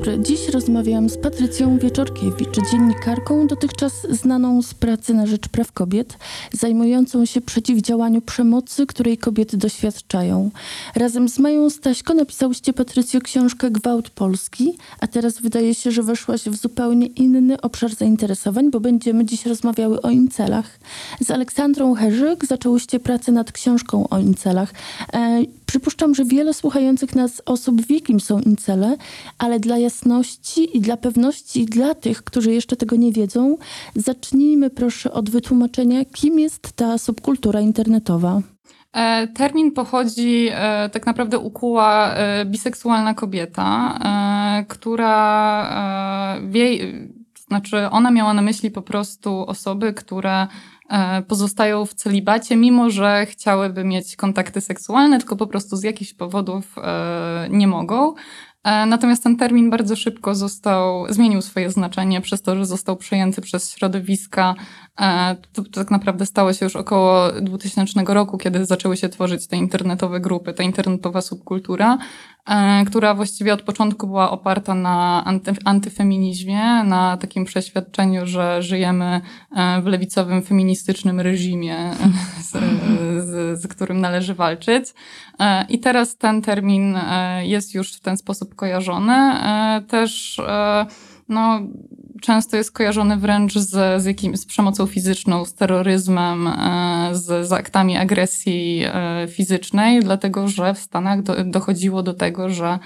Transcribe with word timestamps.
dobry. 0.00 0.18
Dziś 0.22 0.48
rozmawiam 0.48 1.10
z 1.10 1.18
Patrycją 1.18 1.78
Wieczorkiewicz, 1.78 2.70
dziennikarką 2.72 3.46
dotychczas 3.46 3.92
znaną 4.10 4.62
z 4.62 4.74
pracy 4.74 5.14
na 5.14 5.26
rzecz 5.26 5.48
praw 5.48 5.72
kobiet, 5.72 6.18
zajmującą 6.52 7.24
się 7.24 7.40
przeciwdziałaniu 7.40 8.20
przemocy, 8.20 8.86
której 8.86 9.18
kobiety 9.18 9.56
doświadczają. 9.56 10.50
Razem 10.94 11.28
z 11.28 11.38
Mają 11.38 11.70
Staśko 11.70 12.14
napisałyście 12.14 12.72
Patrycjo 12.72 13.20
książkę 13.20 13.70
Gwałt 13.70 14.10
Polski, 14.10 14.78
a 15.00 15.06
teraz 15.06 15.40
wydaje 15.40 15.74
się, 15.74 15.90
że 15.90 16.02
weszłaś 16.02 16.42
w 16.42 16.56
zupełnie 16.56 17.06
inny 17.06 17.60
obszar 17.60 17.94
zainteresowań, 17.94 18.70
bo 18.70 18.80
będziemy 18.80 19.24
dziś 19.24 19.46
rozmawiały 19.46 20.02
o 20.02 20.10
incelach. 20.10 20.78
Z 21.20 21.30
Aleksandrą 21.30 21.94
Herzyk 21.94 22.46
zaczęłyście 22.46 23.00
pracę 23.00 23.32
nad 23.32 23.52
książką 23.52 24.08
o 24.08 24.18
incelach. 24.18 24.72
E, 25.12 25.42
Przypuszczam, 25.70 26.14
że 26.14 26.24
wiele 26.24 26.54
słuchających 26.54 27.14
nas 27.14 27.42
osób 27.46 27.86
wie, 27.86 28.00
kim 28.00 28.20
są 28.20 28.40
incele, 28.40 28.96
ale 29.38 29.60
dla 29.60 29.78
jasności 29.78 30.76
i 30.76 30.80
dla 30.80 30.96
pewności 30.96 31.64
dla 31.64 31.94
tych, 31.94 32.22
którzy 32.22 32.52
jeszcze 32.52 32.76
tego 32.76 32.96
nie 32.96 33.12
wiedzą, 33.12 33.56
zacznijmy 33.94 34.70
proszę 34.70 35.12
od 35.12 35.30
wytłumaczenia, 35.30 36.04
kim 36.04 36.38
jest 36.38 36.72
ta 36.72 36.98
subkultura 36.98 37.60
internetowa. 37.60 38.40
E, 38.92 39.28
termin 39.28 39.72
pochodzi, 39.72 40.48
e, 40.52 40.88
tak 40.88 41.06
naprawdę 41.06 41.38
ukuła 41.38 42.14
e, 42.14 42.44
biseksualna 42.44 43.14
kobieta, 43.14 43.98
która 44.68 45.26
wie, 46.48 46.78
znaczy 47.48 47.90
ona 47.90 48.10
miała 48.10 48.34
na 48.34 48.42
myśli 48.42 48.70
po 48.70 48.82
prostu 48.82 49.46
osoby, 49.46 49.92
które 49.92 50.46
pozostają 51.28 51.86
w 51.86 51.94
celibacie, 51.94 52.56
mimo 52.56 52.90
że 52.90 53.26
chciałyby 53.26 53.84
mieć 53.84 54.16
kontakty 54.16 54.60
seksualne, 54.60 55.18
tylko 55.18 55.36
po 55.36 55.46
prostu 55.46 55.76
z 55.76 55.82
jakichś 55.82 56.14
powodów 56.14 56.78
e, 56.78 57.48
nie 57.50 57.66
mogą. 57.66 58.14
E, 58.64 58.86
natomiast 58.86 59.22
ten 59.22 59.36
termin 59.36 59.70
bardzo 59.70 59.96
szybko 59.96 60.34
został, 60.34 61.06
zmienił 61.08 61.42
swoje 61.42 61.70
znaczenie 61.70 62.20
przez 62.20 62.42
to, 62.42 62.56
że 62.56 62.66
został 62.66 62.96
przejęty 62.96 63.40
przez 63.40 63.72
środowiska. 63.72 64.54
E, 65.00 65.36
to, 65.52 65.62
to 65.62 65.70
tak 65.70 65.90
naprawdę 65.90 66.26
stało 66.26 66.52
się 66.52 66.66
już 66.66 66.76
około 66.76 67.32
2000 67.32 68.00
roku, 68.06 68.38
kiedy 68.38 68.66
zaczęły 68.66 68.96
się 68.96 69.08
tworzyć 69.08 69.46
te 69.46 69.56
internetowe 69.56 70.20
grupy, 70.20 70.52
ta 70.52 70.62
internetowa 70.62 71.20
subkultura, 71.20 71.98
e, 72.46 72.84
która 72.84 73.14
właściwie 73.14 73.54
od 73.54 73.62
początku 73.62 74.06
była 74.06 74.30
oparta 74.30 74.74
na 74.74 75.24
anty, 75.24 75.52
antyfeminizmie, 75.64 76.84
na 76.84 77.16
takim 77.16 77.44
przeświadczeniu, 77.44 78.26
że 78.26 78.62
żyjemy 78.62 79.20
w 79.82 79.86
lewicowym, 79.86 80.42
feministycznym 80.42 81.20
reżimie, 81.20 81.76
z, 82.50 82.52
z, 83.24 83.60
z 83.62 83.66
którym 83.66 84.00
należy 84.00 84.34
walczyć. 84.34 84.94
I 85.68 85.78
teraz 85.78 86.16
ten 86.16 86.42
termin 86.42 86.98
jest 87.42 87.74
już 87.74 87.92
w 87.92 88.00
ten 88.00 88.16
sposób 88.16 88.54
kojarzony. 88.54 89.12
E, 89.12 89.82
też 89.88 90.38
e, 90.38 90.86
no, 91.28 91.60
często 92.20 92.56
jest 92.56 92.72
kojarzony 92.72 93.16
wręcz 93.16 93.54
z, 93.54 94.02
z, 94.02 94.04
jakim, 94.04 94.36
z 94.36 94.46
przemocą 94.46 94.86
fizyczną, 94.86 95.44
z 95.44 95.54
terroryzmem, 95.54 96.46
e, 96.46 97.10
z, 97.12 97.48
z 97.48 97.52
aktami 97.52 97.96
agresji 97.96 98.84
fizycznej, 99.28 100.00
dlatego 100.00 100.48
że 100.48 100.74
w 100.74 100.78
Stanach 100.78 101.22
do, 101.22 101.44
dochodziło 101.44 102.02
do 102.02 102.14
tego, 102.14 102.50
że 102.50 102.78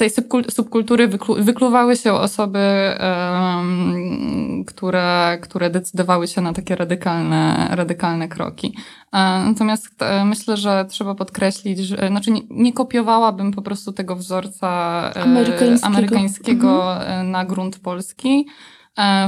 tej 0.00 0.10
subkultury 0.50 1.08
wyklu, 1.08 1.34
wykluwały 1.34 1.96
się 1.96 2.12
osoby, 2.12 2.58
um, 3.00 4.64
które, 4.66 5.38
które 5.42 5.70
decydowały 5.70 6.28
się 6.28 6.40
na 6.40 6.52
takie 6.52 6.76
radykalne, 6.76 7.68
radykalne 7.70 8.28
kroki. 8.28 8.76
E, 9.12 9.18
natomiast 9.46 10.02
e, 10.02 10.24
myślę, 10.24 10.56
że 10.56 10.84
trzeba 10.88 11.14
podkreślić, 11.14 11.78
że 11.78 12.08
znaczy 12.08 12.30
nie, 12.30 12.40
nie 12.50 12.72
kopiowałabym 12.72 13.52
po 13.52 13.62
prostu 13.62 13.92
tego 13.92 14.16
wzorca 14.16 14.68
e, 15.16 15.22
amerykańskiego, 15.22 15.86
amerykańskiego 15.86 16.96
mhm. 16.96 17.30
na 17.30 17.44
grunt 17.44 17.78
polski. 17.78 18.46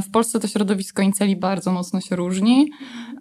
W 0.03 0.10
Polsce 0.10 0.41
to 0.41 0.49
środowisko 0.49 1.03
inceli 1.03 1.37
bardzo 1.37 1.72
mocno 1.72 2.00
się 2.00 2.16
różni. 2.16 2.71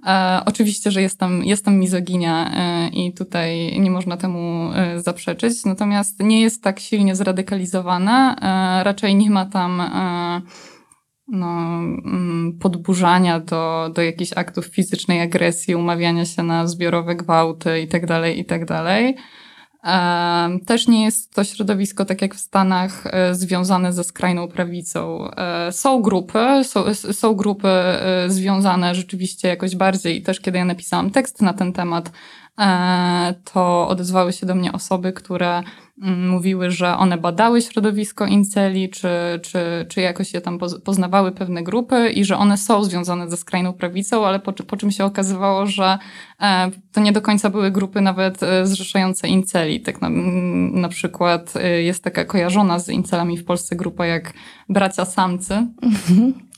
E, 0.07 0.41
oczywiście, 0.45 0.91
że 0.91 1.01
jestem, 1.01 1.43
jestem 1.43 1.79
mizoginia 1.79 2.51
e, 2.53 2.87
i 2.89 3.13
tutaj 3.13 3.79
nie 3.79 3.91
można 3.91 4.17
temu 4.17 4.71
e, 4.73 4.99
zaprzeczyć, 4.99 5.65
natomiast 5.65 6.19
nie 6.19 6.41
jest 6.41 6.63
tak 6.63 6.79
silnie 6.79 7.15
zradykalizowana. 7.15 8.35
E, 8.35 8.83
raczej 8.83 9.15
nie 9.15 9.29
ma 9.29 9.45
tam 9.45 9.81
e, 9.81 10.41
no, 11.27 11.47
mm, 11.47 12.57
podburzania 12.61 13.39
do, 13.39 13.91
do 13.95 14.01
jakichś 14.01 14.31
aktów 14.35 14.65
fizycznej 14.65 15.21
agresji, 15.21 15.75
umawiania 15.75 16.25
się 16.25 16.43
na 16.43 16.67
zbiorowe 16.67 17.15
gwałty 17.15 17.79
itd., 17.79 18.07
tak 18.07 18.37
itd. 18.37 19.13
Też 20.65 20.87
nie 20.87 21.03
jest 21.03 21.33
to 21.33 21.43
środowisko, 21.43 22.05
tak 22.05 22.21
jak 22.21 22.35
w 22.35 22.39
Stanach, 22.39 23.03
e, 23.05 23.35
związane 23.35 23.93
ze 23.93 24.03
skrajną 24.03 24.47
prawicą. 24.47 25.31
E, 25.31 25.71
są 25.71 26.01
grupy, 26.01 26.39
są, 26.63 26.93
są 26.93 27.33
grupy 27.33 27.67
e, 27.67 28.25
związane 28.27 28.95
rzeczywiście 28.95 29.47
jakoś 29.47 29.75
bardziej 29.75 30.21
też 30.21 30.39
kiedy 30.39 30.57
ja 30.57 30.65
napisałam 30.65 31.11
tekst 31.11 31.41
na 31.41 31.53
ten 31.53 31.73
temat, 31.73 32.11
to 33.53 33.87
odezwały 33.87 34.33
się 34.33 34.45
do 34.45 34.55
mnie 34.55 34.71
osoby, 34.71 35.13
które 35.13 35.63
Mm, 36.01 36.29
mówiły, 36.29 36.71
że 36.71 36.97
one 36.97 37.17
badały 37.17 37.61
środowisko 37.61 38.25
inceli, 38.25 38.89
czy, 38.89 39.09
czy, 39.41 39.85
czy 39.89 40.01
jakoś 40.01 40.33
je 40.33 40.41
tam 40.41 40.59
poznawały 40.83 41.31
pewne 41.31 41.63
grupy 41.63 42.09
i 42.09 42.25
że 42.25 42.37
one 42.37 42.57
są 42.57 42.83
związane 42.83 43.29
ze 43.29 43.37
skrajną 43.37 43.73
prawicą, 43.73 44.25
ale 44.25 44.39
po, 44.39 44.53
po 44.53 44.77
czym 44.77 44.91
się 44.91 45.05
okazywało, 45.05 45.65
że 45.65 45.97
e, 46.41 46.71
to 46.91 47.01
nie 47.01 47.11
do 47.11 47.21
końca 47.21 47.49
były 47.49 47.71
grupy 47.71 48.01
nawet 48.01 48.43
e, 48.43 48.67
zrzeszające 48.67 49.27
inceli. 49.27 49.81
Tak 49.81 50.01
na, 50.01 50.09
na 50.79 50.89
przykład 50.89 51.53
e, 51.55 51.81
jest 51.81 52.03
taka 52.03 52.25
kojarzona 52.25 52.79
z 52.79 52.89
incelami 52.89 53.37
w 53.37 53.45
Polsce 53.45 53.75
grupa 53.75 54.05
jak 54.05 54.33
Bracia 54.69 55.05
Samcy. 55.05 55.67
Mhm. 55.81 56.50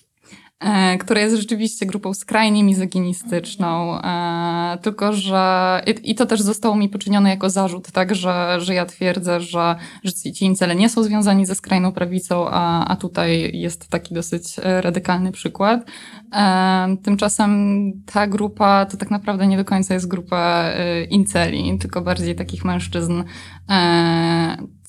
E, 0.63 0.97
która 0.97 1.21
jest 1.21 1.35
rzeczywiście 1.35 1.85
grupą 1.85 2.13
skrajnie 2.13 2.63
mizoginistyczną, 2.63 4.01
e, 4.01 4.77
tylko 4.81 5.13
że 5.13 5.81
i 6.03 6.15
to 6.15 6.25
też 6.25 6.41
zostało 6.41 6.75
mi 6.75 6.89
poczynione 6.89 7.29
jako 7.29 7.49
zarzut, 7.49 7.91
tak, 7.91 8.15
że, 8.15 8.57
że 8.59 8.73
ja 8.73 8.85
twierdzę, 8.85 9.41
że, 9.41 9.75
że 10.03 10.13
ci 10.13 10.45
incele 10.45 10.75
nie 10.75 10.89
są 10.89 11.03
związani 11.03 11.45
ze 11.45 11.55
skrajną 11.55 11.91
prawicą, 11.91 12.47
a, 12.49 12.87
a 12.87 12.95
tutaj 12.95 13.51
jest 13.53 13.87
taki 13.87 14.13
dosyć 14.13 14.43
radykalny 14.63 15.31
przykład. 15.31 15.85
E, 16.33 16.97
tymczasem 17.03 17.91
ta 18.05 18.27
grupa 18.27 18.85
to 18.85 18.97
tak 18.97 19.11
naprawdę 19.11 19.47
nie 19.47 19.57
do 19.57 19.65
końca 19.65 19.93
jest 19.93 20.07
grupa 20.07 20.65
inceli, 21.09 21.77
tylko 21.79 22.01
bardziej 22.01 22.35
takich 22.35 22.65
mężczyzn 22.65 23.23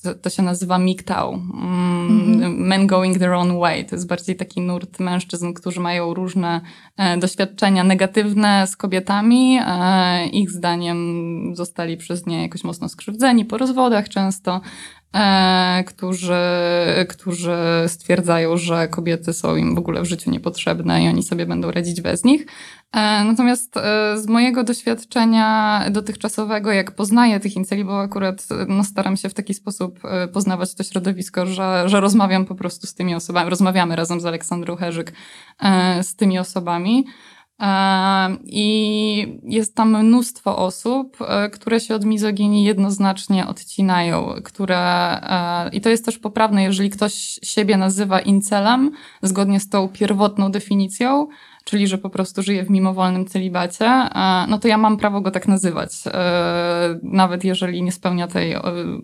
to, 0.05 0.15
to 0.15 0.29
się 0.29 0.43
nazywa 0.43 0.79
MGTOW, 0.79 1.33
mm, 1.33 2.57
Men 2.57 2.87
Going 2.87 3.17
Their 3.19 3.31
Own 3.31 3.59
Way. 3.59 3.85
To 3.85 3.95
jest 3.95 4.07
bardziej 4.07 4.35
taki 4.35 4.61
nurt 4.61 4.99
mężczyzn, 4.99 5.53
którzy 5.53 5.79
mają 5.79 6.13
różne 6.13 6.61
e, 6.97 7.17
doświadczenia 7.17 7.83
negatywne 7.83 8.67
z 8.67 8.77
kobietami. 8.77 9.59
E, 9.67 10.27
ich 10.27 10.51
zdaniem 10.51 11.55
zostali 11.55 11.97
przez 11.97 12.25
nie 12.25 12.41
jakoś 12.41 12.63
mocno 12.63 12.89
skrzywdzeni 12.89 13.45
po 13.45 13.57
rozwodach 13.57 14.09
często. 14.09 14.61
E, 15.15 15.83
którzy, 15.87 16.35
którzy 17.09 17.57
stwierdzają, 17.87 18.57
że 18.57 18.87
kobiety 18.87 19.33
są 19.33 19.55
im 19.55 19.75
w 19.75 19.77
ogóle 19.77 20.01
w 20.01 20.05
życiu 20.05 20.31
niepotrzebne 20.31 21.03
i 21.03 21.07
oni 21.07 21.23
sobie 21.23 21.45
będą 21.45 21.71
radzić 21.71 22.01
bez 22.01 22.23
nich. 22.23 22.45
E, 22.91 23.23
natomiast 23.23 23.77
e, 23.77 24.17
z 24.17 24.27
mojego 24.27 24.63
doświadczenia 24.63 25.81
dotychczasowego, 25.91 26.71
jak 26.71 26.91
poznaję 26.91 27.39
tych 27.39 27.55
inceli, 27.55 27.85
bo 27.85 28.01
akurat 28.01 28.47
no, 28.67 28.83
staram 28.83 29.17
się 29.17 29.29
w 29.29 29.33
taki 29.33 29.53
sposób 29.53 29.99
poznawać 30.33 30.75
to 30.75 30.83
środowisko, 30.83 31.45
że, 31.45 31.83
że 31.85 32.01
rozmawiam 32.01 32.45
po 32.45 32.55
prostu 32.55 32.87
z 32.87 32.93
tymi 32.93 33.15
osobami, 33.15 33.49
rozmawiamy 33.49 33.95
razem 33.95 34.21
z 34.21 34.25
Aleksandrą 34.25 34.75
Herzyk 34.75 35.13
z 36.01 36.15
tymi 36.15 36.39
osobami, 36.39 37.05
i 38.45 39.39
jest 39.43 39.75
tam 39.75 40.03
mnóstwo 40.03 40.57
osób, 40.57 41.17
e, 41.21 41.49
które 41.49 41.79
się 41.79 41.95
od 41.95 42.05
mizoginii 42.05 42.63
jednoznacznie 42.63 43.47
odcinają, 43.47 44.33
które, 44.43 44.77
e, 44.77 45.69
i 45.69 45.81
to 45.81 45.89
jest 45.89 46.05
też 46.05 46.17
poprawne, 46.17 46.63
jeżeli 46.63 46.89
ktoś 46.89 47.39
siebie 47.43 47.77
nazywa 47.77 48.19
incelem, 48.19 48.91
zgodnie 49.21 49.59
z 49.59 49.69
tą 49.69 49.87
pierwotną 49.87 50.51
definicją, 50.51 51.27
czyli 51.63 51.87
że 51.87 51.97
po 51.97 52.09
prostu 52.09 52.43
żyje 52.43 52.63
w 52.63 52.69
mimowolnym 52.69 53.25
celibacie, 53.25 53.85
e, 53.85 54.45
no 54.49 54.59
to 54.59 54.67
ja 54.67 54.77
mam 54.77 54.97
prawo 54.97 55.21
go 55.21 55.31
tak 55.31 55.47
nazywać, 55.47 55.91
nawet 57.03 57.43
jeżeli 57.43 57.83
nie 57.83 57.91
spełnia 57.91 58.27
tej 58.27 58.55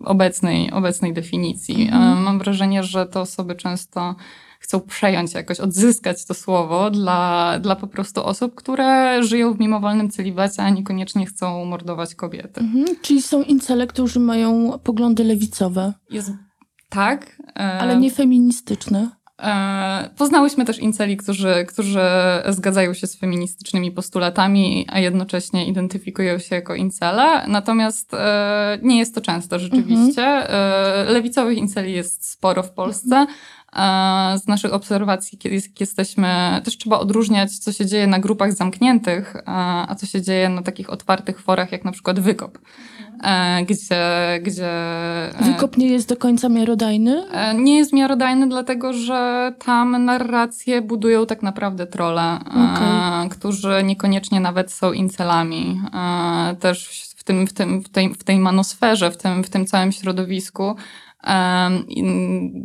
obecnej, 0.04 0.70
obecnej 0.70 1.12
definicji. 1.12 1.82
Mhm. 1.82 2.22
Mam 2.22 2.38
wrażenie, 2.38 2.82
że 2.82 3.06
te 3.06 3.20
osoby 3.20 3.54
często 3.54 4.14
chcą 4.62 4.80
przejąć 4.80 5.34
jakoś, 5.34 5.60
odzyskać 5.60 6.24
to 6.24 6.34
słowo 6.34 6.90
dla, 6.90 7.58
dla 7.58 7.76
po 7.76 7.86
prostu 7.86 8.24
osób, 8.24 8.54
które 8.54 9.22
żyją 9.22 9.54
w 9.54 9.60
mimowolnym 9.60 10.10
celibacie, 10.10 10.62
a 10.62 10.70
niekoniecznie 10.70 11.26
chcą 11.26 11.64
mordować 11.64 12.14
kobiety. 12.14 12.60
Mhm, 12.60 12.86
czyli 13.02 13.22
są 13.22 13.42
incele, 13.42 13.86
którzy 13.86 14.20
mają 14.20 14.78
poglądy 14.84 15.24
lewicowe. 15.24 15.92
Jest, 16.10 16.30
tak. 16.88 17.42
E, 17.56 17.58
Ale 17.58 17.96
nie 17.96 18.10
feministyczne. 18.10 19.10
E, 19.42 20.10
poznałyśmy 20.16 20.64
też 20.64 20.78
inceli, 20.78 21.16
którzy, 21.16 21.66
którzy 21.68 22.00
zgadzają 22.48 22.94
się 22.94 23.06
z 23.06 23.16
feministycznymi 23.16 23.92
postulatami, 23.92 24.86
a 24.88 24.98
jednocześnie 24.98 25.66
identyfikują 25.66 26.38
się 26.38 26.54
jako 26.54 26.74
incele. 26.74 27.46
Natomiast 27.48 28.14
e, 28.14 28.78
nie 28.82 28.98
jest 28.98 29.14
to 29.14 29.20
często 29.20 29.58
rzeczywiście. 29.58 30.22
E, 30.22 31.04
lewicowych 31.08 31.58
inceli 31.58 31.92
jest 31.92 32.30
sporo 32.30 32.62
w 32.62 32.70
Polsce. 32.70 33.16
E, 33.16 33.26
Z 34.36 34.46
naszych 34.48 34.72
obserwacji, 34.74 35.38
kiedy 35.38 35.54
jest- 35.54 35.80
jesteśmy, 35.80 36.60
też 36.64 36.78
trzeba 36.78 36.98
odróżniać, 36.98 37.58
co 37.58 37.72
się 37.72 37.86
dzieje 37.86 38.06
na 38.06 38.18
grupach 38.18 38.52
zamkniętych, 38.52 39.36
e, 39.36 39.42
a 39.88 39.94
co 39.94 40.06
się 40.06 40.22
dzieje 40.22 40.48
na 40.48 40.62
takich 40.62 40.90
otwartych 40.90 41.40
forach, 41.40 41.72
jak 41.72 41.84
na 41.84 41.92
przykład 41.92 42.20
Wykop, 42.20 42.58
e, 43.22 43.64
gdzie, 43.64 44.00
gdzie 44.42 44.70
e, 45.38 45.44
Wykop 45.44 45.76
nie 45.76 45.86
jest 45.86 46.08
do 46.08 46.16
końca 46.16 46.48
miarodajny? 46.48 47.24
E, 47.32 47.54
Nie 47.54 47.76
jest 47.78 47.92
miarodajny, 47.92 48.48
dlatego 48.48 48.92
że 48.92 49.52
tam 49.64 50.04
narracje 50.04 50.82
budują 50.82 51.26
tak 51.26 51.42
naprawdę 51.42 51.86
trole, 51.86 52.22
e, 52.22 52.38
Okej. 52.46 53.30
którzy 53.30 53.82
niekoniecznie 53.84 54.40
nawet 54.40 54.72
są 54.72 54.92
incelami. 54.92 55.80
E, 55.94 56.56
Też 56.56 57.02
w, 57.16 57.24
tym, 57.24 57.46
w, 57.46 57.52
tym, 57.52 57.82
w, 57.82 57.88
tej, 57.88 58.14
w 58.14 58.24
tej 58.24 58.38
manosferze, 58.38 59.10
w 59.10 59.16
tym, 59.16 59.44
w 59.44 59.50
tym 59.50 59.66
całym 59.66 59.92
środowisku 59.92 60.76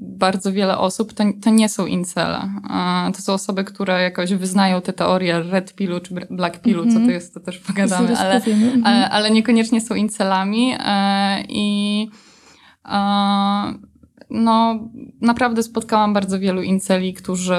bardzo 0.01 0.51
wiele 0.51 0.77
osób 0.77 1.13
to, 1.13 1.23
to 1.43 1.49
nie 1.49 1.69
są 1.69 1.85
incele. 1.85 2.51
E, 3.07 3.11
To 3.15 3.21
są 3.21 3.33
osoby, 3.33 3.63
które 3.63 4.01
jakoś 4.01 4.33
wyznają 4.33 4.81
te 4.81 4.93
teorie 4.93 5.43
red 5.43 5.75
pillu 5.75 5.99
czy 5.99 6.13
black 6.29 6.59
pillu, 6.59 6.83
co 6.83 6.87
Mhm. 6.89 7.05
to 7.05 7.11
jest, 7.11 7.33
to 7.33 7.39
też 7.39 7.57
pogadamy, 7.59 8.17
ale. 8.17 8.35
Mhm. 8.35 8.85
ale, 8.85 9.09
ale 9.09 9.31
niekoniecznie 9.31 9.81
są 9.81 9.95
incelami 9.95 10.73
e, 10.79 11.43
i 11.49 12.09
e, 12.85 13.87
no, 14.29 14.79
naprawdę 15.21 15.63
spotkałam 15.63 16.13
bardzo 16.13 16.39
wielu 16.39 16.61
inceli, 16.61 17.13
którzy, 17.13 17.57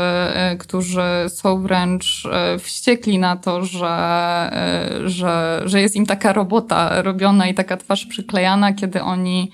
którzy 0.58 1.02
są 1.28 1.62
wręcz 1.62 2.28
wściekli 2.58 3.18
na 3.18 3.36
to, 3.36 3.64
że, 3.64 4.50
że, 5.04 5.62
że 5.64 5.80
jest 5.80 5.96
im 5.96 6.06
taka 6.06 6.32
robota 6.32 7.02
robiona 7.02 7.46
i 7.48 7.54
taka 7.54 7.76
twarz 7.76 8.06
przyklejana, 8.06 8.72
kiedy 8.72 9.02
oni 9.02 9.50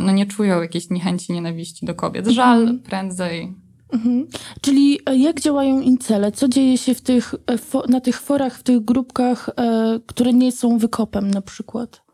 no, 0.00 0.12
nie 0.12 0.26
czują 0.26 0.62
jakiejś 0.62 0.90
niechęci, 0.90 1.32
nienawiści 1.32 1.86
do 1.86 1.94
kobiet. 1.94 2.26
Żal 2.26 2.60
Mhm. 2.60 2.78
prędzej. 2.78 3.54
Mhm. 3.92 4.26
Czyli 4.60 4.98
e, 5.06 5.16
jak 5.16 5.40
działają 5.40 5.80
incele? 5.80 6.32
Co 6.32 6.48
dzieje 6.48 6.78
się 6.78 6.94
w 6.94 7.00
tych, 7.00 7.34
e, 7.34 7.88
na 7.88 8.00
tych 8.00 8.20
forach, 8.20 8.58
w 8.58 8.62
tych 8.62 8.84
grupkach, 8.84 9.48
e, 9.56 10.00
które 10.06 10.32
nie 10.32 10.52
są 10.52 10.78
wykopem 10.78 11.30
na 11.30 11.40
przykład? 11.42 12.05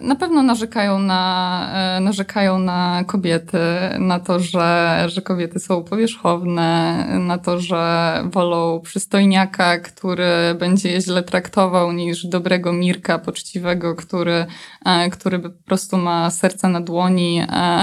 Na 0.00 0.16
pewno 0.18 0.42
narzekają 0.42 0.98
na, 0.98 1.96
e, 1.96 2.00
narzekają 2.00 2.58
na 2.58 3.04
kobiety, 3.06 3.58
na 3.98 4.20
to, 4.20 4.40
że, 4.40 5.04
że 5.08 5.22
kobiety 5.22 5.60
są 5.60 5.84
powierzchowne, 5.84 7.06
na 7.20 7.38
to, 7.38 7.60
że 7.60 8.12
wolą 8.24 8.80
przystojniaka, 8.80 9.78
który 9.78 10.54
będzie 10.58 10.90
je 10.90 11.00
źle 11.00 11.22
traktował, 11.22 11.92
niż 11.92 12.26
dobrego 12.26 12.72
Mirka, 12.72 13.18
poczciwego, 13.18 13.94
który, 13.94 14.46
e, 14.84 15.10
który 15.10 15.38
po 15.38 15.50
prostu 15.50 15.96
ma 15.96 16.30
serce 16.30 16.68
na 16.68 16.80
dłoni, 16.80 17.40
e, 17.40 17.82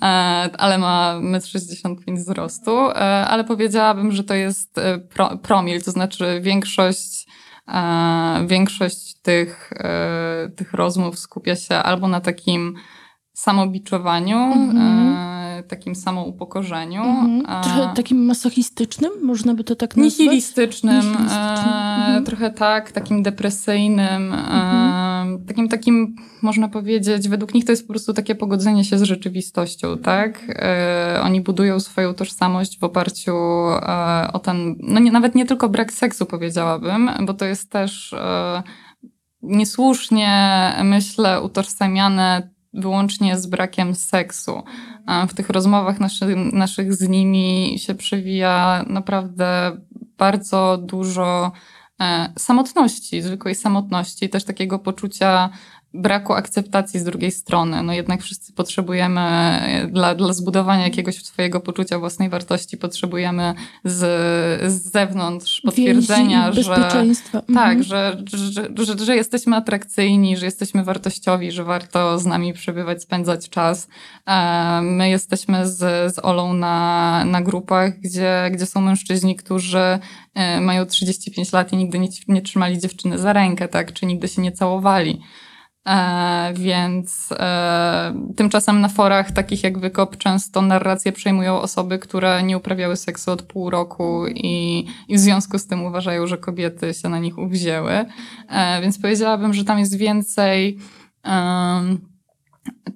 ale 0.58 0.78
ma 0.78 1.20
1,65 1.20 1.96
m 2.08 2.16
wzrostu. 2.16 2.76
Ale 3.26 3.44
powiedziałabym, 3.44 4.12
że 4.12 4.24
to 4.24 4.34
jest 4.34 4.80
pro, 5.14 5.36
promil, 5.36 5.82
to 5.82 5.90
znaczy 5.90 6.40
większość 6.42 7.27
Większość 8.46 9.14
tych, 9.22 9.70
e, 9.76 10.50
tych 10.56 10.72
rozmów 10.72 11.18
skupia 11.18 11.56
się 11.56 11.74
albo 11.74 12.08
na 12.08 12.20
takim 12.20 12.74
samobiczowaniu, 13.34 14.36
Mhm. 14.38 15.16
e, 15.16 15.62
takim 15.62 15.94
samoupokorzeniu, 15.94 17.02
Mhm. 17.02 17.42
a 17.46 17.60
Trochę 17.60 17.92
takim 17.96 18.24
masochistycznym, 18.26 19.10
można 19.22 19.54
by 19.54 19.64
to 19.64 19.76
tak 19.76 19.96
nazwać? 19.96 20.18
nihilistycznym, 20.18 20.96
Nihilistycznym, 20.96 21.68
e, 21.68 22.06
mhm. 22.06 22.24
trochę 22.24 22.50
tak, 22.50 22.92
takim 22.92 23.22
depresyjnym, 23.22 24.32
Mhm. 24.32 24.92
e, 24.92 25.07
takim 25.46 25.68
takim, 25.68 26.16
można 26.42 26.68
powiedzieć, 26.68 27.28
według 27.28 27.54
nich 27.54 27.64
to 27.64 27.72
jest 27.72 27.86
po 27.86 27.92
prostu 27.92 28.12
takie 28.12 28.34
pogodzenie 28.34 28.84
się 28.84 28.98
z 28.98 29.02
rzeczywistością, 29.02 29.98
tak? 29.98 30.42
E, 30.48 31.20
oni 31.22 31.40
budują 31.40 31.80
swoją 31.80 32.14
tożsamość 32.14 32.78
w 32.78 32.84
oparciu 32.84 33.36
e, 33.36 34.32
o 34.32 34.38
ten, 34.38 34.76
no 34.80 35.00
nie, 35.00 35.12
nawet 35.12 35.34
nie 35.34 35.46
tylko 35.46 35.68
brak 35.68 35.92
seksu 35.92 36.26
powiedziałabym, 36.26 37.10
bo 37.26 37.34
to 37.34 37.44
jest 37.44 37.70
też 37.70 38.12
e, 38.12 38.62
niesłusznie, 39.42 40.72
myślę, 40.84 41.42
utożsamiane 41.42 42.50
wyłącznie 42.72 43.38
z 43.38 43.46
brakiem 43.46 43.94
seksu. 43.94 44.62
W 45.28 45.34
tych 45.34 45.50
rozmowach 45.50 46.00
naszy, 46.00 46.36
naszych 46.52 46.94
z 46.94 47.08
nimi 47.08 47.76
się 47.78 47.94
przewija 47.94 48.84
naprawdę 48.86 49.76
bardzo 50.18 50.78
dużo 50.82 51.52
samotności, 52.38 53.22
zwykłej 53.22 53.54
samotności, 53.54 54.28
też 54.28 54.44
takiego 54.44 54.78
poczucia 54.78 55.50
braku 55.94 56.32
akceptacji 56.32 57.00
z 57.00 57.04
drugiej 57.04 57.30
strony. 57.30 57.82
No 57.82 57.92
jednak 57.92 58.22
wszyscy 58.22 58.52
potrzebujemy, 58.52 59.20
e, 59.20 59.86
dla, 59.86 60.14
dla 60.14 60.32
zbudowania 60.32 60.84
jakiegoś 60.84 61.24
swojego 61.24 61.60
poczucia 61.60 61.98
własnej 61.98 62.28
wartości, 62.28 62.76
potrzebujemy 62.76 63.54
z, 63.84 63.98
z 64.72 64.92
zewnątrz 64.92 65.60
potwierdzenia, 65.60 66.44
Więzi 66.44 66.62
że 66.62 66.74
bezpieczeństwa. 66.74 67.38
Mhm. 67.48 67.54
tak, 67.54 67.84
że, 67.84 68.22
że, 68.26 68.68
że, 68.84 69.04
że 69.04 69.16
jesteśmy 69.16 69.56
atrakcyjni, 69.56 70.36
że 70.36 70.46
jesteśmy 70.46 70.84
wartościowi, 70.84 71.52
że 71.52 71.64
warto 71.64 72.18
z 72.18 72.26
nami 72.26 72.52
przebywać, 72.52 73.02
spędzać 73.02 73.48
czas. 73.48 73.88
E, 74.26 74.80
My 74.82 75.10
jesteśmy 75.10 75.68
z, 75.68 75.76
z 76.14 76.18
Olą 76.18 76.52
na, 76.52 77.24
na 77.24 77.42
grupach, 77.42 78.00
gdzie, 78.00 78.50
gdzie 78.52 78.66
są 78.66 78.80
mężczyźni, 78.80 79.36
którzy 79.36 79.78
e, 79.78 80.00
mają 80.60 80.86
35 80.86 81.52
lat 81.52 81.72
i 81.72 81.76
nigdy 81.76 81.98
nie, 81.98 82.08
nie 82.28 82.42
trzymali 82.42 82.78
dziewczyny 82.78 83.18
za 83.18 83.32
rękę, 83.32 83.68
tak, 83.68 83.92
czy 83.92 84.06
nigdy 84.06 84.28
się 84.28 84.42
nie 84.42 84.52
całowali. 84.52 85.20
E, 85.88 86.52
więc 86.54 87.32
e, 87.32 88.14
tymczasem 88.36 88.80
na 88.80 88.88
forach 88.88 89.32
takich 89.32 89.62
jak 89.62 89.78
Wykop 89.78 90.16
często 90.16 90.62
narracje 90.62 91.12
przejmują 91.12 91.60
osoby, 91.60 91.98
które 91.98 92.42
nie 92.42 92.56
uprawiały 92.56 92.96
seksu 92.96 93.30
od 93.30 93.42
pół 93.42 93.70
roku 93.70 94.26
i, 94.26 94.86
i 95.08 95.16
w 95.16 95.18
związku 95.18 95.58
z 95.58 95.66
tym 95.66 95.84
uważają, 95.84 96.26
że 96.26 96.38
kobiety 96.38 96.94
się 96.94 97.08
na 97.08 97.18
nich 97.18 97.38
uwzięły. 97.38 98.04
E, 98.48 98.82
więc 98.82 99.00
powiedziałabym, 99.00 99.54
że 99.54 99.64
tam 99.64 99.78
jest 99.78 99.96
więcej 99.96 100.78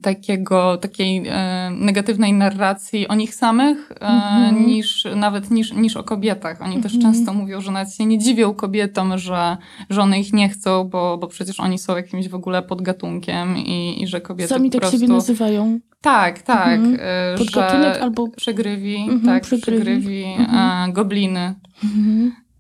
takiego, 0.03 0.77
takiej 0.77 1.23
e, 1.29 1.71
negatywnej 1.71 2.33
narracji 2.33 3.09
o 3.09 3.15
nich 3.15 3.35
samych 3.35 3.93
e, 3.93 3.95
Mhm. 4.07 4.67
niż 4.67 5.07
nawet 5.17 5.51
niż, 5.51 5.73
niż 5.73 5.97
o 5.97 6.03
kobietach. 6.05 6.63
Oni 6.63 6.83
też 6.83 6.95
Mhm. 6.95 7.15
często 7.15 7.35
mówią, 7.35 7.61
że 7.61 7.73
nawet 7.73 7.95
się 7.95 8.07
nie 8.07 8.19
dziwią 8.19 8.55
kobietom, 8.55 9.19
że, 9.19 9.57
że 9.91 10.03
one 10.03 10.21
ich 10.21 10.33
nie 10.33 10.49
chcą, 10.49 10.85
bo, 10.85 11.19
bo 11.19 11.27
przecież 11.27 11.61
oni 11.61 11.79
są 11.79 11.97
jakimś 11.97 12.29
w 12.29 12.35
ogóle 12.35 12.63
podgatunkiem 12.63 13.57
i, 13.59 14.03
i 14.03 14.07
że 14.07 14.21
kobiety 14.21 14.49
Sami 14.55 14.69
po 14.69 14.73
tak 14.73 14.81
prostu... 14.81 14.99
siebie 14.99 15.13
nazywają. 15.13 15.79
Tak, 16.01 16.43
tak. 16.43 16.75
Mhm. 16.81 16.99
e, 17.01 17.39
Podgatunek 17.39 17.95
że 17.95 18.03
albo... 18.03 18.29
przegrywi, 18.29 18.97
Mhm, 18.97 19.21
tak, 19.23 19.43
przegrywi. 19.43 20.25
e, 20.25 20.93
gobliny. 20.93 21.55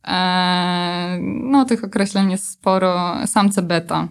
E, 0.08 1.18
no, 1.42 1.64
tych 1.64 1.84
określeń 1.84 2.30
jest 2.30 2.48
sporo. 2.48 3.14
Samce 3.26 3.62
beta. 3.62 4.08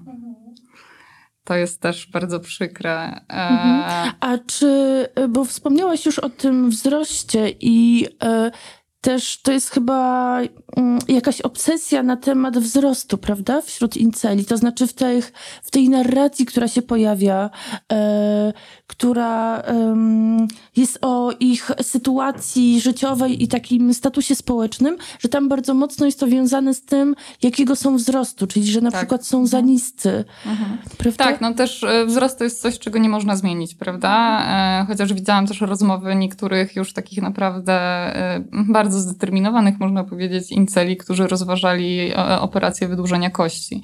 To 1.43 1.55
jest 1.55 1.81
też 1.81 2.07
bardzo 2.07 2.39
przykre. 2.39 2.91
E, 3.29 3.49
Mhm. 3.49 4.13
A 4.19 4.37
czy, 4.47 5.05
bo 5.29 5.45
wspomniałaś 5.45 6.05
już 6.05 6.19
o 6.19 6.29
tym 6.29 6.69
wzroście 6.69 7.49
i 7.59 8.07
e, 8.23 8.51
też 9.01 9.41
to 9.41 9.51
jest 9.51 9.69
chyba 9.69 10.37
mm, 10.75 10.99
jakaś 11.07 11.41
obsesja 11.41 12.03
na 12.03 12.17
temat 12.17 12.57
wzrostu, 12.57 13.17
prawda, 13.17 13.61
wśród 13.61 13.97
inceli. 13.97 14.45
To 14.45 14.57
znaczy 14.57 14.87
w, 14.87 14.93
tych, 14.93 15.33
w 15.63 15.71
tej 15.71 15.89
narracji, 15.89 16.45
która 16.45 16.67
się 16.67 16.81
pojawia, 16.81 17.49
e, 17.91 18.53
która 18.87 19.57
em, 19.57 20.47
jest 20.75 20.97
o 21.01 21.31
ich 21.39 21.71
sytuacji 21.81 22.81
życiowej 22.81 23.43
i 23.43 23.47
takim 23.47 23.93
statusie 23.93 24.35
społecznym, 24.35 24.97
że 25.19 25.29
tam 25.29 25.49
bardzo 25.49 25.73
mocno 25.73 26.05
jest 26.05 26.19
to 26.19 26.27
wiązane 26.27 26.73
z 26.73 26.85
tym, 26.85 27.15
jakiego 27.41 27.75
są 27.75 27.95
wzrostu, 27.95 28.47
czyli 28.47 28.71
że 28.71 28.81
na 28.81 28.91
Tak. 28.91 28.99
przykład 28.99 29.25
są 29.25 29.47
za 29.47 29.59
niscy, 29.61 30.25
mhm. 30.45 30.77
prawda? 30.97 31.23
Tak, 31.23 31.41
no 31.41 31.53
też 31.53 31.83
e, 31.83 32.05
wzrost 32.05 32.37
to 32.37 32.43
jest 32.43 32.61
coś, 32.61 32.79
czego 32.79 32.99
nie 32.99 33.09
można 33.09 33.35
zmienić, 33.35 33.75
prawda? 33.75 34.43
E, 34.81 34.85
Chociaż 34.87 35.13
widziałam 35.13 35.47
też 35.47 35.61
rozmowy 35.61 36.15
niektórych 36.15 36.75
już 36.75 36.93
takich 36.93 37.21
naprawdę 37.21 37.73
e, 37.73 38.43
bardzo 38.91 39.09
zdeterminowanych, 39.09 39.79
można 39.79 40.03
powiedzieć, 40.03 40.51
inceli, 40.51 40.97
którzy 40.97 41.27
rozważali 41.27 42.11
e, 42.11 42.39
operację 42.39 42.87
wydłużenia 42.87 43.29
kości. 43.29 43.81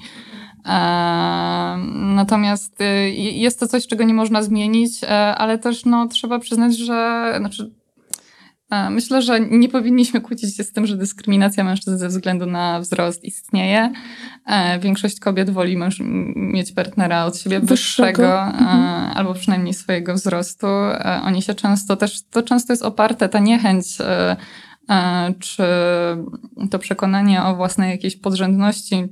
E, 0.66 1.78
Natomiast 1.94 2.80
e, 2.80 3.10
jest 3.10 3.60
to 3.60 3.66
coś, 3.68 3.86
czego 3.86 4.04
nie 4.04 4.14
można 4.14 4.42
zmienić, 4.42 5.04
ale 5.36 5.58
też 5.58 5.84
no, 5.84 6.08
trzeba 6.08 6.38
przyznać, 6.38 6.78
że 6.78 7.34
znaczy, 7.38 7.70
myślę, 8.90 9.22
że 9.22 9.40
nie 9.40 9.68
powinniśmy 9.68 10.20
kłócić 10.20 10.56
się 10.56 10.64
z 10.64 10.72
tym, 10.72 10.86
że 10.86 10.96
dyskryminacja 10.96 11.64
mężczyzn 11.64 11.98
ze 11.98 12.08
względu 12.08 12.46
na 12.46 12.80
wzrost 12.80 13.24
istnieje. 13.24 13.92
Większość 14.80 15.20
kobiet 15.20 15.50
woli 15.50 15.76
męż- 15.78 16.04
mieć 16.36 16.72
partnera 16.72 17.24
od 17.24 17.36
siebie 17.38 17.60
wyższego, 17.60 18.06
Wyższego. 18.08 18.42
Mhm. 18.42 19.16
albo 19.16 19.34
przynajmniej 19.34 19.74
swojego 19.74 20.14
wzrostu. 20.14 20.66
Oni 21.24 21.42
się 21.42 21.54
często 21.54 21.96
też, 21.96 22.22
to 22.30 22.42
często 22.42 22.72
jest 22.72 22.82
oparte, 22.82 23.28
ta 23.28 23.38
niechęć, 23.38 23.86
czy 25.38 25.62
to 26.70 26.78
przekonanie 26.78 27.42
o 27.42 27.56
własnej 27.56 27.90
jakiejś 27.90 28.16
podrzędności 28.16 29.08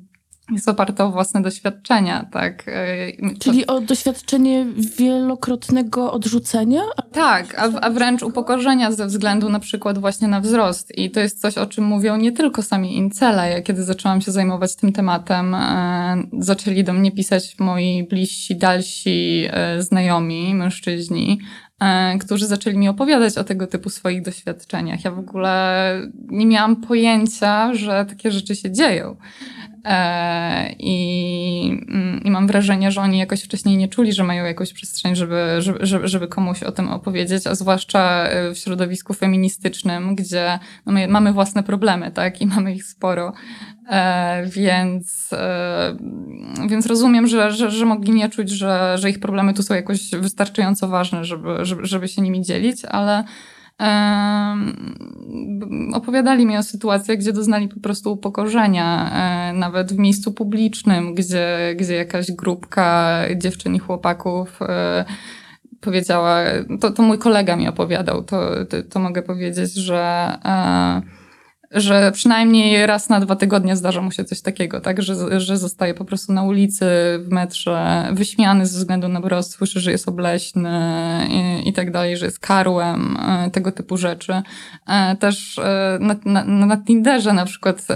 jest 0.53 0.69
oparte 0.69 1.05
o 1.05 1.11
własne 1.11 1.43
doświadczenia, 1.43 2.27
tak? 2.33 2.65
E, 2.69 3.13
to- 3.13 3.39
Czyli 3.39 3.67
o 3.67 3.81
doświadczenie 3.81 4.67
wielokrotnego 4.99 6.13
odrzucenia? 6.13 6.81
tak, 7.13 7.59
a, 7.59 7.81
a 7.81 7.91
wręcz 7.91 8.23
upokorzenia 8.23 8.93
ze 8.93 9.07
względu 9.07 9.49
na 9.49 9.61
przykład 9.61 9.99
właśnie 9.99 10.29
na 10.29 10.41
wzrost. 10.41 10.99
I 10.99 11.11
to 11.11 11.21
jest 11.21 11.41
coś, 11.41 11.59
o 11.59 11.67
czym 11.67 11.85
mówią 11.85 12.17
nie 12.17 12.33
tylko 12.33 12.63
sami 12.63 12.97
incele. 12.97 13.51
Ja 13.51 13.63
kiedy 13.63 13.85
zaczęłam 13.85 14.21
się 14.21 14.33
zajmować 14.33 14.77
tym 14.77 14.93
tematem, 14.93 15.55
e, 15.55 16.23
zaczęli 16.39 16.85
do 16.85 16.93
mnie 16.93 17.13
pisać 17.13 17.59
moi 17.59 18.07
bliżsi, 18.11 18.57
dalsi 18.57 19.47
e, 19.51 19.83
znajomi, 19.83 20.55
mężczyźni, 20.55 21.41
e, 21.41 21.66
którzy 22.21 22.47
zaczęli 22.47 22.79
mi 22.79 22.89
opowiadać 22.89 23.39
o 23.39 23.45
tego 23.45 23.67
typu 23.67 23.91
swoich 23.91 24.23
doświadczeniach. 24.23 25.05
Ja 25.05 25.11
w 25.11 25.19
ogóle 25.19 26.01
nie 26.15 26.47
miałam 26.47 26.77
pojęcia, 26.77 27.75
że 27.75 28.07
takie 28.09 28.31
rzeczy 28.31 28.57
się 28.57 28.73
dzieją. 28.73 29.17
E, 29.87 30.75
I, 30.79 31.79
mm, 31.89 32.21
I 32.25 32.31
mam 32.31 32.47
wrażenie, 32.47 32.91
że 32.93 33.01
oni 33.01 33.19
jakoś 33.19 33.43
wcześniej 33.43 33.77
nie 33.77 33.89
czuli, 33.89 34.13
że 34.13 34.25
mają 34.25 34.45
jakąś 34.45 34.73
przestrzeń, 34.73 35.17
żeby, 35.17 35.57
żeby, 35.59 36.09
żeby- 36.09 36.29
komuś 36.29 36.63
o 36.63 36.73
tym 36.73 36.89
opowiedzieć, 36.89 37.47
a 37.47 37.55
zwłaszcza 37.55 38.29
e, 38.29 38.55
w 38.55 38.59
środowisku 38.59 39.15
feministycznym, 39.15 40.15
gdzie 40.15 40.59
no 40.87 40.93
my 40.93 41.09
mamy 41.09 41.33
własne 41.33 41.63
problemy, 41.63 42.11
tak, 42.11 42.41
i 42.41 42.47
mamy 42.47 42.75
ich 42.75 42.85
sporo. 42.85 43.33
E, 43.91 44.47
więc, 44.47 45.31
więc 46.69 46.87
rozumiem, 46.87 47.27
że, 47.27 47.51
że, 47.51 47.71
że 47.71 47.87
mogli 47.87 48.13
nie 48.13 48.29
czuć, 48.29 48.51
że, 48.51 48.99
że 48.99 49.11
ich 49.11 49.21
problemy 49.21 49.55
tu 49.55 49.63
są 49.63 49.75
jakoś 49.75 50.11
wystarczająco 50.11 50.89
ważne, 50.89 51.25
żeby, 51.25 51.59
żeby, 51.63 51.87
żeby 51.87 52.09
się 52.09 52.23
nimi 52.23 52.43
dzielić, 52.43 52.85
ale 52.85 53.25
opowiadali 55.93 56.47
mi 56.47 56.57
o 56.57 56.63
sytuacjach, 56.63 57.19
gdzie 57.19 57.33
doznali 57.33 57.69
po 57.69 57.81
prostu 57.81 58.13
upokorzenia, 58.13 59.11
e, 59.13 59.53
nawet 59.53 59.93
w 59.93 59.99
miejscu 59.99 60.33
publicznym, 60.33 61.15
gdzie, 61.15 61.75
gdzie 61.77 61.95
jakaś 61.95 62.33
grupka 62.33 63.19
dziewczyn 63.37 63.75
i 63.75 63.79
chłopaków 63.79 64.63
e, 64.63 65.05
powiedziała, 65.81 66.41
to, 66.81 66.91
to 66.91 67.03
mój 67.03 67.19
kolega 67.19 67.57
mi 67.57 67.69
opowiadał, 67.69 68.25
to, 68.25 68.65
to, 68.65 68.77
to 68.83 69.01
mogę 69.01 69.23
powiedzieć, 69.23 69.75
że, 69.75 70.33
e, 70.45 71.16
że 71.77 72.13
przynajmniej 72.13 72.87
raz 72.87 73.09
na 73.09 73.21
dwa 73.21 73.37
tygodnie 73.37 73.77
zdarza 73.77 74.03
mu 74.03 74.11
się 74.11 74.25
coś 74.25 74.41
takiego, 74.41 74.81
tak, 74.81 75.03
że, 75.03 75.41
że 75.41 75.57
zostaje 75.57 75.95
po 75.95 76.05
prostu 76.05 76.33
na 76.33 76.43
ulicy, 76.43 76.87
w 77.19 77.27
metrze, 77.31 78.09
wyśmiany 78.13 78.67
ze 78.67 78.79
względu 78.79 79.09
na 79.09 79.21
wzrost, 79.21 79.53
słyszy, 79.53 79.81
że 79.81 79.91
jest 79.91 80.09
obleśny 80.09 80.71
i, 81.31 81.69
i 81.69 81.73
tak 81.73 81.91
dalej, 81.91 82.17
że 82.17 82.25
jest 82.25 82.39
karłem, 82.39 83.17
e, 83.17 83.51
tego 83.51 83.73
typu 83.73 83.97
rzeczy. 83.97 84.43
E, 84.87 85.17
Też 85.17 85.59
e, 85.59 85.99
na, 86.01 86.17
na, 86.25 86.67
na 86.67 86.77
Tinderze 86.77 87.33
na 87.33 87.45
przykład 87.45 87.87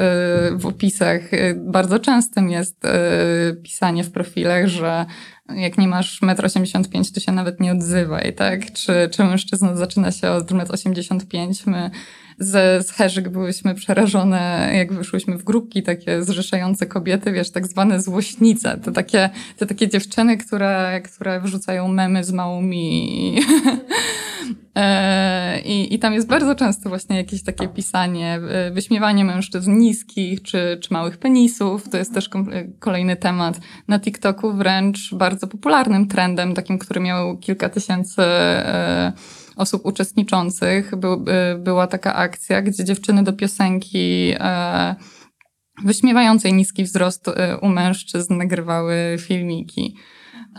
w 0.53 0.67
opisach 0.67 1.21
bardzo 1.57 1.99
częstym 1.99 2.51
jest 2.51 2.83
pisanie 3.63 4.05
w 4.05 4.11
profilach, 4.13 4.67
że 4.67 5.07
jak 5.57 5.79
nie 5.79 5.89
masz 5.89 6.23
1,85 6.23 6.87
m, 6.95 7.05
to 7.15 7.21
się 7.21 7.33
nawet 7.33 7.61
nie 7.61 7.73
odzywaj, 7.73 8.35
tak? 8.35 8.73
Czy, 8.73 8.93
czy 9.11 9.25
mężczyzna 9.25 9.77
zaczyna 9.77 10.13
się 10.13 10.31
od 10.31 10.51
1,85 10.51 11.63
m? 11.67 11.73
My 11.73 11.91
ze 12.41 12.83
z 12.83 12.91
Herzyk 12.91 13.29
byłyśmy 13.29 13.75
przerażone, 13.75 14.71
jak 14.75 14.93
wyszłyśmy 14.93 15.39
w 15.39 15.45
grupki 15.45 15.83
takie 15.83 16.23
zrzeszające 16.23 16.87
kobiety, 16.87 17.33
wiesz, 17.33 17.51
tak 17.51 17.67
zwane 17.67 18.03
złośnice. 18.03 18.81
To 18.85 18.93
takie, 18.93 19.31
to 19.59 19.67
takie 19.67 19.89
dziewczyny, 19.89 20.37
które, 20.37 21.01
które 21.05 21.41
wrzucają 21.41 21.89
memy 21.89 22.25
z 22.25 22.33
małymi. 22.33 23.37
E, 24.75 25.61
I, 25.61 25.95
I 25.95 25.99
tam 25.99 26.15
jest 26.15 26.29
bardzo 26.29 26.55
często 26.55 26.89
właśnie 26.89 27.17
jakieś 27.17 27.43
takie 27.43 27.69
pisanie, 27.69 28.41
e, 28.51 28.71
wyśmiewanie 28.71 29.25
mężczyzn 29.25 29.79
niskich 29.79 30.43
czy, 30.43 30.79
czy 30.83 30.93
małych 30.93 31.19
penisów. 31.19 31.89
To 31.89 31.97
jest 31.97 32.15
też 32.15 32.27
e, 32.27 32.65
kolejny 32.79 33.17
temat 33.17 33.61
na 33.89 34.01
TikToku, 34.01 34.53
wręcz 34.53 35.15
bardzo 35.15 35.47
popularnym 35.47 36.09
trendem, 36.09 36.55
takim, 36.55 36.79
który 36.79 37.01
miał 37.01 37.39
kilka 37.39 37.69
tysięcy 37.69 38.23
osób 39.61 39.87
uczestniczących. 39.87 40.97
Był, 40.97 41.25
e, 41.29 41.59
była 41.59 41.87
taka 41.87 42.15
akcja, 42.15 42.63
gdzie 42.63 42.85
dziewczyny 42.85 43.23
do 43.23 43.33
piosenki 43.33 44.35
e, 44.39 44.95
wyśmiewającej 45.85 46.53
niski 46.53 46.85
wzrost 46.85 47.29
e, 47.29 47.59
u 47.59 47.69
mężczyzn 47.69 48.37
nagrywały 48.37 49.17
filmiki. 49.19 49.97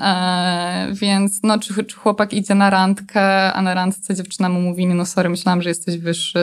E, 0.02 0.88
więc 0.94 1.40
no, 1.44 1.60
czy, 1.60 1.84
czy 1.84 1.96
chłopak 1.96 2.34
idzie 2.34 2.56
na 2.56 2.70
randkę, 2.70 3.54
a 3.54 3.62
na 3.62 3.74
randce 3.74 4.16
dziewczyna 4.16 4.50
mu 4.50 4.62
mówi, 4.62 4.88
no 4.88 5.06
sorry, 5.06 5.30
myślałam, 5.30 5.62
że 5.62 5.70
jesteś 5.70 5.98
wyższy, 5.98 6.40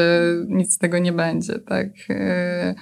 nic 0.49 0.75
z 0.75 0.79
tego 0.79 0.99
nie 0.99 1.13
będzie, 1.13 1.59
tak, 1.59 1.89
e, 2.11 2.75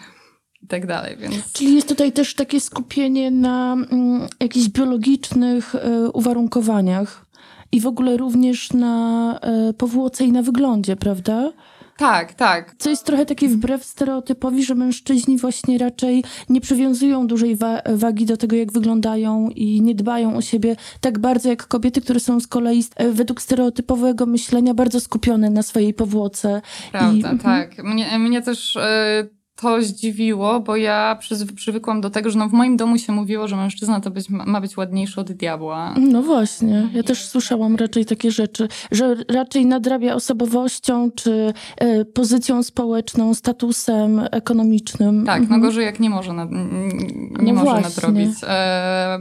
i 0.63 0.67
tak 0.67 0.87
dalej, 0.87 1.17
więc... 1.17 1.53
Czyli 1.53 1.75
jest 1.75 1.89
tutaj 1.89 2.13
też 2.13 2.35
takie 2.35 2.61
skupienie 2.61 3.31
na 3.31 3.73
mm, 3.73 4.29
jakichś 4.41 4.69
biologicznych 4.69 5.75
e, 5.75 6.11
uwarunkowaniach 6.11 7.26
i 7.73 7.81
w 7.81 7.87
ogóle 7.87 8.17
również 8.17 8.73
na 8.73 9.39
e, 9.43 9.73
powłoce 9.73 10.25
i 10.25 10.33
na 10.33 10.43
wyglądzie, 10.43 10.97
prawda? 10.97 11.53
Tak, 11.99 12.35
tak, 12.35 12.75
Co 12.79 12.91
jest 12.91 13.05
trochę 13.05 13.27
takie 13.27 13.49
wbrew 13.49 13.85
stereotypowi, 13.85 14.65
że 14.65 14.75
mężczyźni 14.75 15.39
właśnie 15.39 15.79
raczej 15.79 16.25
nie 16.49 16.61
przywiązują 16.61 17.27
dużej 17.27 17.57
wa- 17.57 17.83
wagi 17.95 18.27
do 18.27 18.37
tego, 18.37 18.57
jak 18.57 18.73
wyglądają 18.73 19.49
i 19.49 19.81
nie 19.83 19.95
dbają 19.95 20.37
o 20.37 20.43
siebie 20.43 20.77
tak 21.01 21.19
bardzo 21.19 21.49
jak 21.49 21.67
kobiety, 21.69 22.01
które 22.01 22.21
są 22.21 22.41
z 22.41 22.47
kolei 22.47 22.85
e, 22.97 23.13
według 23.13 23.41
stereotypowego 23.43 24.27
myślenia 24.27 24.75
bardzo 24.75 25.01
skupione 25.01 25.51
na 25.51 25.63
swojej 25.63 25.95
powłoce. 25.95 26.63
Prawda, 26.93 27.33
I- 27.33 27.39
tak. 27.39 27.85
Mnie, 27.85 28.19
mnie 28.19 28.43
też 28.43 28.77
e, 28.77 29.29
to 29.57 29.83
zdziwiło, 29.83 30.61
bo 30.61 30.77
ja 30.77 31.19
przywykłam 31.57 32.01
do 32.01 32.11
tego, 32.11 32.31
że 32.31 32.39
no 32.39 32.49
w 32.49 32.53
moim 32.53 32.77
domu 32.77 32.99
się 32.99 33.13
mówiło, 33.13 33.49
że 33.49 33.57
mężczyzna 33.57 34.01
to 34.01 34.11
być, 34.11 34.29
ma 34.31 34.61
być 34.61 34.77
ładniejszy 34.77 35.21
od 35.21 35.33
diabła. 35.33 35.95
No 35.99 36.23
właśnie, 36.23 36.89
ja 36.95 37.03
też 37.03 37.25
słyszałam 37.25 37.77
raczej 37.77 38.05
takie 38.05 38.31
rzeczy, 38.31 38.69
że 38.91 39.17
raczej 39.29 39.67
nadrabia 39.67 40.15
osobowością 40.15 41.11
czy 41.15 41.53
e, 41.77 42.05
pozycją 42.05 42.63
społeczną, 42.63 43.35
statusem 43.35 44.21
ekonomicznym. 44.31 45.27
Tak, 45.27 45.39
no 45.41 45.45
Mhm. 45.45 45.61
gorzej 45.63 45.85
jak 45.85 46.01
nie 46.01 46.11
może, 46.11 46.33
nad, 46.33 46.51
nie 46.53 47.53
No 47.53 47.53
może 47.53 47.65
właśnie. 47.65 47.83
nadrobić. 47.83 48.39
E, 48.43 49.19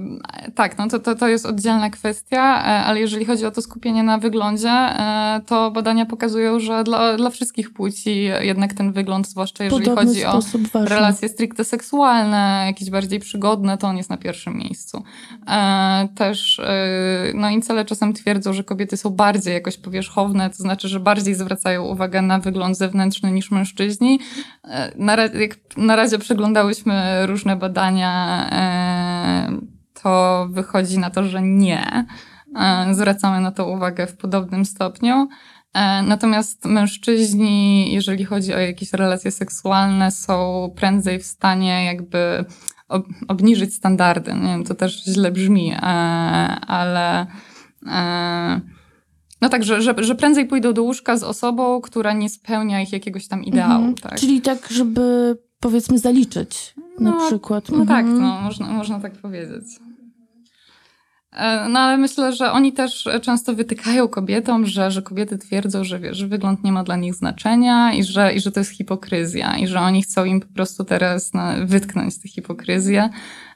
tak, 0.56 0.78
no 0.78 0.88
to, 0.88 1.00
to, 1.00 1.16
to 1.16 1.28
jest 1.28 1.46
oddzielna 1.46 1.90
kwestia, 1.90 2.60
e, 2.60 2.86
ale 2.86 3.00
jeżeli 3.00 3.26
chodzi 3.26 3.46
o 3.46 3.52
to 3.52 3.62
skupienie 3.62 4.04
na 4.04 4.18
wyglądzie, 4.18 4.70
e, 4.70 5.42
to 5.46 5.72
badania 5.72 6.06
pokazują, 6.06 6.60
że 6.60 6.84
dla, 6.84 7.18
dla 7.18 7.30
wszystkich 7.30 7.74
płci 7.74 8.30
jednak 8.42 8.74
ten 8.74 8.92
wygląd, 8.92 9.28
zwłaszcza 9.28 9.64
jeżeli 9.64 9.86
Podobny 9.86 10.08
chodzi 10.08 10.25
o 10.26 10.42
ważny. 10.74 10.96
relacje 10.96 11.30
stricte 11.30 11.64
seksualne, 11.64 12.64
jakieś 12.66 12.90
bardziej 12.90 13.20
przygodne, 13.20 13.78
to 13.78 13.88
on 13.88 13.98
jest 13.98 14.10
na 14.10 14.18
pierwszym 14.18 14.58
miejscu. 14.58 15.04
E, 15.48 16.08
też, 16.16 16.60
e, 16.60 17.32
no 17.34 17.50
incele 17.50 17.86
czasem 17.86 18.14
twierdzą, 18.14 18.54
że 18.54 18.64
kobiety 18.64 18.98
są 18.98 19.10
bardziej 19.10 19.54
jakoś 19.54 19.78
powierzchowne, 19.78 20.50
to 20.50 20.56
znaczy, 20.56 20.88
że 20.88 21.00
bardziej 21.00 21.36
zwracają 21.36 21.84
uwagę 21.84 22.22
na 22.22 22.40
wygląd 22.40 22.78
zewnętrzny 22.78 23.32
niż 23.32 23.52
mężczyźni. 23.52 24.20
E, 24.64 24.92
na, 24.96 25.16
jak 25.16 25.58
na 25.78 25.96
razie 25.96 26.20
przeglądałyśmy 26.20 27.28
różne 27.28 27.56
badania, 27.56 28.16
to 30.04 30.48
wychodzi 30.50 31.00
na 31.00 31.10
to, 31.10 31.24
że 31.24 31.42
nie. 31.42 32.06
Zwracamy 32.92 33.42
na 33.42 33.52
to 33.52 33.68
uwagę 33.68 34.08
w 34.08 34.18
podobnym 34.18 34.66
stopniu. 34.66 35.28
E, 35.76 36.04
Natomiast 36.04 36.66
mężczyźni, 36.66 37.94
jeżeli 37.94 38.26
chodzi 38.26 38.54
o 38.54 38.60
jakieś 38.60 38.94
relacje 38.94 39.32
seksualne, 39.32 40.12
są 40.12 40.70
prędzej 40.76 41.20
w 41.20 41.26
stanie 41.26 41.86
jakby 41.86 42.46
ob- 42.90 43.08
obniżyć 43.28 43.74
standardy. 43.76 44.34
Nie 44.34 44.42
wiem, 44.48 44.64
to 44.64 44.76
też 44.76 45.04
źle 45.04 45.32
brzmi, 45.32 45.72
e, 45.72 45.78
ale 46.68 47.28
e, 47.88 48.62
no 49.42 49.50
tak, 49.50 49.64
że, 49.64 49.82
że, 49.82 49.96
że 49.98 50.16
prędzej 50.16 50.46
pójdą 50.46 50.74
do 50.74 50.84
łóżka 50.84 51.18
z 51.18 51.24
osobą, 51.24 51.82
która 51.82 52.14
nie 52.14 52.30
spełnia 52.30 52.82
ich 52.82 52.92
jakiegoś 52.94 53.28
tam 53.28 53.44
ideału. 53.44 53.74
Mhm. 53.86 53.96
Tak? 53.96 54.20
Czyli 54.20 54.42
tak, 54.42 54.68
żeby 54.72 55.38
powiedzmy 55.60 56.00
zaliczyć 56.00 56.74
na 57.00 57.12
No, 57.12 57.28
przykład. 57.28 57.70
No 57.70 57.86
tak, 57.86 58.06
Mhm. 58.06 58.22
no, 58.22 58.42
można, 58.42 58.68
można 58.68 59.00
tak 59.00 59.14
powiedzieć. 59.14 59.64
E, 61.36 61.70
No 61.70 61.80
ale 61.80 61.98
myślę, 61.98 62.34
że 62.34 62.52
oni 62.52 62.74
też 62.74 63.10
często 63.22 63.54
wytykają 63.54 64.08
kobietom, 64.08 64.66
że, 64.66 64.92
że 64.92 65.02
kobiety 65.02 65.38
twierdzą, 65.38 65.84
że, 65.84 66.00
wiesz, 66.00 66.26
wygląd 66.26 66.64
nie 66.64 66.72
ma 66.72 66.84
dla 66.84 66.96
nich 66.96 67.14
znaczenia 67.16 67.94
i 67.94 68.04
że, 68.04 68.34
i 68.34 68.40
że 68.40 68.52
to 68.52 68.60
jest 68.60 68.72
hipokryzja 68.72 69.58
i 69.58 69.68
że 69.68 69.80
oni 69.80 70.02
chcą 70.02 70.26
im 70.26 70.40
po 70.40 70.54
prostu 70.54 70.84
teraz 70.84 71.34
no, 71.34 71.44
wytknąć 71.66 72.18
tę 72.18 72.28
hipokryzję. 72.28 73.10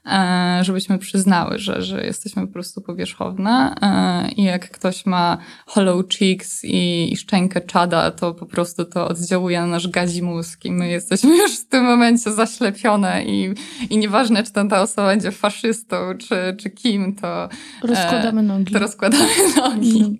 E, 0.06 0.60
żebyśmy 0.62 0.98
przyznały, 0.98 1.58
że, 1.58 1.82
że 1.82 2.06
jesteśmy 2.06 2.48
po 2.48 2.54
prostu 2.54 2.82
powierzchowne 2.82 3.76
e, 3.82 4.32
i 4.32 4.44
jak 4.44 4.72
ktoś 4.72 5.06
ma 5.06 5.38
hollow 5.66 6.08
cheeks 6.08 6.64
i, 6.64 7.14
i 7.14 7.18
szczękę 7.18 7.62
czada, 7.62 8.12
to 8.12 8.34
po 8.34 8.46
prostu 8.46 8.86
to 8.86 9.08
oddziałuje 9.08 9.60
na 9.62 9.68
nasz 9.68 9.88
gazi 9.88 10.24
mózg 10.24 10.66
i 10.66 10.72
my 10.72 10.88
jesteśmy 10.88 11.38
już 11.44 11.60
w 11.60 11.68
tym 11.68 11.84
momencie 11.84 12.32
zaślepione 12.32 13.26
i, 13.26 13.54
i 13.90 13.98
nieważne, 13.98 14.44
czy 14.44 14.52
ta 14.52 14.82
osoba 14.82 15.08
będzie 15.08 15.32
faszystą, 15.32 15.98
czy, 16.18 16.56
czy 16.60 16.70
kim, 16.70 17.16
to 17.16 17.50
Rozkładamy 17.84 18.44
nogi. 18.44 18.74
to 18.74 18.80
rozkładamy 18.80 19.28
nogi. 19.58 19.98
Mhm. 19.98 20.18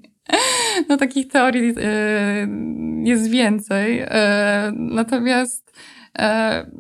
No 0.90 0.98
takich 0.98 1.28
teorii 1.28 1.74
e, 1.78 2.48
jest 3.04 3.30
więcej. 3.30 4.00
E, 4.00 4.72
natomiast 4.76 5.70
e, 5.70 5.99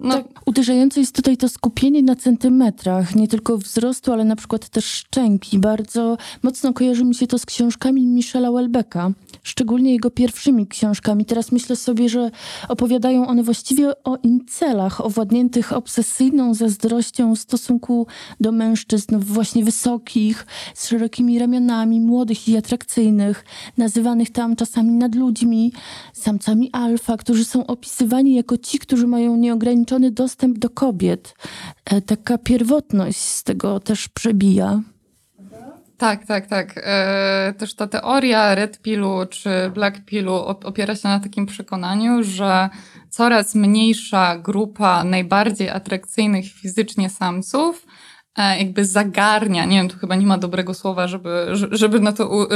no, 0.01 0.15
Tak, 0.15 0.25
uderzające 0.45 0.99
jest 0.99 1.15
tutaj 1.15 1.37
to 1.37 1.49
skupienie 1.49 2.03
na 2.03 2.15
centymetrach, 2.15 3.15
nie 3.15 3.27
tylko 3.27 3.57
wzrostu, 3.57 4.13
ale 4.13 4.25
na 4.25 4.35
przykład 4.35 4.69
też 4.69 4.85
szczęki. 4.85 5.59
Bardzo 5.59 6.17
mocno 6.43 6.73
kojarzy 6.73 7.05
mi 7.05 7.15
się 7.15 7.27
to 7.27 7.39
z 7.39 7.45
książkami 7.45 8.05
Michela 8.05 8.51
Welbecka, 8.51 9.11
szczególnie 9.43 9.93
jego 9.93 10.11
pierwszymi 10.11 10.67
książkami. 10.67 11.25
Teraz 11.25 11.51
myślę 11.51 11.75
sobie, 11.75 12.09
że 12.09 12.31
opowiadają 12.69 13.27
one 13.27 13.43
właściwie 13.43 14.03
o 14.03 14.17
incelach, 14.23 15.01
owładniętych 15.01 15.73
obsesyjną 15.73 16.53
zazdrością 16.53 17.35
w 17.35 17.39
stosunku 17.39 18.07
do 18.39 18.51
mężczyzn 18.51 19.19
właśnie 19.19 19.63
wysokich, 19.63 20.45
z 20.75 20.87
szerokimi 20.87 21.39
ramionami, 21.39 22.01
młodych 22.01 22.49
i 22.49 22.57
atrakcyjnych, 22.57 23.45
nazywanych 23.77 24.29
tam 24.31 24.55
czasami 24.55 24.91
nadludźmi, 24.91 25.73
samcami 26.13 26.69
alfa, 26.71 27.17
którzy 27.17 27.45
są 27.45 27.67
opisywani 27.67 28.35
jako 28.35 28.57
ci, 28.57 28.79
którzy 28.79 29.07
mają 29.07 29.18
nieograniczony 29.27 30.11
dostęp 30.11 30.57
do 30.57 30.69
kobiet. 30.69 31.33
E, 31.85 32.01
Taka 32.01 32.37
pierwotność 32.37 33.17
z 33.19 33.43
tego 33.43 33.79
też 33.79 34.07
przebija. 34.07 34.81
tak, 35.97 36.25
tak, 36.25 36.47
tak. 36.47 36.73
E, 36.83 37.53
też 37.57 37.75
ta 37.75 37.87
teoria 37.87 38.55
red 38.55 38.81
pillu 38.81 39.17
czy 39.29 39.49
black 39.73 40.05
pillu 40.05 40.33
op- 40.33 40.65
opiera 40.65 40.95
się 40.95 41.07
na 41.07 41.19
takim 41.19 41.45
przekonaniu, 41.45 42.23
że 42.23 42.69
coraz 43.09 43.55
mniejsza 43.55 44.37
grupa 44.37 45.03
najbardziej 45.03 45.69
atrakcyjnych 45.69 46.45
fizycznie 46.45 47.09
samców 47.09 47.85
e, 48.37 48.57
jakby 48.59 48.85
zagarnia, 48.85 49.65
nie 49.65 49.77
wiem, 49.77 49.89
tu 49.89 49.97
chyba 49.97 50.15
nie 50.15 50.25
ma 50.25 50.37
dobrego 50.37 50.73
słowa, 50.73 51.07
żeby, 51.07 51.47
że- 51.51 51.67
żeby 51.71 51.99
na 51.99 52.11
to, 52.13 52.47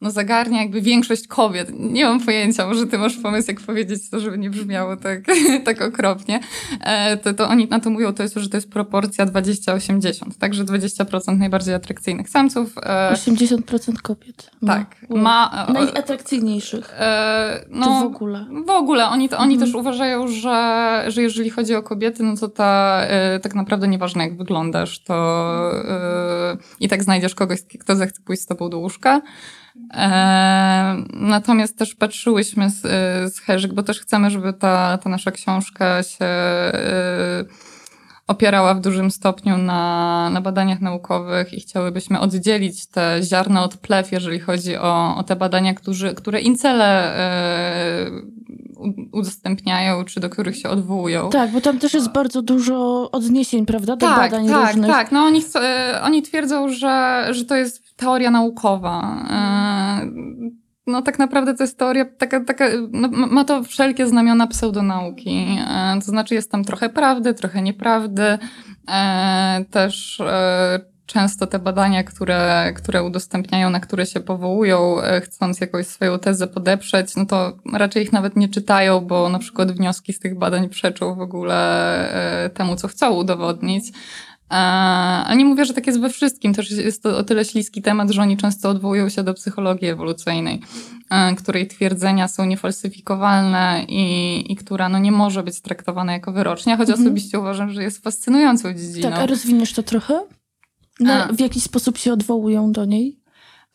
no 0.00 0.10
zagarnia 0.10 0.60
jakby 0.62 0.80
większość 0.80 1.26
kobiet. 1.28 1.70
Nie 1.78 2.04
mam 2.04 2.20
pojęcia, 2.20 2.66
może 2.66 2.86
ty 2.86 2.98
masz 2.98 3.16
pomysł, 3.16 3.48
jak 3.50 3.60
powiedzieć 3.60 4.10
to, 4.10 4.20
żeby 4.20 4.38
nie 4.38 4.50
brzmiało 4.50 4.96
tak, 4.96 5.20
tak 5.64 5.82
okropnie. 5.82 6.40
E, 6.80 7.16
to, 7.16 7.34
to 7.34 7.48
oni 7.48 7.68
na 7.68 7.80
to 7.80 7.90
mówią, 7.90 8.12
to 8.14 8.22
jest, 8.22 8.34
że 8.34 8.48
to 8.48 8.56
jest 8.56 8.70
proporcja 8.70 9.26
20-80, 9.26 10.12
także 10.38 10.64
20% 10.64 11.38
najbardziej 11.38 11.74
atrakcyjnych 11.74 12.28
samców. 12.28 12.74
E, 12.82 13.12
80% 13.14 13.94
kobiet. 14.02 14.50
ma. 14.62 14.74
tak, 14.74 14.96
ma... 15.10 15.66
e, 15.68 15.72
Najatrakcyjniejszych. 15.72 16.94
e, 16.98 17.60
Czy 17.64 17.70
w 17.70 17.76
no, 17.76 18.04
ogóle? 18.04 18.46
w 18.66 18.70
ogóle, 18.70 19.08
oni, 19.08 19.28
to, 19.28 19.38
oni 19.38 19.54
Mhm. 19.54 19.70
też 19.70 19.80
uważają, 19.80 20.28
że, 20.28 21.04
że 21.08 21.22
jeżeli 21.22 21.50
chodzi 21.50 21.74
o 21.74 21.82
kobiety, 21.82 22.22
no 22.22 22.36
to 22.36 22.48
ta, 22.48 23.00
e, 23.06 23.40
tak 23.40 23.54
naprawdę 23.54 23.88
nieważne 23.88 24.24
jak 24.24 24.36
wyglądasz, 24.36 25.02
to 25.02 25.14
e, 25.88 26.56
i 26.80 26.88
tak 26.88 27.02
znajdziesz 27.02 27.34
kogoś, 27.34 27.58
kto 27.80 27.96
zechce 27.96 28.22
pójść 28.22 28.42
z 28.42 28.46
tobą 28.46 28.70
do 28.70 28.78
łóżka. 28.78 29.20
E, 29.94 30.96
natomiast 31.12 31.78
też 31.78 31.94
patrzyłyśmy 31.94 32.70
z, 32.70 32.84
e, 32.84 33.30
z 33.30 33.38
Herzyk, 33.38 33.72
bo 33.72 33.82
też 33.82 34.00
chcemy, 34.00 34.30
żeby 34.30 34.52
ta, 34.52 34.98
ta 34.98 35.10
nasza 35.10 35.30
książka 35.30 36.02
się 36.02 36.24
e, 36.24 37.44
opierała 38.30 38.74
w 38.74 38.80
dużym 38.80 39.10
stopniu 39.10 39.56
na, 39.58 40.30
na 40.32 40.40
badaniach 40.40 40.80
naukowych 40.80 41.52
i 41.52 41.60
chciałybyśmy 41.60 42.20
oddzielić 42.20 42.86
te 42.86 43.20
ziarna 43.22 43.64
od 43.64 43.76
plew, 43.76 44.12
jeżeli 44.12 44.40
chodzi 44.40 44.76
o, 44.76 45.16
o 45.16 45.22
te 45.22 45.36
badania, 45.36 45.74
którzy, 45.74 46.14
które 46.14 46.40
incele 46.40 47.12
u- 48.76 49.18
udostępniają, 49.18 50.04
czy 50.04 50.20
do 50.20 50.30
których 50.30 50.56
się 50.56 50.68
odwołują. 50.68 51.30
Tak, 51.30 51.50
bo 51.52 51.60
tam 51.60 51.78
też 51.78 51.94
jest 51.94 52.12
bardzo 52.12 52.42
dużo 52.42 53.08
odniesień, 53.10 53.66
prawda, 53.66 53.96
do 53.96 54.06
tak, 54.06 54.16
badań 54.16 54.48
tak, 54.48 54.66
różnych. 54.66 54.90
tak. 54.90 55.12
No 55.12 55.20
oni, 55.20 55.42
e, 55.54 56.00
oni 56.02 56.22
twierdzą, 56.22 56.68
że, 56.68 57.26
że 57.30 57.44
to 57.44 57.56
jest 57.56 57.96
teoria 57.96 58.30
naukowa. 58.30 59.24
E, 59.30 60.10
No 60.90 61.02
tak 61.02 61.18
naprawdę 61.18 61.54
to 61.54 61.62
jest 61.62 61.78
teoria 61.78 62.04
taka, 62.18 62.44
taka 62.44 62.64
no, 62.92 63.08
ma- 63.08 63.44
to 63.44 63.62
wszelkie 63.62 64.06
znamiona 64.06 64.46
pseudonauki. 64.46 65.58
E, 65.68 65.94
To 65.94 66.10
znaczy 66.10 66.34
jest 66.34 66.50
tam 66.50 66.64
trochę 66.64 66.88
prawdy, 66.88 67.34
trochę 67.34 67.62
nieprawdy. 67.62 68.38
E, 68.90 69.64
Też 69.70 70.20
e, 70.20 70.80
często 71.06 71.46
te 71.46 71.58
badania, 71.58 72.04
które, 72.04 72.72
które 72.76 73.02
udostępniają, 73.02 73.70
na 73.70 73.80
które 73.80 74.06
się 74.06 74.20
powołują, 74.20 74.96
chcąc 75.22 75.60
jakąś 75.60 75.86
swoją 75.86 76.18
tezę 76.18 76.46
podeprzeć, 76.46 77.16
no 77.16 77.26
to 77.26 77.52
raczej 77.72 78.02
ich 78.02 78.12
nawet 78.12 78.36
nie 78.36 78.48
czytają, 78.48 79.00
bo 79.00 79.28
na 79.28 79.38
przykład 79.38 79.72
wnioski 79.72 80.12
z 80.12 80.18
tych 80.20 80.38
badań 80.38 80.68
przeczą 80.68 81.14
w 81.14 81.20
ogóle 81.20 82.50
temu, 82.54 82.76
co 82.76 82.88
chcą 82.88 83.10
udowodnić. 83.10 83.92
Ale 84.50 85.36
nie 85.36 85.44
mówię, 85.44 85.64
że 85.64 85.74
tak 85.74 85.86
jest 85.86 86.00
we 86.00 86.10
wszystkim. 86.10 86.54
Też 86.54 86.70
jest 86.70 87.02
to 87.02 87.18
o 87.18 87.24
tyle 87.24 87.44
śliski 87.44 87.82
temat, 87.82 88.10
że 88.10 88.22
oni 88.22 88.36
często 88.36 88.70
odwołują 88.70 89.08
się 89.08 89.22
do 89.22 89.34
psychologii 89.34 89.88
ewolucyjnej, 89.88 90.60
której 91.38 91.66
twierdzenia 91.66 92.28
są 92.28 92.44
niefalsyfikowalne 92.44 93.84
i, 93.88 94.52
i 94.52 94.56
która 94.56 94.88
no, 94.88 94.98
nie 94.98 95.12
może 95.12 95.42
być 95.42 95.60
traktowana 95.60 96.12
jako 96.12 96.32
wyrocznia, 96.32 96.76
choć 96.76 96.88
Mhm. 96.88 97.06
osobiście 97.06 97.38
uważam, 97.38 97.70
że 97.70 97.82
jest 97.82 98.02
fascynującą 98.02 98.74
dziedziną. 98.74 99.10
Tak, 99.10 99.18
a 99.18 99.26
rozwiniesz 99.26 99.72
to 99.72 99.82
trochę? 99.82 100.20
A. 101.08 101.32
w 101.32 101.40
jaki 101.40 101.60
sposób 101.60 101.98
się 101.98 102.12
odwołują 102.12 102.72
do 102.72 102.84
niej? 102.84 103.20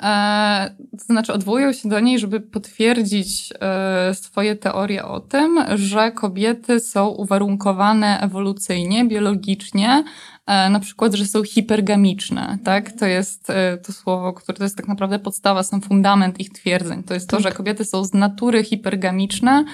E, 0.03 0.75
to 0.91 1.05
znaczy, 1.05 1.33
odwołują 1.33 1.73
się 1.73 1.89
do 1.89 1.99
niej, 1.99 2.19
żeby 2.19 2.39
potwierdzić 2.39 3.53
e, 3.61 4.13
swoje 4.13 4.55
teorie 4.55 5.05
o 5.05 5.19
tym, 5.19 5.59
że 5.75 6.11
kobiety 6.11 6.79
są 6.79 7.07
uwarunkowane 7.07 8.19
ewolucyjnie, 8.19 9.05
biologicznie, 9.05 10.03
na 10.47 10.79
przykład, 10.79 11.13
że 11.13 11.25
są 11.25 11.43
hipergamiczne, 11.43 12.57
tak? 12.63 12.91
To 12.91 13.05
jest 13.05 13.49
e, 13.49 13.77
to 13.77 13.93
słowo, 13.93 14.33
które 14.33 14.57
to 14.57 14.63
jest 14.63 14.77
tak 14.77 14.87
naprawdę 14.87 15.19
podstawa, 15.19 15.63
sam 15.63 15.81
fundament 15.81 16.39
ich 16.39 16.49
twierdzeń. 16.49 17.03
To 17.03 17.13
jest 17.13 17.29
to, 17.29 17.37
Tak. 17.37 17.43
że 17.43 17.51
kobiety 17.51 17.85
są 17.85 18.03
z 18.03 18.13
natury 18.13 18.63
hipergamiczne, 18.63 19.65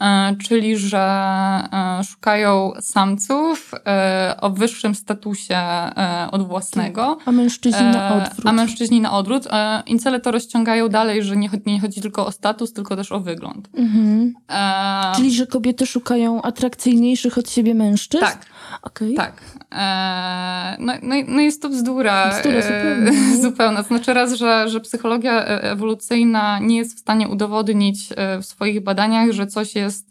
e, 0.00 0.36
czyli 0.48 0.76
że 0.78 0.98
e, 1.72 2.04
szukają 2.04 2.72
samców 2.80 3.72
e, 3.86 4.36
o 4.40 4.50
wyższym 4.50 4.94
statusie 4.94 5.56
e, 5.56 6.28
od 6.32 6.46
własnego. 6.48 7.18
A 7.26 7.32
mężczyźni 7.32 7.82
na 7.86 8.10
E, 8.10 8.14
odwrót. 8.24 8.46
A 8.46 8.52
mężczyźni 8.52 9.00
na 9.00 9.12
odwrót. 9.12 9.46
E, 9.50 9.82
Incele 9.86 10.20
to 10.20 10.30
rozciągają 10.30 10.88
dalej, 10.88 11.22
że 11.22 11.36
nie, 11.36 11.48
chodzi- 11.48 11.62
nie 11.66 11.80
chodzi 11.80 12.00
tylko 12.00 12.26
o 12.26 12.32
status, 12.32 12.72
tylko 12.72 12.96
też 12.96 13.12
o 13.12 13.20
wygląd. 13.20 13.68
Mhm. 13.74 14.34
E, 14.50 15.16
Czyli, 15.16 15.34
że 15.34 15.46
kobiety 15.46 15.86
szukają 15.86 16.42
atrakcyjniejszych 16.42 17.38
od 17.38 17.50
siebie 17.50 17.74
mężczyzn? 17.74 18.24
tak, 18.24 18.46
Okej. 18.82 19.14
tak. 19.14 19.42
E, 19.72 20.76
no, 20.78 20.92
no, 21.02 21.14
no 21.28 21.40
jest 21.40 21.62
to 21.62 21.68
bzdura. 21.68 22.30
Bzdura 22.30 22.56
e, 22.58 22.62
zupełnie. 22.62 23.36
zupełna. 23.42 23.82
To 23.82 23.88
znaczy 23.88 24.14
raz, 24.14 24.32
że, 24.32 24.68
że 24.68 24.80
psychologia 24.80 25.44
e- 25.44 25.62
ewolucyjna 25.62 26.58
nie 26.58 26.76
jest 26.76 26.96
w 26.96 27.00
stanie 27.00 27.28
udowodnić 27.28 28.08
w 28.40 28.44
swoich 28.44 28.80
badaniach, 28.80 29.30
że 29.30 29.46
coś 29.46 29.74
jest 29.74 30.10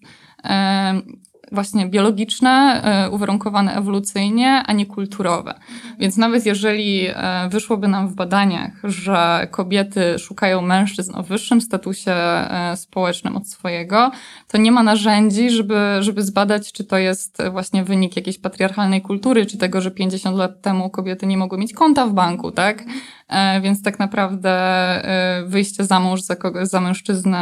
właśnie 1.52 1.86
biologiczne, 1.86 2.82
e, 2.84 3.10
uwarunkowane 3.10 3.76
ewolucyjnie, 3.76 4.64
a 4.66 4.74
nie 4.74 4.86
kulturowe. 4.86 5.54
Więc 6.00 6.18
nawet 6.18 6.46
jeżeli 6.46 7.08
e, 7.08 7.50
wyszłoby 7.50 7.88
nam 7.88 8.08
w 8.08 8.16
badaniach, 8.16 8.72
że 8.84 9.48
kobiety 9.52 10.20
szukają 10.20 10.62
mężczyzn 10.62 11.16
o 11.16 11.24
wyższym 11.24 11.62
statusie 11.62 12.12
e, 12.12 12.78
społecznym 12.78 13.38
od 13.38 13.48
swojego, 13.48 14.12
to 14.48 14.58
nie 14.58 14.72
ma 14.72 14.84
narzędzi, 14.84 15.50
żeby, 15.50 15.80
żeby 16.00 16.24
zbadać, 16.24 16.72
czy 16.72 16.84
to 16.84 16.98
jest 16.98 17.38
właśnie 17.52 17.84
wynik 17.84 18.16
jakiejś 18.16 18.38
patriarchalnej 18.38 19.02
kultury, 19.02 19.46
czy 19.46 19.58
tego, 19.58 19.82
że 19.82 19.92
50 19.92 20.38
lat 20.38 20.62
temu 20.62 20.90
kobiety 20.90 21.28
nie 21.28 21.38
mogły 21.38 21.58
mieć 21.58 21.74
konta 21.74 22.08
w 22.08 22.14
banku, 22.14 22.52
tak? 22.52 22.84
E, 23.28 23.62
Więc 23.62 23.82
tak 23.82 24.00
naprawdę 24.00 24.50
e, 24.50 25.44
wyjście 25.46 25.84
za 25.84 26.00
mąż 26.00 26.22
za, 26.22 26.36
kogo, 26.36 26.66
za 26.66 26.82
mężczyznę 26.82 27.38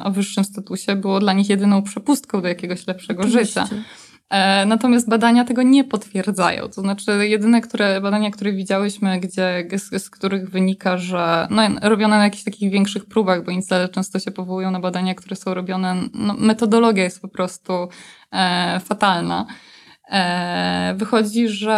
e, 0.00 0.04
o 0.04 0.10
wyższym 0.10 0.44
statusie 0.44 0.96
było 0.96 1.20
dla 1.20 1.32
nich 1.32 1.48
jedyną 1.48 1.82
przepustką 1.82 2.42
do 2.42 2.48
jakiegoś 2.48 2.86
lepszego 2.86 3.22
życia. 3.28 3.62
Oczywiście. 3.62 4.04
E, 4.30 4.66
Natomiast 4.66 5.08
badania 5.08 5.44
tego 5.44 5.62
nie 5.62 5.84
potwierdzają. 5.84 6.68
To 6.68 6.80
znaczy, 6.80 7.28
jedyne 7.28 7.60
które, 7.60 8.00
badania, 8.00 8.30
które 8.30 8.52
widziałyśmy, 8.52 9.20
gdzie, 9.20 9.68
z, 9.76 10.02
z 10.02 10.10
których 10.10 10.50
wynika, 10.50 10.98
że 10.98 11.48
no, 11.50 11.62
robione 11.82 12.18
na 12.18 12.24
jakichś 12.24 12.44
takich 12.44 12.72
większych 12.72 13.06
próbach, 13.06 13.44
bo 13.44 13.50
incele 13.50 13.88
często 13.88 14.18
się 14.18 14.30
powołują 14.30 14.70
na 14.70 14.80
badania, 14.80 15.14
które 15.14 15.36
są 15.36 15.54
robione, 15.54 15.96
no, 16.14 16.34
metodologia 16.38 17.04
jest 17.04 17.22
po 17.22 17.28
prostu 17.28 17.88
e, 18.32 18.80
fatalna. 18.80 19.46
E, 20.10 20.94
wychodzi, 20.96 21.48
że 21.48 21.72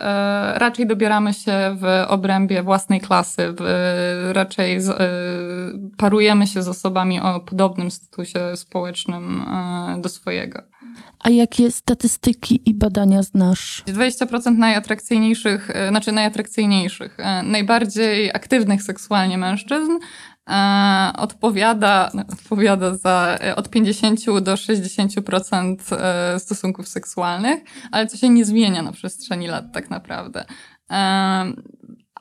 e, 0.00 0.58
raczej 0.58 0.86
dobieramy 0.86 1.34
się 1.34 1.76
w 1.80 2.04
obrębie 2.08 2.62
własnej 2.62 3.00
klasy, 3.00 3.54
raczej 4.32 4.76
e, 4.76 4.80
parujemy 5.96 6.46
się 6.46 6.62
z 6.62 6.68
osobami 6.68 7.20
o 7.20 7.40
podobnym 7.40 7.90
statusie 7.90 8.56
społecznym 8.56 9.44
do 9.98 10.08
swojego. 10.08 10.62
A 11.18 11.30
jakie 11.30 11.70
statystyki 11.70 12.60
i 12.70 12.74
badania 12.74 13.22
znasz? 13.22 13.82
20% 13.86 14.58
najatrakcyjniejszych, 14.58 15.70
znaczy 15.88 16.12
najatrakcyjniejszych, 16.12 17.16
najbardziej 17.44 18.30
aktywnych 18.30 18.82
seksualnie 18.82 19.38
mężczyzn 19.38 19.92
odpowiada, 21.16 22.10
no, 22.14 22.22
odpowiada 22.32 22.94
za 22.94 23.38
od 23.56 23.70
50 23.70 24.40
do 24.40 24.54
60% 24.54 25.76
stosunków 26.38 26.88
seksualnych, 26.88 27.60
ale 27.92 28.06
co 28.06 28.16
się 28.16 28.28
nie 28.28 28.44
zmienia 28.44 28.82
na 28.82 28.92
przestrzeni 28.92 29.46
lat 29.46 29.64
tak 29.72 29.90
naprawdę. 29.90 30.44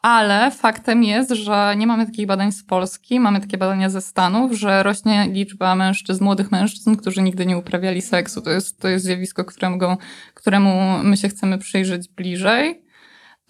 Ale 0.02 0.52
faktem 0.52 1.04
jest, 1.04 1.32
że 1.32 1.76
nie 1.78 1.88
mamy 1.88 2.06
takich 2.06 2.28
badań 2.28 2.52
z 2.52 2.64
Polski, 2.64 3.20
mamy 3.20 3.42
takie 3.42 3.58
badania 3.58 3.90
ze 3.90 4.02
Stanów, 4.02 4.54
że 4.54 4.84
rośnie 4.84 5.28
liczba 5.32 5.76
mężczyzn, 5.76 6.24
młodych 6.24 6.52
mężczyzn, 6.52 6.96
którzy 6.96 7.22
nigdy 7.22 7.46
nie 7.46 7.58
uprawiali 7.58 8.02
seksu. 8.02 8.42
To 8.42 8.50
jest, 8.50 8.82
to 8.82 8.88
jest 8.88 9.06
zjawisko, 9.06 9.46
któremu, 9.46 9.98
któremu 10.34 11.04
my 11.04 11.18
się 11.18 11.30
chcemy 11.30 11.58
przyjrzeć 11.58 12.10
bliżej. 12.10 12.84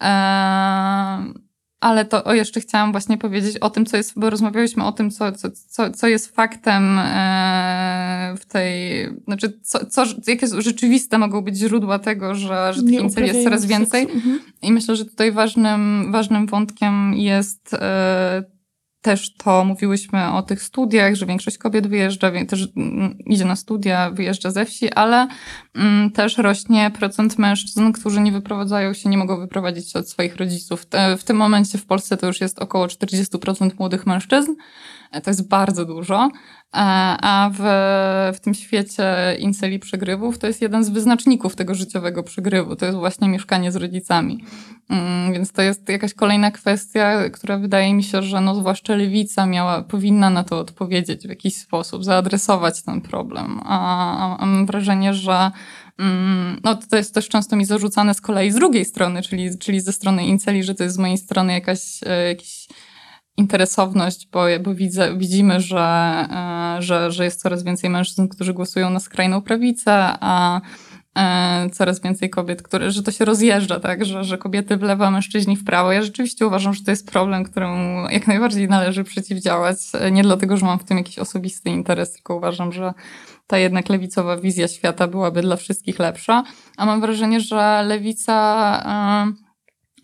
Eee, 0.00 1.34
ale 1.80 2.04
to 2.04 2.24
o, 2.24 2.34
jeszcze 2.34 2.60
chciałam 2.60 2.92
właśnie 2.92 3.18
powiedzieć 3.18 3.58
o 3.58 3.70
tym, 3.70 3.86
co 3.86 3.96
jest, 3.96 4.12
bo 4.16 4.30
rozmawialiśmy 4.30 4.84
o 4.84 4.92
tym, 4.92 5.10
co, 5.10 5.32
co, 5.32 5.48
co, 5.68 5.90
co 5.90 6.08
jest 6.08 6.34
faktem 6.36 6.98
e, 6.98 8.34
w 8.38 8.46
tej, 8.46 9.06
znaczy, 9.24 9.60
co, 9.62 9.86
co, 9.86 10.04
jakie 10.26 10.46
rzeczywiste 10.58 11.18
mogą 11.18 11.40
być 11.40 11.56
źródła 11.56 11.98
tego, 11.98 12.34
że, 12.34 12.74
że 12.74 12.82
tych 12.82 13.00
inceli 13.00 13.26
jest 13.26 13.44
coraz 13.44 13.66
więcej. 13.66 14.02
Mhm. 14.02 14.40
I 14.62 14.72
myślę, 14.72 14.96
że 14.96 15.04
tutaj 15.04 15.32
ważnym, 15.32 16.12
ważnym 16.12 16.46
wątkiem 16.46 17.14
jest 17.14 17.74
e, 17.74 18.57
też 19.00 19.34
to 19.34 19.64
mówiłyśmy 19.64 20.32
o 20.32 20.42
tych 20.42 20.62
studiach, 20.62 21.14
że 21.14 21.26
większość 21.26 21.58
kobiet 21.58 21.86
wyjeżdża, 21.86 22.30
też 22.48 22.68
mm, 22.76 23.18
idzie 23.26 23.44
na 23.44 23.56
studia, 23.56 24.10
wyjeżdża 24.10 24.50
ze 24.50 24.64
wsi, 24.64 24.92
ale 24.92 25.28
mm, 25.74 26.10
też 26.10 26.38
rośnie 26.38 26.90
procent 26.98 27.38
mężczyzn, 27.38 27.92
którzy 27.92 28.20
nie 28.20 28.32
wyprowadzają 28.32 28.92
się, 28.92 29.08
nie 29.08 29.18
mogą 29.18 29.40
wyprowadzić 29.40 29.96
od 29.96 30.10
swoich 30.10 30.36
rodziców. 30.36 30.86
w 31.18 31.24
tym 31.24 31.36
momencie 31.36 31.78
w 31.78 31.86
Polsce 31.86 32.16
to 32.16 32.26
już 32.26 32.40
jest 32.40 32.58
około 32.58 32.86
40% 32.86 33.70
młodych 33.78 34.06
mężczyzn. 34.06 34.52
E, 35.12 35.20
to 35.20 35.30
jest 35.30 35.48
bardzo 35.48 35.84
dużo. 35.84 36.30
A 36.72 37.50
w, 37.54 37.60
w 38.36 38.40
tym 38.40 38.54
świecie 38.54 39.36
inceli 39.38 39.78
przegrywów 39.78 40.38
to 40.38 40.46
jest 40.46 40.62
jeden 40.62 40.84
z 40.84 40.88
wyznaczników 40.88 41.56
tego 41.56 41.74
życiowego 41.74 42.22
przegrywu. 42.22 42.76
To 42.76 42.86
jest 42.86 42.98
właśnie 42.98 43.28
mieszkanie 43.28 43.72
z 43.72 43.76
rodzicami. 43.76 44.44
Mm, 44.88 45.32
więc 45.32 45.52
to 45.52 45.62
jest 45.62 45.88
jakaś 45.88 46.14
kolejna 46.14 46.50
kwestia, 46.50 47.30
która 47.30 47.58
wydaje 47.58 47.94
mi 47.94 48.02
się, 48.02 48.22
że 48.22 48.40
no 48.40 48.54
zwłaszcza 48.54 48.94
lewica 48.94 49.46
miała, 49.46 49.82
powinna 49.82 50.30
na 50.30 50.44
to 50.44 50.58
odpowiedzieć 50.58 51.26
w 51.26 51.28
jakiś 51.28 51.56
sposób, 51.56 52.04
zaadresować 52.04 52.82
ten 52.82 53.00
problem. 53.00 53.60
A, 53.64 54.36
a 54.38 54.46
mam 54.46 54.66
wrażenie, 54.66 55.14
że 55.14 55.50
mm, 55.98 56.60
no 56.64 56.74
to 56.90 56.96
jest 56.96 57.14
też 57.14 57.28
często 57.28 57.56
mi 57.56 57.64
zarzucane 57.64 58.14
z 58.14 58.20
kolei 58.20 58.50
z 58.50 58.54
drugiej 58.54 58.84
strony, 58.84 59.22
czyli, 59.22 59.58
czyli 59.58 59.80
ze 59.80 59.92
strony 59.92 60.26
inceli, 60.26 60.64
że 60.64 60.74
to 60.74 60.84
jest 60.84 60.96
z 60.96 60.98
mojej 60.98 61.18
strony 61.18 61.52
jakaś, 61.52 61.80
e, 62.06 62.28
jakiś 62.28 62.68
interesowność, 63.38 64.28
bo, 64.32 64.44
bo 64.62 64.74
widzę, 64.74 65.16
widzimy, 65.18 65.60
że, 65.60 65.78
e, 66.78 66.82
że, 66.82 67.10
że 67.10 67.24
jest 67.24 67.40
coraz 67.40 67.62
więcej 67.62 67.90
mężczyzn, 67.90 68.28
którzy 68.28 68.54
głosują 68.54 68.90
na 68.90 69.00
skrajną 69.00 69.42
prawicę, 69.42 69.92
a 70.20 70.60
e, 71.18 71.70
coraz 71.70 72.00
więcej 72.00 72.30
kobiet, 72.30 72.62
które, 72.62 72.90
że 72.90 73.02
to 73.02 73.10
się 73.10 73.24
rozjeżdża, 73.24 73.80
tak, 73.80 74.04
że, 74.04 74.24
że 74.24 74.38
kobiety 74.38 74.76
w 74.76 74.82
lewo, 74.82 75.06
a 75.06 75.10
mężczyźni 75.10 75.56
w 75.56 75.64
prawo. 75.64 75.92
Ja 75.92 76.02
rzeczywiście 76.02 76.46
uważam, 76.46 76.74
że 76.74 76.84
to 76.84 76.90
jest 76.90 77.10
problem, 77.10 77.44
któremu 77.44 78.10
jak 78.10 78.26
najbardziej 78.26 78.68
należy 78.68 79.04
przeciwdziałać. 79.04 79.78
Nie 80.12 80.22
dlatego, 80.22 80.56
że 80.56 80.66
mam 80.66 80.78
w 80.78 80.84
tym 80.84 80.98
jakiś 80.98 81.18
osobisty 81.18 81.70
interes, 81.70 82.12
tylko 82.12 82.36
uważam, 82.36 82.72
że 82.72 82.92
ta 83.46 83.58
jednak 83.58 83.88
lewicowa 83.88 84.36
wizja 84.36 84.68
świata 84.68 85.08
byłaby 85.08 85.42
dla 85.42 85.56
wszystkich 85.56 85.98
lepsza. 85.98 86.44
A 86.76 86.86
mam 86.86 87.00
wrażenie, 87.00 87.40
że 87.40 87.82
lewica 87.86 89.26
yy, 89.26 89.47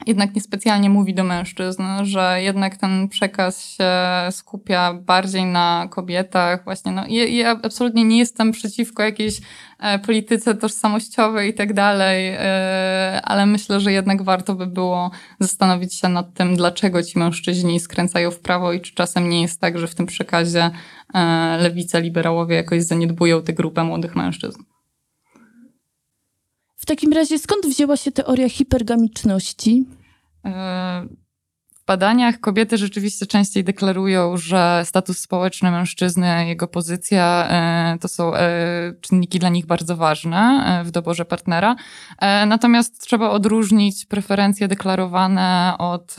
jednak 0.07 0.35
niespecjalnie 0.35 0.90
mówi 0.90 1.14
do 1.14 1.25
mężczyzn, 1.25 1.83
że 2.03 2.43
jednak 2.43 2.77
ten 2.77 3.09
przekaz 3.09 3.67
się 3.67 3.90
skupia 4.31 4.95
bardziej 4.95 5.45
na 5.45 5.88
kobietach. 5.90 6.64
Właśnie, 6.64 6.93
no, 6.93 7.05
ja, 7.09 7.25
ja 7.25 7.61
absolutnie 7.62 8.05
nie 8.05 8.19
jestem 8.19 8.53
przeciwko 8.53 9.03
jakiejś 9.03 9.40
e, 9.79 9.99
polityce 9.99 10.55
tożsamościowej 10.55 11.51
i 11.51 11.55
tak 11.55 11.73
dalej, 11.73 12.29
e, 12.29 13.21
ale 13.25 13.47
myślę, 13.47 13.81
że 13.81 13.93
jednak 13.93 14.23
warto 14.23 14.55
by 14.55 14.67
było 14.67 15.11
zastanowić 15.40 15.95
się 15.95 16.09
nad 16.09 16.35
tym, 16.35 16.57
dlaczego 16.57 17.03
ci 17.03 17.19
mężczyźni 17.19 17.81
skręcają 17.81 18.31
w 18.31 18.40
prawo 18.40 18.73
i 18.73 18.81
czy 18.81 18.95
czasem 18.95 19.29
nie 19.29 19.43
jest 19.43 19.61
tak, 19.61 19.79
że 19.79 19.87
w 19.87 19.95
tym 19.95 20.07
przekazie 20.07 20.71
e, 21.14 21.59
lewica, 21.61 21.99
liberałowie 21.99 22.57
jakoś 22.57 22.83
zaniedbują 22.83 23.43
tę 23.43 23.53
grupę 23.53 23.85
młodych 23.85 24.17
mężczyzn. 24.17 24.74
W 26.85 26.87
takim 26.87 27.12
razie 27.12 27.38
skąd 27.38 27.66
wzięła 27.66 27.97
się 27.97 28.12
teoria 28.12 28.49
hipergamiczności? 28.49 29.85
E, 31.85 31.94
badaniach 31.94 32.40
kobiety 32.40 32.79
rzeczywiście 32.79 33.27
częściej 33.27 33.64
deklarują, 33.64 34.37
że 34.37 34.83
status 34.85 35.18
społeczny 35.18 35.70
mężczyzny, 35.70 36.47
jego 36.47 36.68
pozycja 36.68 37.49
e, 37.51 37.99
to 38.01 38.09
są 38.09 38.35
e, 38.35 38.92
czynniki 39.01 39.38
dla 39.38 39.49
nich 39.49 39.66
bardzo 39.66 39.97
ważne 39.97 40.83
w 40.85 40.90
doborze 40.90 41.25
partnera. 41.25 41.77
Natomiast 42.47 43.01
trzeba 43.01 43.31
odróżnić 43.31 44.07
preferencje 44.07 44.68
deklarowane 44.68 45.75
od 45.79 46.16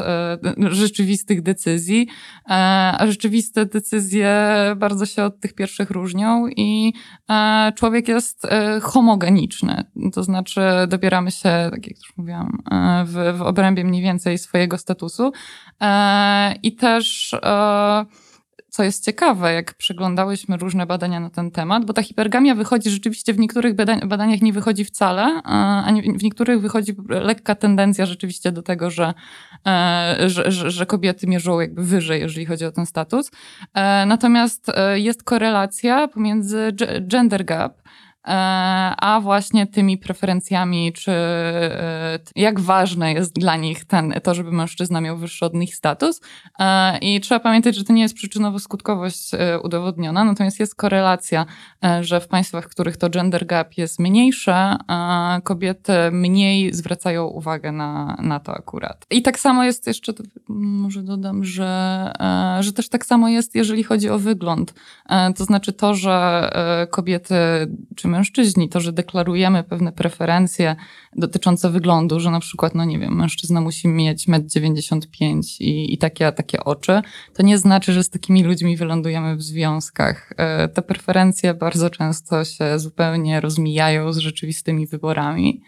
rzeczywistych 0.58 1.42
decyzji, 1.42 2.08
a 2.46 3.06
rzeczywiste 3.08 3.66
decyzje 3.66 4.56
bardzo 4.78 5.06
się 5.06 5.24
od 5.24 5.40
tych 5.40 5.54
pierwszych 5.54 5.90
różnią 5.90 6.48
i 6.48 6.94
człowiek 7.76 8.08
jest 8.08 8.48
homogeniczny. 8.82 9.84
To 10.14 10.24
znaczy 10.24 10.62
dobieramy 10.88 11.32
się, 11.32 11.50
tak 11.72 11.88
jak 11.88 11.98
już 11.98 12.18
mówiłam, 12.18 12.64
w, 13.06 13.38
w 13.38 13.42
obrębie 13.42 13.84
mniej 13.84 14.02
więcej 14.02 14.38
swojego 14.38 14.78
statusu. 14.78 15.32
E, 15.82 16.56
I 16.64 16.76
też, 16.76 17.34
e, 17.34 18.06
co 18.70 18.84
jest 18.84 19.06
ciekawe, 19.06 19.54
jak 19.54 19.74
przeglądałyśmy 19.74 20.58
różne 20.58 20.86
badania 20.86 21.20
na 21.20 21.30
ten 21.30 21.52
temat, 21.52 21.86
bo 21.86 21.94
ta 21.94 22.04
hipergamia 22.04 22.56
wychodzi 22.56 22.90
rzeczywiście 22.90 23.34
w 23.34 23.40
niektórych 23.40 23.76
badaniach 24.06 24.42
nie 24.42 24.54
wychodzi 24.54 24.86
wcale, 24.86 25.24
e, 25.24 25.42
a 25.46 25.92
w 26.18 26.24
niektórych 26.24 26.62
wychodzi 26.62 26.96
lekka 27.10 27.56
tendencja 27.56 28.06
rzeczywiście 28.06 28.52
do 28.52 28.62
tego, 28.62 28.92
że, 28.92 29.14
że, 30.28 30.72
że 30.72 30.86
kobiety 30.86 31.28
mierzą 31.28 31.60
jakby 31.60 31.84
wyżej, 31.84 32.22
jeżeli 32.22 32.46
chodzi 32.46 32.66
o 32.66 32.72
ten 32.72 32.86
status. 32.86 33.32
Natomiast 34.06 34.72
jest 34.94 35.24
korelacja 35.24 36.08
pomiędzy 36.08 36.74
gender 37.02 37.46
gap, 37.46 37.82
a 38.28 39.20
właśnie 39.24 39.68
tymi 39.68 39.98
preferencjami, 39.98 40.94
czy 40.94 41.12
e, 41.12 42.20
jak 42.36 42.60
ważne 42.60 43.14
jest 43.14 43.34
dla 43.34 43.56
nich 43.56 43.86
ten, 43.86 44.14
to, 44.24 44.36
żeby 44.36 44.52
mężczyzna 44.52 45.02
miał 45.02 45.18
wyższy 45.18 45.46
od 45.46 45.54
nich 45.54 45.76
status. 45.76 46.22
E, 46.60 46.98
I 46.98 47.22
trzeba 47.22 47.40
pamiętać, 47.40 47.76
że 47.76 47.84
to 47.84 47.94
nie 47.94 48.02
jest 48.02 48.16
przyczynowo-skutkowość 48.16 49.36
udowodniona, 49.64 50.24
natomiast 50.24 50.60
jest 50.60 50.76
korelacja, 50.76 51.46
że 52.02 52.20
w 52.20 52.28
państwach, 52.28 52.66
w 52.66 52.70
których 52.70 52.98
to 52.98 53.10
gender 53.10 53.46
gap 53.46 53.78
jest 53.78 54.00
mniejsze, 54.00 54.76
kobiety 55.44 55.94
mniej 56.12 56.74
zwracają 56.74 57.26
uwagę 57.26 57.72
na, 57.72 58.18
na 58.22 58.40
to 58.40 58.56
akurat. 58.56 59.06
I 59.10 59.22
tak 59.22 59.40
samo 59.40 59.64
jest 59.64 59.88
jeszcze, 59.88 60.14
może 60.50 61.04
dodam, 61.04 61.44
że, 61.44 62.12
że 62.60 62.74
też 62.74 62.90
tak 62.90 63.06
samo 63.06 63.30
jest, 63.30 63.56
jeżeli 63.56 63.84
chodzi 63.84 64.10
o 64.10 64.20
wygląd. 64.20 64.74
To 65.36 65.46
znaczy 65.46 65.74
to, 65.74 65.96
że 65.96 66.50
kobiety 66.92 67.36
czy 67.96 68.08
mężczyźni, 68.16 68.70
to, 68.70 68.80
że 68.80 68.94
deklarujemy 68.94 69.64
pewne 69.64 69.92
preferencje 69.92 70.76
dotyczące 71.16 71.70
wyglądu, 71.70 72.20
że 72.20 72.32
na 72.32 72.40
przykład, 72.40 72.76
no 72.76 72.86
nie 72.86 73.00
wiem, 73.00 73.16
mężczyzna 73.16 73.62
musi 73.62 73.88
mieć 73.88 74.28
1,95 74.28 75.06
m 75.22 75.42
i, 75.60 75.94
i 75.94 75.98
takie, 75.98 76.32
takie 76.32 76.64
oczy, 76.64 77.02
to 77.34 77.44
nie 77.44 77.58
znaczy, 77.58 77.94
że 77.94 78.04
z 78.04 78.10
takimi 78.10 78.44
ludźmi 78.44 78.78
wylądujemy 78.78 79.36
w 79.36 79.44
związkach. 79.44 80.34
E, 80.38 80.68
te 80.68 80.82
preferencje 80.82 81.54
bardzo 81.54 81.90
często 81.90 82.46
się 82.46 82.80
zupełnie 82.80 83.42
rozmijają 83.42 84.14
z 84.14 84.18
rzeczywistymi 84.18 84.88
wyborami. 84.88 85.62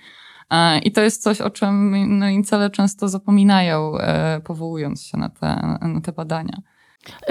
E, 0.49 0.79
I 0.79 0.91
to 0.91 1.01
jest 1.01 1.23
coś, 1.23 1.41
o 1.41 1.49
czym 1.49 1.95
no, 2.19 2.29
incele 2.29 2.69
często 2.69 3.09
zapominają, 3.09 3.97
e, 3.97 4.41
powołując 4.43 5.03
się 5.03 5.17
na 5.17 5.29
te, 5.29 5.77
na 5.81 6.01
te 6.01 6.11
badania. 6.11 6.61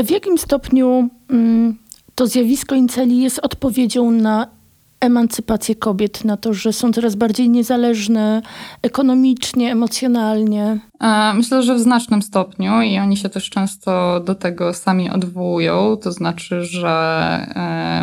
W 0.05 0.11
jakim 0.11 0.39
stopniu 0.39 1.09
mm, 1.31 1.79
to 2.15 2.27
zjawisko 2.27 2.75
inceli 2.75 3.23
jest 3.23 3.39
odpowiedzią 3.39 4.11
na 4.11 4.56
emancypację 5.01 5.75
kobiet, 5.75 6.25
na 6.25 6.37
to, 6.37 6.55
że 6.55 6.73
są 6.73 6.93
coraz 6.93 7.15
bardziej 7.15 7.49
niezależne 7.49 8.43
ekonomicznie, 8.83 9.73
emocjonalnie? 9.73 10.79
E, 11.01 11.35
myślę, 11.35 11.63
że 11.63 11.75
w 11.75 11.81
znacznym 11.81 12.23
stopniu 12.23 12.83
i 12.83 12.99
oni 12.99 13.17
się 13.17 13.29
też 13.29 13.51
często 13.51 14.21
do 14.21 14.35
tego 14.35 14.75
sami 14.75 15.11
odwołują. 15.11 15.97
To 15.97 16.13
znaczy, 16.13 16.65
że 16.65 16.89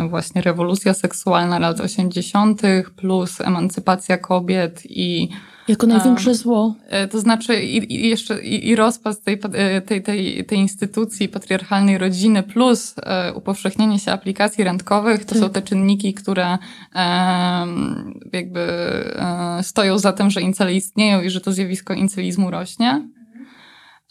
e, 0.04 0.08
właśnie 0.08 0.42
rewolucja 0.42 0.94
seksualna 0.94 1.58
lat 1.58 1.80
80., 1.80 2.62
plus 2.96 3.40
emancypacja 3.40 4.18
kobiet 4.18 4.82
i 4.84 5.28
Jako 5.68 5.86
największe 5.86 6.34
zło. 6.34 6.74
E, 6.88 7.08
To 7.08 7.20
znaczy 7.20 7.62
i, 7.62 7.94
i 7.94 8.08
jeszcze 8.08 8.42
i, 8.44 8.68
i 8.68 8.76
rozpad 8.76 9.22
tej, 9.22 9.40
e, 9.52 9.80
tej, 9.80 10.02
tej, 10.02 10.44
tej 10.44 10.58
instytucji 10.58 11.28
patriarchalnej 11.28 11.98
rodziny 11.98 12.42
plus 12.42 12.94
e, 13.02 13.32
upowszechnienie 13.34 13.98
się 13.98 14.12
aplikacji 14.12 14.64
randkowych, 14.64 15.24
to 15.24 15.30
Tak. 15.30 15.38
są 15.38 15.50
te 15.50 15.62
czynniki, 15.62 16.14
które 16.14 16.58
em, 16.94 18.20
jakby 18.32 18.60
e, 18.60 19.58
stoją 19.62 19.98
za 19.98 20.12
tym, 20.12 20.30
że 20.30 20.40
incele 20.42 20.74
istnieją 20.74 21.22
i 21.22 21.30
że 21.30 21.40
to 21.40 21.52
zjawisko 21.52 21.94
incelizmu 21.94 22.50
rośnie. 22.50 23.08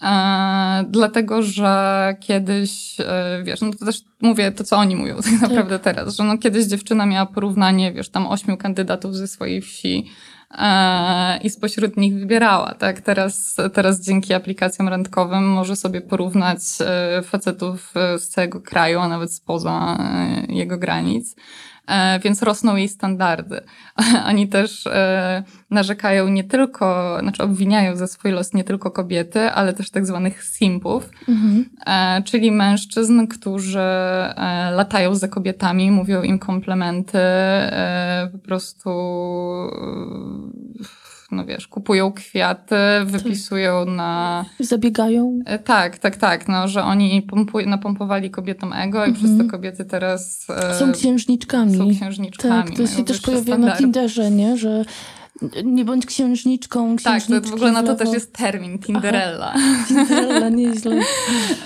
E, 0.02 0.86
dlatego, 0.90 1.42
że 1.42 2.16
kiedyś, 2.20 3.00
e, 3.00 3.42
wiesz, 3.44 3.62
no 3.62 3.72
to 3.80 3.86
też 3.86 4.02
mówię 4.22 4.52
to, 4.52 4.64
co 4.64 4.78
oni 4.78 4.96
mówią 4.96 5.16
tak 5.22 5.42
naprawdę 5.42 5.80
teraz, 5.80 6.16
że 6.16 6.24
no 6.24 6.38
kiedyś 6.38 6.66
dziewczyna 6.66 7.06
miała 7.06 7.26
porównanie, 7.26 7.92
wiesz, 7.94 8.10
tam 8.10 8.28
ośmiu 8.28 8.58
kandydatów 8.58 9.16
ze 9.16 9.28
swojej 9.28 9.62
wsi 9.62 10.06
e, 10.06 10.10
i 11.44 11.50
spośród 11.50 11.98
nich 11.98 12.14
wybierała, 12.14 12.74
tak? 12.74 13.02
Teraz, 13.02 13.56
teraz 13.74 14.02
dzięki 14.02 14.34
aplikacjom 14.34 14.88
randkowym 14.88 15.44
może 15.44 15.76
sobie 15.76 16.02
porównać 16.02 16.60
e, 16.80 17.22
facetów 17.22 17.94
e, 17.96 18.20
z 18.20 18.30
całego 18.30 18.62
kraju, 18.62 19.00
a 19.00 19.08
nawet 19.08 19.34
spoza 19.34 19.98
e, 20.00 20.54
jego 20.54 20.78
granic. 20.78 21.36
E, 21.88 22.20
więc 22.20 22.44
rosną 22.44 22.76
jej 22.76 22.90
standardy. 22.90 23.62
Oni 24.30 24.48
też 24.48 24.88
e, 24.88 25.44
narzekają 25.70 26.28
nie 26.28 26.44
tylko, 26.44 27.18
znaczy 27.22 27.44
obwiniają 27.44 27.96
za 27.96 28.08
swój 28.08 28.32
los 28.32 28.54
nie 28.54 28.64
tylko 28.64 28.92
kobiety, 28.92 29.40
ale 29.40 29.74
też 29.74 29.90
tak 29.90 30.06
zwanych 30.06 30.44
simpów, 30.44 31.10
Mhm. 31.28 31.66
e, 31.86 32.24
czyli 32.24 32.52
mężczyzn, 32.52 33.28
którzy 33.28 33.80
latają 34.72 35.16
za 35.16 35.28
kobietami, 35.28 35.92
mówią 35.92 36.22
im 36.22 36.40
komplementy, 36.40 37.20
po 38.32 38.38
prostu 38.38 38.90
no 41.34 41.46
wiesz, 41.46 41.68
kupują 41.68 42.12
kwiaty, 42.12 42.76
wypisują 43.06 43.86
na... 43.86 44.46
Zabiegają. 44.60 45.40
E, 45.46 45.60
Tak, 45.60 45.98
tak, 45.98 46.16
tak, 46.18 46.48
no, 46.48 46.68
że 46.68 46.84
oni 46.84 47.28
pompuj- 47.32 47.68
napompowali 47.68 48.30
kobietom 48.32 48.74
ego 48.74 49.06
i 49.06 49.10
Mhm. 49.10 49.14
przez 49.16 49.38
to 49.38 49.52
kobiety 49.52 49.86
teraz 49.86 50.48
e, 50.50 50.80
Są 50.80 50.92
księżniczkami. 50.92 51.78
są 51.78 51.90
księżniczkami. 51.90 52.64
Tak, 52.70 52.78
to 52.78 52.88
się 52.88 52.94
mają 52.94 53.06
też 53.06 53.22
pojawia 53.22 53.58
na. 53.58 53.78
Tinderze, 53.78 54.32
nie? 54.32 54.58
Że 54.58 54.86
nie 55.64 55.86
bądź 55.86 56.06
księżniczką, 56.06 56.96
Tak, 57.04 57.24
to 57.24 57.42
w 57.42 57.54
ogóle 57.54 57.72
na 57.72 57.84
to 57.84 57.96
też 57.96 58.14
jest 58.14 58.34
termin, 58.34 58.80
Tinderella. 58.80 59.54
Tinderella, 59.88 60.50
nieźle. 60.50 60.96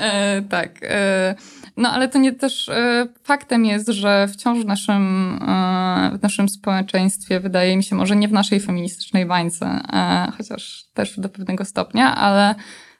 E, 0.02 0.42
tak. 0.42 0.80
E, 0.84 1.36
no 1.78 1.90
ale 1.90 2.08
to 2.08 2.20
nie 2.20 2.34
też 2.34 2.70
e, 2.70 3.08
faktem 3.24 3.66
jest, 3.66 3.90
że 3.90 4.28
wciąż 4.28 4.60
w 4.60 4.66
naszym, 4.66 5.34
e, 5.48 6.18
w 6.20 6.22
naszym 6.24 6.50
społeczeństwie, 6.50 7.40
wydaje 7.40 7.78
mi 7.78 7.84
się, 7.84 7.96
może 7.96 8.16
nie 8.16 8.28
w 8.28 8.32
naszej 8.32 8.60
feministycznej 8.60 9.26
bańce, 9.26 9.66
e, 9.66 10.32
chociaż 10.38 10.86
też 10.94 11.20
do 11.20 11.30
pewnego 11.30 11.66
stopnia, 11.66 12.16
ale 12.16 12.56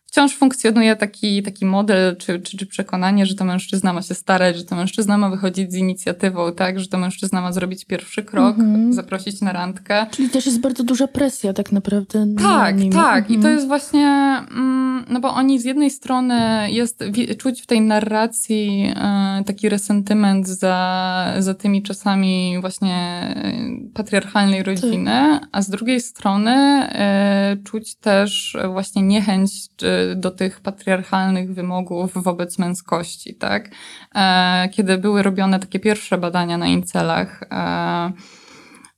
wciąż 0.08 0.36
funkcjonuje 0.36 0.96
taki, 0.96 1.44
taki 1.44 1.66
model 1.66 2.16
czy, 2.18 2.40
czy, 2.40 2.58
czy 2.58 2.66
przekonanie, 2.66 3.26
że 3.26 3.36
to 3.36 3.46
mężczyzna 3.46 3.94
ma 3.94 4.02
się 4.02 4.14
starać, 4.14 4.58
że 4.58 4.64
to 4.66 4.76
mężczyzna 4.76 5.18
ma 5.18 5.30
wychodzić 5.30 5.72
z 5.72 5.76
inicjatywą, 5.76 6.52
tak, 6.54 6.80
że 6.80 6.88
to 6.88 6.98
mężczyzna 6.98 7.42
ma 7.42 7.52
zrobić 7.52 7.86
pierwszy 7.86 8.24
krok, 8.24 8.58
Mhm. 8.60 8.94
zaprosić 8.94 9.42
na 9.42 9.52
randkę. 9.52 10.06
Czyli 10.12 10.30
też 10.30 10.46
jest 10.46 10.60
bardzo 10.62 10.84
duża 10.84 11.08
presja 11.08 11.54
tak 11.54 11.72
naprawdę 11.72 12.26
na 12.26 12.42
Tak, 12.42 12.80
nim. 12.80 12.92
tak. 12.92 13.26
I 13.30 13.34
to 13.34 13.36
Mhm. 13.36 13.56
jest 13.56 13.68
właśnie, 13.68 14.08
mm, 14.52 15.06
no 15.10 15.20
bo 15.20 15.34
oni 15.34 15.60
z 15.60 15.66
jednej 15.66 15.90
strony 15.92 16.72
jest, 16.72 17.04
czuć 17.38 17.62
w 17.62 17.66
tej 17.68 17.82
narracji 17.82 18.94
e, 18.96 19.44
taki 19.46 19.70
resentyment 19.70 20.48
za, 20.48 21.34
za 21.40 21.54
tymi 21.54 21.84
czasami 21.84 22.58
właśnie 22.62 22.96
e, 22.96 23.54
patriarchalnej 23.94 24.64
rodziny, 24.64 25.40
a 25.52 25.62
z 25.62 25.70
drugiej 25.70 26.02
strony 26.02 26.52
e, 26.52 27.58
czuć 27.64 27.96
też 27.96 28.58
właśnie 28.74 29.02
niechęć 29.02 29.52
e, 29.84 30.07
do 30.16 30.32
tych 30.32 30.60
patriarchalnych 30.60 31.54
wymogów 31.54 32.14
wobec 32.14 32.60
męskości, 32.60 33.36
tak? 33.36 33.70
E, 34.16 34.70
kiedy 34.70 34.98
były 34.98 35.24
robione 35.24 35.60
takie 35.60 35.80
pierwsze 35.80 36.18
badania 36.18 36.58
na 36.58 36.68
incelach, 36.68 37.44
e, 37.52 38.12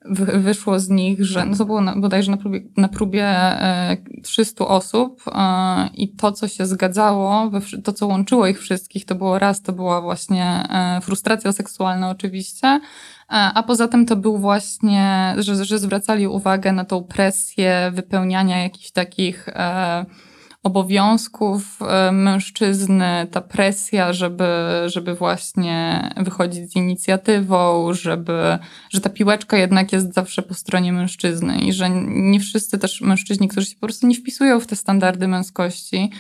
wy- 0.06 0.40
wyszło 0.40 0.80
z 0.80 0.90
nich, 0.90 1.26
że 1.26 1.46
no 1.46 1.58
to 1.58 1.66
było 1.66 1.82
na, 1.82 1.96
bodajże 1.96 2.32
na 2.32 2.38
próbie, 2.38 2.62
na 2.78 2.88
próbie 2.88 3.26
e, 3.26 3.98
300 4.24 4.68
osób 4.68 5.22
e, 5.28 5.90
i 5.94 6.10
to, 6.10 6.32
co 6.32 6.48
się 6.48 6.66
zgadzało, 6.66 7.52
to, 7.84 7.94
co 7.94 8.08
łączyło 8.08 8.48
ich 8.48 8.60
wszystkich, 8.60 9.06
to 9.06 9.16
było 9.16 9.40
raz, 9.40 9.62
to 9.62 9.74
była 9.74 10.02
właśnie 10.02 10.68
frustracja 11.02 11.52
seksualna 11.54 12.10
oczywiście, 12.10 12.80
a 13.30 13.64
poza 13.64 13.88
tym 13.88 14.06
to 14.06 14.16
był 14.16 14.38
właśnie, 14.38 15.36
że, 15.38 15.66
że 15.66 15.80
zwracali 15.80 16.28
uwagę 16.28 16.72
na 16.72 16.86
tą 16.86 17.04
presję 17.04 17.92
wypełniania 17.94 18.64
jakichś 18.64 18.92
takich 18.92 19.50
e, 19.50 20.06
obowiązków 20.64 21.80
e, 21.82 22.12
mężczyzny, 22.12 23.28
ta 23.32 23.42
presja, 23.42 24.14
żeby, 24.14 24.48
żeby 24.86 25.16
właśnie 25.16 26.10
wychodzić 26.18 26.72
z 26.72 26.76
inicjatywą, 26.76 27.94
żeby, 27.94 28.58
że 28.90 29.02
ta 29.02 29.10
piłeczka 29.10 29.58
jednak 29.58 29.94
jest 29.94 30.14
zawsze 30.14 30.42
po 30.42 30.54
stronie 30.54 30.94
mężczyzny 30.94 31.60
i 31.60 31.74
że 31.74 31.90
nie 32.08 32.40
wszyscy 32.40 32.78
też 32.78 33.02
mężczyźni, 33.02 33.48
którzy 33.48 33.68
się 33.68 33.76
po 33.76 33.88
prostu 33.88 34.08
nie 34.08 34.16
wpisują 34.16 34.60
w 34.60 34.68
te 34.68 34.76
standardy 34.76 35.28
męskości, 35.28 36.12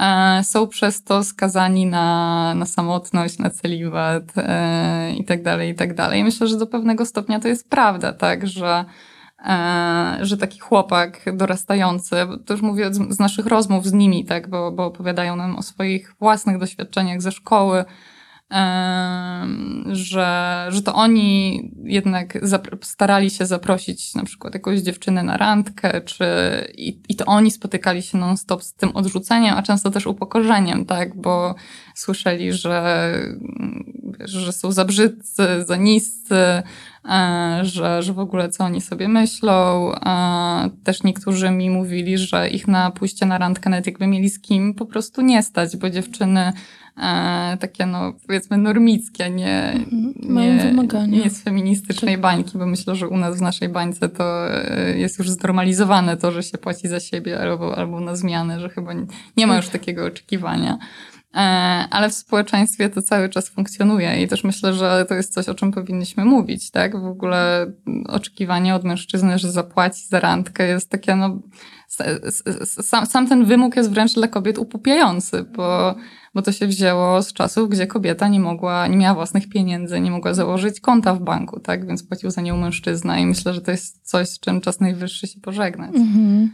e, 0.00 0.40
są 0.44 0.66
przez 0.66 1.04
to 1.04 1.24
skazani 1.24 1.86
na, 1.86 2.54
na 2.54 2.66
samotność, 2.66 3.38
na 3.38 3.50
celibat 3.50 4.24
e, 4.36 5.14
i 5.14 5.24
tak 5.24 5.42
dalej, 5.42 5.70
i 5.70 5.74
tak 5.74 5.94
dalej. 5.94 6.24
Myślę, 6.24 6.46
że 6.46 6.58
do 6.58 6.66
pewnego 6.66 7.06
stopnia 7.06 7.40
to 7.40 7.48
jest 7.48 7.70
prawda, 7.70 8.12
tak, 8.12 8.46
że 8.46 8.84
że 10.20 10.36
taki 10.36 10.58
chłopak 10.58 11.36
dorastający, 11.36 12.16
to 12.46 12.54
już 12.54 12.62
mówię 12.62 12.94
z, 12.94 13.18
naszych 13.18 13.46
rozmów 13.46 13.86
z 13.86 13.92
nimi, 13.92 14.24
tak, 14.24 14.50
bo, 14.50 14.72
bo 14.72 14.86
opowiadają 14.86 15.36
nam 15.36 15.56
o 15.56 15.62
swoich 15.62 16.14
własnych 16.20 16.58
doświadczeniach 16.58 17.22
ze 17.22 17.32
szkoły, 17.32 17.84
em, 18.50 19.84
że, 19.92 20.66
że 20.68 20.82
to 20.82 20.94
oni 20.94 21.62
jednak 21.84 22.38
starali 22.82 23.30
się 23.30 23.46
zaprosić 23.46 24.14
na 24.14 24.24
przykład 24.24 24.54
jakąś 24.54 24.78
dziewczynę 24.80 25.22
na 25.22 25.36
randkę, 25.36 26.00
czy 26.00 26.26
i, 26.76 27.00
i 27.08 27.16
to 27.16 27.24
oni 27.24 27.50
spotykali 27.50 28.02
się 28.02 28.18
non-stop 28.18 28.62
z 28.62 28.74
tym 28.74 28.90
odrzuceniem, 28.96 29.54
a 29.56 29.62
często 29.62 29.90
też 29.90 30.06
upokorzeniem, 30.06 30.84
tak, 30.84 31.20
bo 31.20 31.54
słyszeli, 31.94 32.52
że, 32.52 33.12
że 34.20 34.52
są 34.52 34.72
za 34.72 34.84
brzydcy, 34.84 35.64
za 35.66 35.76
niscy, 35.76 36.34
e, 36.34 36.62
że, 37.62 38.02
że 38.02 38.12
w 38.12 38.18
ogóle 38.18 38.48
co 38.48 38.64
oni 38.64 38.80
sobie 38.80 39.08
myślą. 39.08 39.92
E, 39.94 40.70
Też 40.84 41.02
niektórzy 41.02 41.50
mi 41.50 41.70
mówili, 41.70 42.18
że 42.18 42.48
ich 42.48 42.68
na 42.68 42.90
pójście 42.90 43.26
na 43.26 43.38
randkę, 43.38 43.70
nawet 43.70 43.86
jakby 43.86 44.06
mieli 44.06 44.28
z 44.28 44.40
kim, 44.40 44.74
po 44.74 44.86
prostu 44.86 45.22
nie 45.22 45.42
stać, 45.42 45.76
bo 45.76 45.90
dziewczyny 45.90 46.52
e, 46.96 47.56
takie, 47.60 47.86
no 47.86 48.12
powiedzmy, 48.26 48.56
normickie, 48.56 49.30
nie, 49.30 49.72
Mhm. 49.92 50.34
Mają 50.34 51.06
nie, 51.06 51.18
nie 51.22 51.30
z 51.30 51.42
feministycznej 51.42 52.18
bańki, 52.18 52.58
bo 52.58 52.66
myślę, 52.66 52.96
że 52.96 53.08
u 53.08 53.16
nas 53.16 53.38
w 53.38 53.42
naszej 53.42 53.68
bańce 53.68 54.08
to 54.08 54.54
e, 54.54 54.98
jest 54.98 55.18
już 55.18 55.30
znormalizowane 55.30 56.16
to, 56.16 56.32
że 56.32 56.42
się 56.42 56.58
płaci 56.58 56.88
za 56.88 57.00
siebie 57.00 57.40
albo, 57.40 57.78
albo 57.78 58.00
na 58.00 58.16
zmianę, 58.16 58.60
że 58.60 58.68
chyba 58.68 58.92
nie, 58.92 59.06
nie 59.36 59.46
ma 59.46 59.56
już 59.56 59.68
takiego 59.68 60.04
oczekiwania. 60.06 60.78
E, 61.34 61.38
Ale 61.90 62.10
w 62.10 62.14
społeczeństwie 62.14 62.88
to 62.88 63.02
cały 63.02 63.28
czas 63.28 63.48
funkcjonuje 63.48 64.22
i 64.22 64.28
też 64.28 64.44
myślę, 64.44 64.74
że 64.74 65.06
to 65.08 65.14
jest 65.14 65.34
coś, 65.34 65.48
o 65.48 65.54
czym 65.54 65.72
powinniśmy 65.72 66.24
mówić, 66.24 66.70
tak? 66.70 67.00
W 67.00 67.06
ogóle 67.06 67.72
oczekiwanie 68.06 68.74
od 68.74 68.84
mężczyzny, 68.84 69.38
że 69.38 69.52
zapłaci 69.52 70.06
za 70.06 70.20
randkę 70.20 70.68
jest 70.68 70.90
takie, 70.90 71.16
no, 71.16 71.38
sam, 72.64 73.06
sam 73.06 73.28
ten 73.28 73.44
wymóg 73.44 73.76
jest 73.76 73.90
wręcz 73.90 74.14
dla 74.14 74.28
kobiet 74.28 74.58
upupiający, 74.58 75.42
bo, 75.42 75.94
bo 76.34 76.42
to 76.42 76.52
się 76.52 76.66
wzięło 76.66 77.22
z 77.22 77.32
czasów, 77.32 77.68
gdzie 77.68 77.86
kobieta 77.86 78.28
nie 78.28 78.40
mogła, 78.40 78.86
nie 78.86 78.96
miała 78.96 79.14
własnych 79.14 79.48
pieniędzy, 79.48 80.00
nie 80.00 80.10
mogła 80.10 80.34
założyć 80.34 80.80
konta 80.80 81.14
w 81.14 81.20
banku, 81.20 81.60
tak? 81.60 81.86
Więc 81.86 82.02
płacił 82.02 82.30
za 82.30 82.40
nią 82.40 82.56
mężczyzna 82.56 83.18
i 83.18 83.26
myślę, 83.26 83.54
że 83.54 83.60
to 83.60 83.70
jest 83.70 84.10
coś, 84.10 84.28
z 84.28 84.40
czym 84.40 84.60
czas 84.60 84.80
najwyższy 84.80 85.26
się 85.26 85.40
pożegnać. 85.40 85.94
Mhm. 85.94 86.50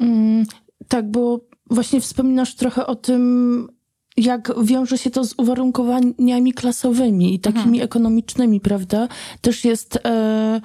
Mm, 0.00 0.44
tak, 0.88 1.10
bo 1.10 1.40
właśnie 1.70 2.00
wspominasz 2.00 2.54
trochę 2.54 2.86
o 2.86 2.94
tym, 2.94 3.68
jak 4.16 4.52
wiąże 4.64 4.98
się 4.98 5.10
to 5.10 5.24
z 5.24 5.34
uwarunkowaniami 5.36 6.52
klasowymi 6.52 7.34
i 7.34 7.40
takimi 7.40 7.64
Mhm. 7.64 7.82
ekonomicznymi, 7.84 8.60
prawda? 8.60 9.08
Też 9.40 9.64
jest 9.64 9.98
e, 10.04 10.60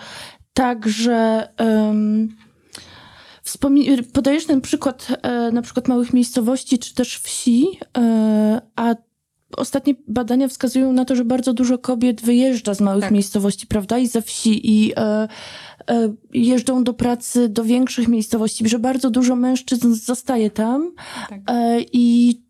tak, 0.54 0.88
że 0.88 1.48
wspomi- 3.44 4.04
podajesz 4.14 4.46
ten 4.46 4.62
przykład 4.62 5.08
e, 5.22 5.52
na 5.52 5.62
przykład 5.62 5.88
małych 5.88 6.14
miejscowości 6.14 6.80
czy 6.80 6.96
też 6.96 7.18
wsi, 7.18 7.68
e, 7.98 8.62
a 8.76 8.96
ostatnie 9.58 9.94
badania 10.08 10.48
wskazują 10.48 10.94
na 10.94 11.06
to, 11.06 11.16
że 11.16 11.26
bardzo 11.26 11.54
dużo 11.54 11.78
kobiet 11.78 12.22
wyjeżdża 12.22 12.74
z 12.74 12.82
małych 12.82 13.04
Tak. 13.04 13.12
miejscowości, 13.12 13.68
prawda? 13.68 13.98
I 13.98 14.08
ze 14.08 14.22
wsi 14.22 14.72
i 14.86 14.94
e, 14.96 14.98
e, 15.00 15.28
jeżdżą 16.34 16.84
do 16.84 16.94
pracy 16.94 17.50
do 17.50 17.64
większych 17.64 18.08
miejscowości, 18.08 18.70
że 18.70 18.80
bardzo 18.80 19.10
dużo 19.10 19.36
mężczyzn 19.36 19.94
zostaje 19.94 20.50
tam 20.52 20.92
Tak. 21.30 21.40
e, 21.48 21.78
i 21.94 22.46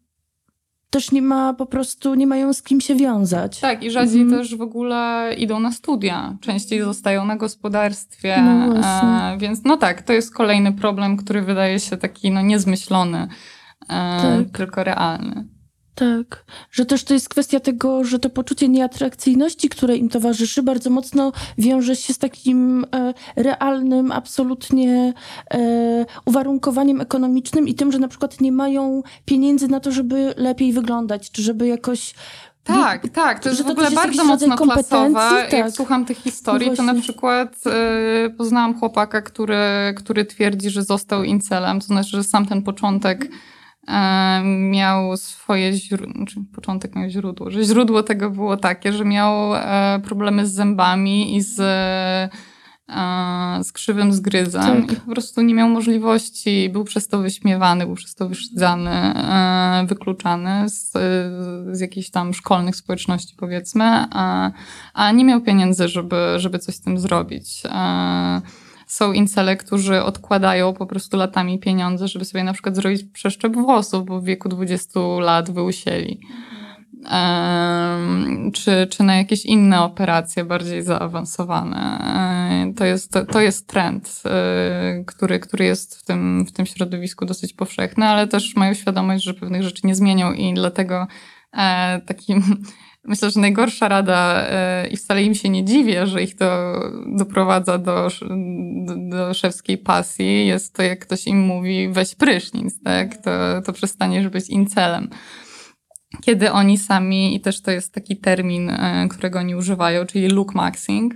też 0.90 1.12
nie 1.12 1.22
ma 1.22 1.54
po 1.54 1.66
prostu, 1.66 2.16
nie 2.16 2.28
mają 2.28 2.54
z 2.54 2.62
kim 2.64 2.82
się 2.82 2.96
wiązać. 2.96 3.60
Tak, 3.60 3.84
i 3.84 3.92
rzadziej 3.92 4.22
Mhm. 4.22 4.42
też 4.42 4.56
w 4.56 4.62
ogóle 4.62 5.34
idą 5.38 5.60
na 5.60 5.72
studia. 5.72 6.38
Częściej 6.42 6.82
zostają 6.82 7.26
na 7.26 7.36
gospodarstwie. 7.36 8.42
No 8.42 8.78
e, 9.34 9.38
więc 9.38 9.64
no 9.64 9.78
tak, 9.78 10.02
to 10.02 10.14
jest 10.14 10.34
kolejny 10.34 10.74
problem, 10.74 11.18
który 11.18 11.42
wydaje 11.42 11.80
się 11.80 11.98
taki 11.98 12.32
no, 12.32 12.42
niezmyślony, 12.42 13.18
e, 13.18 13.88
Tak. 13.88 14.58
tylko 14.58 14.84
realny. 14.84 15.46
Tak, 15.96 16.46
że 16.72 16.86
też 16.86 17.04
to 17.04 17.14
jest 17.14 17.30
kwestia 17.30 17.60
tego, 17.60 18.04
że 18.04 18.20
to 18.20 18.30
poczucie 18.30 18.68
nieatrakcyjności, 18.70 19.70
które 19.70 19.98
im 19.98 20.10
towarzyszy, 20.10 20.64
bardzo 20.64 20.90
mocno 20.90 21.32
wiąże 21.58 21.96
się 21.96 22.14
z 22.14 22.18
takim 22.18 22.86
e, 22.96 23.14
realnym, 23.36 24.12
absolutnie 24.12 25.14
e, 25.54 26.06
uwarunkowaniem 26.26 27.02
ekonomicznym 27.02 27.68
i 27.68 27.74
tym, 27.74 27.92
że 27.92 28.00
na 28.00 28.08
przykład 28.08 28.42
nie 28.42 28.52
mają 28.52 29.04
pieniędzy 29.26 29.68
na 29.68 29.80
to, 29.80 29.92
żeby 29.92 30.34
lepiej 30.38 30.74
wyglądać, 30.74 31.32
czy 31.32 31.42
żeby 31.42 31.68
jakoś. 31.68 32.14
Tak, 32.64 33.10
tak, 33.10 33.40
to 33.40 33.50
jest 33.50 33.64
w 33.64 33.68
ogóle 33.68 33.86
jest 33.86 33.96
bardzo 33.96 34.24
mocno 34.24 34.58
klasowa. 34.58 34.84
kompetencji, 34.84 35.58
Jak 35.58 35.66
tak. 35.66 35.72
słucham 35.76 36.06
tych 36.06 36.18
historii, 36.18 36.70
No 36.70 36.76
to 36.76 36.84
na 36.84 37.02
przykład 37.02 37.56
e, 37.66 38.30
poznałam 38.30 38.80
chłopaka, 38.80 39.22
który, 39.22 39.58
który 39.96 40.26
twierdzi, 40.26 40.70
że 40.70 40.84
został 40.84 41.24
incelem, 41.24 41.80
to 41.80 41.86
znaczy, 41.86 42.10
że 42.10 42.24
sam 42.24 42.46
ten 42.46 42.62
początek 42.62 43.28
miał 44.72 45.18
swoje 45.18 45.74
źródło, 45.74 46.14
znaczy 46.16 46.36
początek 46.56 46.96
miał 46.96 47.10
źródło, 47.10 47.52
że 47.52 47.64
źródło 47.64 48.04
tego 48.04 48.30
było 48.30 48.58
takie, 48.58 48.94
że 48.94 49.06
miał 49.06 49.56
e, 49.56 50.00
problemy 50.04 50.48
z 50.48 50.54
zębami 50.54 51.36
i 51.36 51.42
z, 51.42 51.60
e, 51.60 52.30
z 53.64 53.72
krzywym 53.72 54.14
zgryzem 54.14 54.88
Tak. 54.88 54.98
i 54.98 55.02
po 55.02 55.12
prostu 55.12 55.42
nie 55.42 55.54
miał 55.54 55.70
możliwości, 55.70 56.70
był 56.70 56.84
przez 56.84 57.08
to 57.08 57.20
wyśmiewany, 57.20 57.86
był 57.86 57.96
przez 57.96 58.16
to 58.16 58.30
wyszydzany, 58.30 58.92
e, 58.92 59.86
wykluczany 59.88 60.70
z, 60.70 60.92
z 61.72 61.80
jakichś 61.80 62.10
tam 62.10 62.34
szkolnych 62.34 62.76
społeczności 62.76 63.36
powiedzmy, 63.38 64.06
a, 64.12 64.52
a 64.94 65.12
nie 65.12 65.26
miał 65.26 65.42
pieniędzy, 65.42 65.88
żeby, 65.88 66.34
żeby 66.38 66.60
coś 66.60 66.76
z 66.76 66.82
tym 66.82 67.00
zrobić. 67.00 67.64
Są 68.86 69.14
incele, 69.14 69.58
którzy 69.58 70.04
odkładają 70.04 70.74
po 70.74 70.86
prostu 70.86 71.18
latami 71.18 71.60
pieniądze, 71.60 72.08
żeby 72.08 72.26
sobie 72.26 72.44
na 72.44 72.54
przykład 72.54 72.76
zrobić 72.76 73.04
przeszczep 73.04 73.56
włosów, 73.56 74.06
bo 74.06 74.22
w 74.22 74.26
wieku 74.26 74.50
20 74.50 75.00
lat 75.20 75.52
wyusieli. 75.52 76.20
Em, 77.10 78.52
czy, 78.52 78.88
czy 78.90 79.04
na 79.04 79.16
jakieś 79.16 79.46
inne 79.46 79.82
operacje 79.82 80.46
bardziej 80.46 80.84
zaawansowane. 80.84 81.78
E, 82.72 82.74
To 82.74 82.86
jest, 82.86 83.12
to, 83.12 83.26
to 83.26 83.42
jest 83.42 83.68
trend, 83.68 84.22
e, 84.26 85.04
który, 85.08 85.40
który 85.40 85.66
jest 85.66 85.98
w 86.00 86.06
tym, 86.06 86.46
w 86.46 86.52
tym 86.52 86.66
środowisku 86.66 87.26
dosyć 87.26 87.54
powszechny, 87.54 88.06
ale 88.06 88.28
też 88.28 88.56
mają 88.56 88.74
świadomość, 88.74 89.24
że 89.24 89.34
pewnych 89.34 89.64
rzeczy 89.64 89.88
nie 89.88 89.96
zmienią 89.96 90.34
i 90.34 90.54
dlatego 90.54 91.08
e, 91.54 92.02
takim 92.02 92.64
Myślę, 93.08 93.32
że 93.32 93.40
najgorsza 93.40 93.88
rada 93.88 94.48
e, 94.50 94.88
i 94.88 94.98
wcale 94.98 95.24
im 95.24 95.36
się 95.36 95.50
nie 95.50 95.66
dziwię, 95.66 96.08
że 96.08 96.24
ich 96.24 96.36
to 96.36 96.80
doprowadza 97.18 97.78
do, 97.78 98.08
do 99.10 99.34
szewskiej 99.34 99.78
pasji, 99.78 100.48
jest 100.48 100.76
to, 100.76 100.84
jak 100.84 101.00
ktoś 101.00 101.28
im 101.28 101.40
mówi, 101.40 101.90
weź 101.92 102.16
prysznic, 102.16 102.84
tak? 102.84 103.18
To, 103.18 103.62
to 103.66 103.74
przestaniesz 103.74 104.30
być 104.30 104.50
incelem. 104.50 105.10
Kiedy 106.22 106.52
oni 106.52 106.78
sami, 106.78 107.36
i 107.36 107.40
też 107.40 107.62
to 107.62 107.72
jest 107.72 107.94
taki 107.94 108.18
termin, 108.18 108.70
e, 108.70 109.08
którego 109.10 109.40
oni 109.40 109.56
używają, 109.56 110.06
czyli 110.06 110.28
look 110.28 110.56
maxing, 110.56 111.14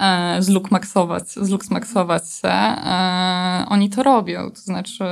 e, 0.00 0.36
zlukmaksować, 0.42 1.28
zluksmaksować 1.28 2.22
się, 2.32 2.48
e, 2.48 3.64
oni 3.68 3.90
to 3.90 4.02
robią, 4.02 4.50
to 4.50 4.60
znaczy 4.60 5.04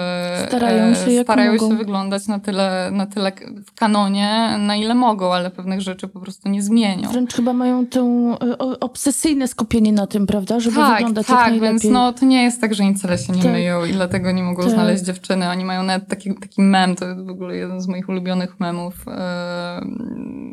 Starają 0.48 0.94
się, 0.94 1.10
jak 1.12 1.26
starają 1.26 1.58
się 1.58 1.76
wyglądać 1.76 2.26
na 2.26 2.38
tyle, 2.38 2.90
na 2.92 3.06
tyle 3.06 3.32
w 3.66 3.74
kanonie, 3.74 4.56
na 4.58 4.76
ile 4.76 4.94
mogą, 4.94 5.34
ale 5.34 5.50
pewnych 5.50 5.80
rzeczy 5.80 6.08
po 6.08 6.20
prostu 6.20 6.48
nie 6.48 6.62
zmienią. 6.62 7.08
Wręcz 7.10 7.34
chyba 7.34 7.52
mają 7.52 7.86
to 7.86 8.00
e, 8.00 8.58
o- 8.58 8.80
obsesyjne 8.80 9.48
skupienie 9.48 9.92
na 9.92 10.06
tym, 10.06 10.26
prawda? 10.26 10.60
Żeby 10.60 10.76
tak, 10.76 10.92
wyglądać 10.94 11.28
jak 11.28 11.38
tak, 11.38 11.46
najlepiej. 11.50 11.68
więc 11.70 11.84
no, 11.84 12.12
to 12.12 12.24
nie 12.26 12.42
jest 12.42 12.60
tak, 12.60 12.74
że 12.74 12.84
incele 12.84 13.18
się 13.18 13.32
nie 13.32 13.42
Tak. 13.42 13.52
myją 13.52 13.84
i 13.84 13.92
dlatego 13.92 14.32
nie 14.32 14.42
mogą 14.42 14.62
Tak. 14.62 14.72
znaleźć 14.72 15.04
dziewczyny. 15.04 15.48
Oni 15.50 15.64
mają 15.64 15.82
nawet 15.82 16.08
taki, 16.08 16.34
taki 16.34 16.62
mem, 16.62 16.96
to 16.96 17.04
jest 17.08 17.26
w 17.26 17.30
ogóle 17.30 17.56
jeden 17.56 17.80
z 17.80 17.88
moich 17.88 18.08
ulubionych 18.08 18.60
memów. 18.60 18.94
E, 19.08 19.80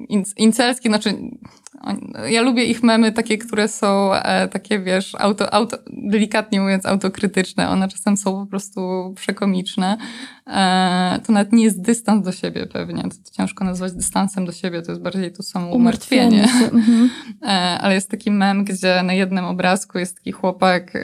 inc- 0.09 0.33
incelski, 0.37 0.87
znaczy 0.89 1.13
ja 2.29 2.41
lubię 2.41 2.63
ich 2.63 2.83
memy 2.83 3.11
takie, 3.11 3.37
które 3.37 3.67
są 3.67 4.13
e, 4.13 4.24
takie, 4.51 4.79
wiesz, 4.79 5.15
auto, 5.19 5.53
auto, 5.53 5.77
delikatnie 5.87 6.61
mówiąc 6.61 6.85
autokrytyczne. 6.85 7.69
One 7.69 7.87
czasem 7.87 8.17
są 8.17 8.43
po 8.43 8.45
prostu 8.45 9.13
przekomiczne. 9.15 9.97
E, 10.47 11.19
to 11.25 11.33
nawet 11.33 11.53
nie 11.53 11.63
jest 11.63 11.81
dystans 11.81 12.25
do 12.25 12.31
siebie 12.31 12.67
pewnie. 12.67 13.03
To, 13.03 13.31
ciężko 13.31 13.65
nazwać 13.65 13.93
dystansem 13.93 14.45
do 14.45 14.51
siebie, 14.51 14.81
to 14.81 14.91
jest 14.91 15.01
bardziej 15.01 15.31
to 15.31 15.43
samo 15.43 15.67
umartwienie. 15.67 16.43
Mhm. 16.73 17.09
E, 17.41 17.47
ale 17.81 17.95
jest 17.95 18.11
taki 18.11 18.31
mem, 18.31 18.63
gdzie 18.63 19.03
na 19.03 19.13
jednym 19.13 19.45
obrazku 19.45 19.99
jest 19.99 20.17
taki 20.17 20.31
chłopak, 20.31 20.95
e, 20.95 21.01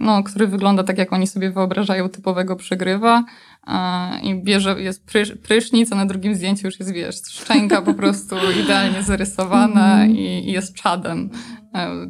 no, 0.00 0.22
który 0.22 0.46
wygląda 0.46 0.82
tak, 0.84 0.98
jak 0.98 1.12
oni 1.12 1.26
sobie 1.26 1.50
wyobrażają 1.50 2.08
typowego 2.08 2.56
przegrywa 2.56 3.24
e, 3.66 4.20
i 4.22 4.42
bierze, 4.42 4.82
jest 4.82 5.06
prysz, 5.06 5.32
prysznic, 5.42 5.92
a 5.92 5.96
na 5.96 6.06
drugim 6.06 6.34
zdjęciu 6.34 6.66
już 6.66 6.80
jest, 6.80 6.92
wiesz, 6.92 7.16
szczęka 7.28 7.82
po 7.82 7.94
prostu 7.94 8.36
idealnie 8.64 9.02
zarysowana 9.02 9.92
Mhm. 9.92 10.10
i, 10.10 10.48
i 10.48 10.52
jest 10.52 10.74
czadem. 10.74 11.30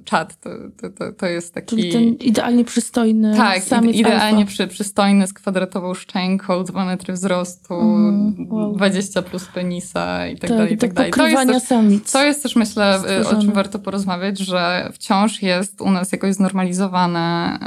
Czad 0.04 0.40
to, 0.40 0.50
to, 0.98 1.12
to, 1.12 1.26
jest 1.26 1.54
taki... 1.54 1.66
Czyli 1.76 1.92
ten 1.92 2.02
idealnie 2.04 2.64
przystojny 2.64 3.36
Tak, 3.36 3.62
samiec 3.62 3.96
ide- 3.96 4.00
idealnie 4.00 4.46
przy, 4.46 4.66
przystojny, 4.66 5.26
z 5.26 5.32
kwadratową 5.32 5.94
szczęką, 5.94 6.64
2 6.64 6.84
metry 6.84 7.12
wzrostu, 7.14 7.74
Mhm, 7.74 8.46
wow. 8.52 8.72
20 8.76 9.22
plus 9.22 9.44
penisa 9.46 10.26
i 10.26 10.32
tak, 10.38 10.50
Tak, 10.50 10.58
dalej, 10.58 10.72
i 10.72 10.76
do 10.76 10.80
tak 10.80 10.92
dalej. 10.92 11.12
To 11.12 11.26
jest 11.28 11.46
też 11.52 11.62
samic. 11.62 12.12
to 12.12 12.24
jest 12.24 12.42
też, 12.42 12.56
myślę, 12.56 12.96
y, 12.96 13.00
o 13.00 13.04
czym 13.04 13.24
Stworzone. 13.24 13.52
warto 13.52 13.78
porozmawiać, 13.78 14.38
że 14.38 14.88
wciąż 14.92 15.42
jest 15.42 15.80
u 15.80 15.90
nas 15.90 16.12
jakoś 16.12 16.34
znormalizowane 16.34 17.58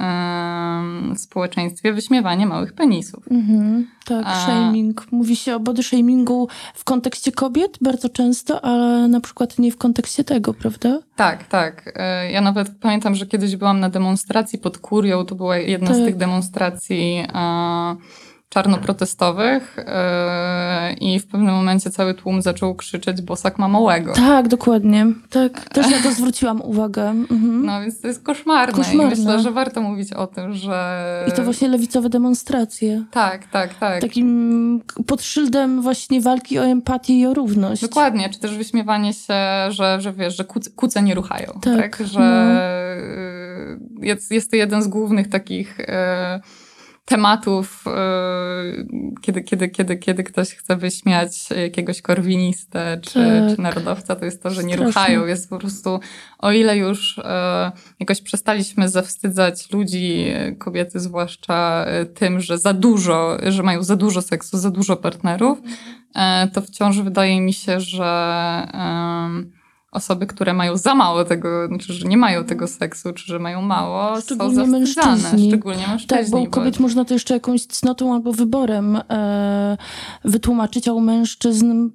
w 1.15 1.19
społeczeństwie 1.19 1.93
wyśmiewanie 1.93 2.45
małych 2.47 2.73
penisów. 2.73 3.31
Mhm, 3.31 3.88
tak, 4.06 4.24
A- 4.28 4.46
shaming. 4.46 5.12
Mówi 5.12 5.36
się 5.36 5.56
o 5.56 5.60
body 5.60 5.84
shamingu 5.84 6.48
w 6.76 6.84
kontekście 6.84 7.32
kobiet 7.32 7.78
bardzo 7.82 8.10
często, 8.10 8.65
ale 8.65 9.08
na 9.08 9.20
przykład 9.22 9.60
nie 9.60 9.72
w 9.72 9.78
kontekście 9.78 10.24
tego, 10.24 10.54
prawda? 10.54 11.00
Tak, 11.15 11.44
tak. 11.48 11.88
Y, 12.28 12.32
Ja 12.32 12.41
nawet 12.41 12.70
pamiętam, 12.82 13.15
że 13.15 13.26
kiedyś 13.26 13.56
byłam 13.56 13.80
na 13.80 13.89
demonstracji 13.89 14.60
pod 14.60 14.78
Kurią, 14.78 15.26
to 15.26 15.36
była 15.36 15.58
jedna 15.58 15.94
z 15.94 15.98
Tak. 15.98 16.06
tych 16.06 16.18
demonstracji 16.18 17.26
e, 17.34 17.96
czarnoprotestowych 18.56 19.76
e, 19.80 20.94
i 20.94 21.20
w 21.20 21.28
pewnym 21.28 21.56
momencie 21.56 21.89
cały 21.89 22.13
tłum 22.13 22.41
zaczął 22.41 22.76
krzyczeć 22.76 23.22
bosak 23.22 23.60
mamołego. 23.60 24.13
Tak, 24.13 24.48
dokładnie. 24.48 25.08
Tak, 25.30 25.70
też 25.70 25.89
na 25.89 26.00
to 26.00 26.12
zwróciłam 26.12 26.62
uwagę. 26.62 27.10
Mhm. 27.10 27.65
No 27.65 27.82
więc 27.82 28.02
to 28.02 28.08
jest 28.08 28.24
koszmarne. 28.24 28.74
Koszmarne. 28.74 29.04
i 29.04 29.18
myślę, 29.18 29.39
że 29.39 29.52
warto 29.52 29.82
mówić 29.82 30.13
o 30.13 30.28
tym, 30.28 30.54
że... 30.54 31.26
I 31.28 31.32
to 31.32 31.44
właśnie 31.44 31.68
lewicowe 31.68 32.10
demonstracje. 32.10 33.06
Tak, 33.12 33.48
tak, 33.48 33.74
tak. 33.74 34.02
Takim 34.02 34.82
pod 35.08 35.24
szyldem 35.24 35.82
właśnie 35.82 36.22
walki 36.22 36.60
o 36.60 36.65
empatię 36.65 37.20
i 37.20 37.26
o 37.26 37.34
równość. 37.34 37.82
Dokładnie, 37.82 38.30
czy 38.30 38.39
też 38.39 38.58
wyśmiewanie 38.58 39.13
się, 39.13 39.34
że, 39.70 40.02
że 40.02 40.13
wiesz, 40.13 40.38
że 40.38 40.44
kuce, 40.44 40.70
kuce 40.70 41.02
nie 41.02 41.15
ruchają, 41.15 41.60
tak? 41.62 41.98
Tak, 41.98 42.08
Że 42.08 42.20
no. 42.20 44.04
y, 44.04 44.08
jest, 44.08 44.32
jest 44.32 44.52
to 44.52 44.56
jeden 44.56 44.84
z 44.84 44.88
głównych 44.88 45.30
takich 45.30 45.80
y, 45.80 45.86
tematów, 47.06 47.84
y, 47.88 47.91
kiedy, 49.22 49.41
kiedy, 49.41 49.70
kiedy, 49.70 49.98
kiedy 49.98 50.24
ktoś 50.24 50.50
chce 50.50 50.76
wyśmiać 50.76 51.50
jakiegoś 51.50 52.02
korwinistę 52.02 53.00
czy, 53.02 53.13
Tak. 53.13 53.56
czy 53.56 53.62
narodowca, 53.62 54.15
to 54.15 54.26
jest 54.26 54.44
to, 54.44 54.50
że 54.50 54.63
nie 54.63 54.74
Straszne. 54.74 54.86
ruchają. 54.86 55.26
Jest 55.26 55.50
po 55.50 55.58
prostu, 55.60 56.00
o 56.39 56.52
ile 56.52 56.78
już 56.78 57.18
y, 57.18 57.22
jakoś 58.00 58.22
przestaliśmy 58.22 58.89
zawstydzać 58.89 59.72
ludzi, 59.72 60.26
y, 60.52 60.56
kobiety 60.56 61.00
zwłaszcza, 61.00 61.86
tym, 62.15 62.39
że 62.41 62.58
za 62.58 62.74
dużo, 62.74 63.38
że 63.48 63.63
mają 63.63 63.84
za 63.84 63.96
dużo 63.96 64.22
seksu, 64.22 64.58
za 64.58 64.72
dużo 64.72 64.98
partnerów, 64.98 65.60
e, 66.15 66.48
to 66.54 66.62
wciąż 66.62 67.00
wydaje 67.00 67.41
mi 67.41 67.54
się, 67.54 67.80
że 67.80 68.06
osoby, 69.95 70.27
które 70.27 70.53
mają 70.53 70.77
za 70.77 70.95
mało 70.95 71.25
tego, 71.25 71.67
znaczy, 71.67 71.93
że 71.93 72.08
nie 72.08 72.17
mają 72.17 72.43
tego 72.43 72.67
seksu, 72.67 73.13
czy 73.13 73.25
że 73.27 73.39
mają 73.39 73.62
mało, 73.62 74.21
Szczególnie 74.21 74.55
są 74.55 74.67
mężczyźni. 74.67 75.47
Szczególnie 75.47 75.88
mężczyźni. 75.88 76.17
Tak, 76.17 76.29
bo 76.29 76.38
u 76.38 76.47
kobiet 76.47 76.79
można 76.79 77.05
to 77.05 77.13
jeszcze 77.13 77.34
jakąś 77.34 77.65
cnotą 77.65 78.13
albo 78.13 78.34
wyborem 78.34 79.01
e, 79.10 79.77
wytłumaczyć, 80.25 80.88
a 80.88 80.93
u 80.93 80.99
mężczyzn 81.01 81.89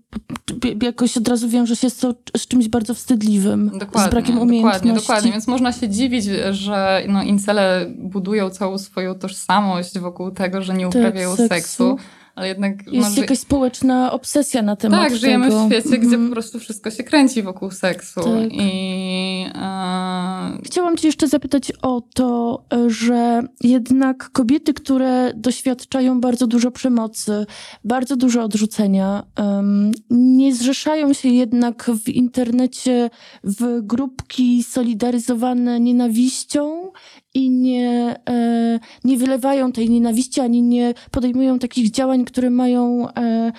jakoś 0.83 1.17
od 1.17 1.29
razu 1.29 1.49
wiąże 1.49 1.77
się 1.77 1.91
to 1.91 2.15
z 2.37 2.47
czymś 2.47 2.69
bardzo 2.69 2.95
wstydliwym. 2.95 3.71
Dokładnie, 3.79 4.09
z 4.09 4.11
brakiem 4.11 4.39
umiejętności. 4.39 4.81
Dokładnie, 4.81 5.01
dokładnie. 5.01 5.33
Więc 5.33 5.47
można 5.47 5.73
się 5.73 5.89
dziwić, 5.89 6.25
że 6.51 7.05
no, 7.09 7.23
incele 7.23 7.87
budują 7.99 8.51
całą 8.51 8.79
swoją 8.79 9.15
tożsamość 9.15 9.99
wokół 9.99 10.31
tego, 10.31 10.63
że 10.63 10.75
nie 10.75 10.85
Tak, 10.85 10.95
uprawiają 10.95 11.37
seksu. 11.37 11.49
seksu. 11.49 11.97
Ale 12.35 12.49
jednak... 12.49 12.87
Jest 12.93 13.19
jakaś 13.19 13.39
społeczna 13.39 14.13
obsesja 14.13 14.63
na 14.63 14.77
temat 14.77 15.09
tak, 15.09 15.17
żyjemy 15.19 15.47
tego. 15.49 15.65
w 15.65 15.67
świecie, 15.67 15.99
gdzie 15.99 16.07
Mhm. 16.07 16.29
po 16.29 16.33
prostu 16.33 16.59
wszystko 16.59 16.91
się 16.91 17.05
kręci 17.05 17.43
wokół 17.43 17.71
seksu. 17.71 18.21
Tak. 18.21 18.53
I, 18.53 19.47
e, 19.55 20.59
chciałam 20.65 20.97
Cię 20.97 21.09
jeszcze 21.09 21.29
zapytać 21.29 21.73
o 21.83 22.03
to, 22.15 22.63
e, 22.73 22.91
że 22.91 23.43
jednak 23.61 24.31
kobiety, 24.31 24.75
które 24.75 25.33
doświadczają 25.35 26.21
bardzo 26.21 26.47
dużo 26.47 26.71
przemocy, 26.71 27.47
bardzo 27.85 28.17
dużo 28.17 28.43
odrzucenia, 28.43 29.23
em, 29.37 29.93
nie 30.11 30.55
zrzeszają 30.55 31.13
się 31.13 31.29
jednak 31.29 31.91
w 32.05 32.09
internecie 32.09 33.11
w 33.45 33.81
grupki 33.83 34.63
solidaryzowane 34.63 35.81
nienawiścią 35.81 36.91
i 37.35 37.51
nie, 37.51 38.21
e, 38.29 38.81
nie 39.05 39.17
wylewają 39.17 39.73
tej 39.73 39.91
nienawiści, 39.91 40.41
ani 40.41 40.63
nie 40.63 40.95
podejmują 41.11 41.59
takich 41.59 41.91
działań, 41.91 42.25
które 42.25 42.51
mają 42.51 43.09
e, 43.09 43.53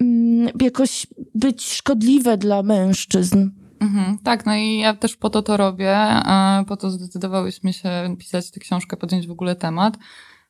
mm, 0.00 0.48
jakoś 0.60 1.06
być 1.34 1.72
szkodliwe 1.72 2.36
dla 2.36 2.62
mężczyzn. 2.62 3.50
Mhm, 3.80 4.18
tak, 4.18 4.46
no 4.46 4.54
i 4.54 4.78
ja 4.78 4.94
też 4.94 5.16
po 5.16 5.30
to 5.30 5.42
to 5.42 5.56
robię, 5.56 5.96
po 6.68 6.76
to 6.76 6.90
zdecydowałyśmy 6.90 7.72
się 7.72 8.16
pisać 8.18 8.50
tę 8.50 8.60
książkę, 8.60 8.96
podjąć 8.96 9.26
w 9.26 9.30
ogóle 9.30 9.56
temat, 9.56 9.98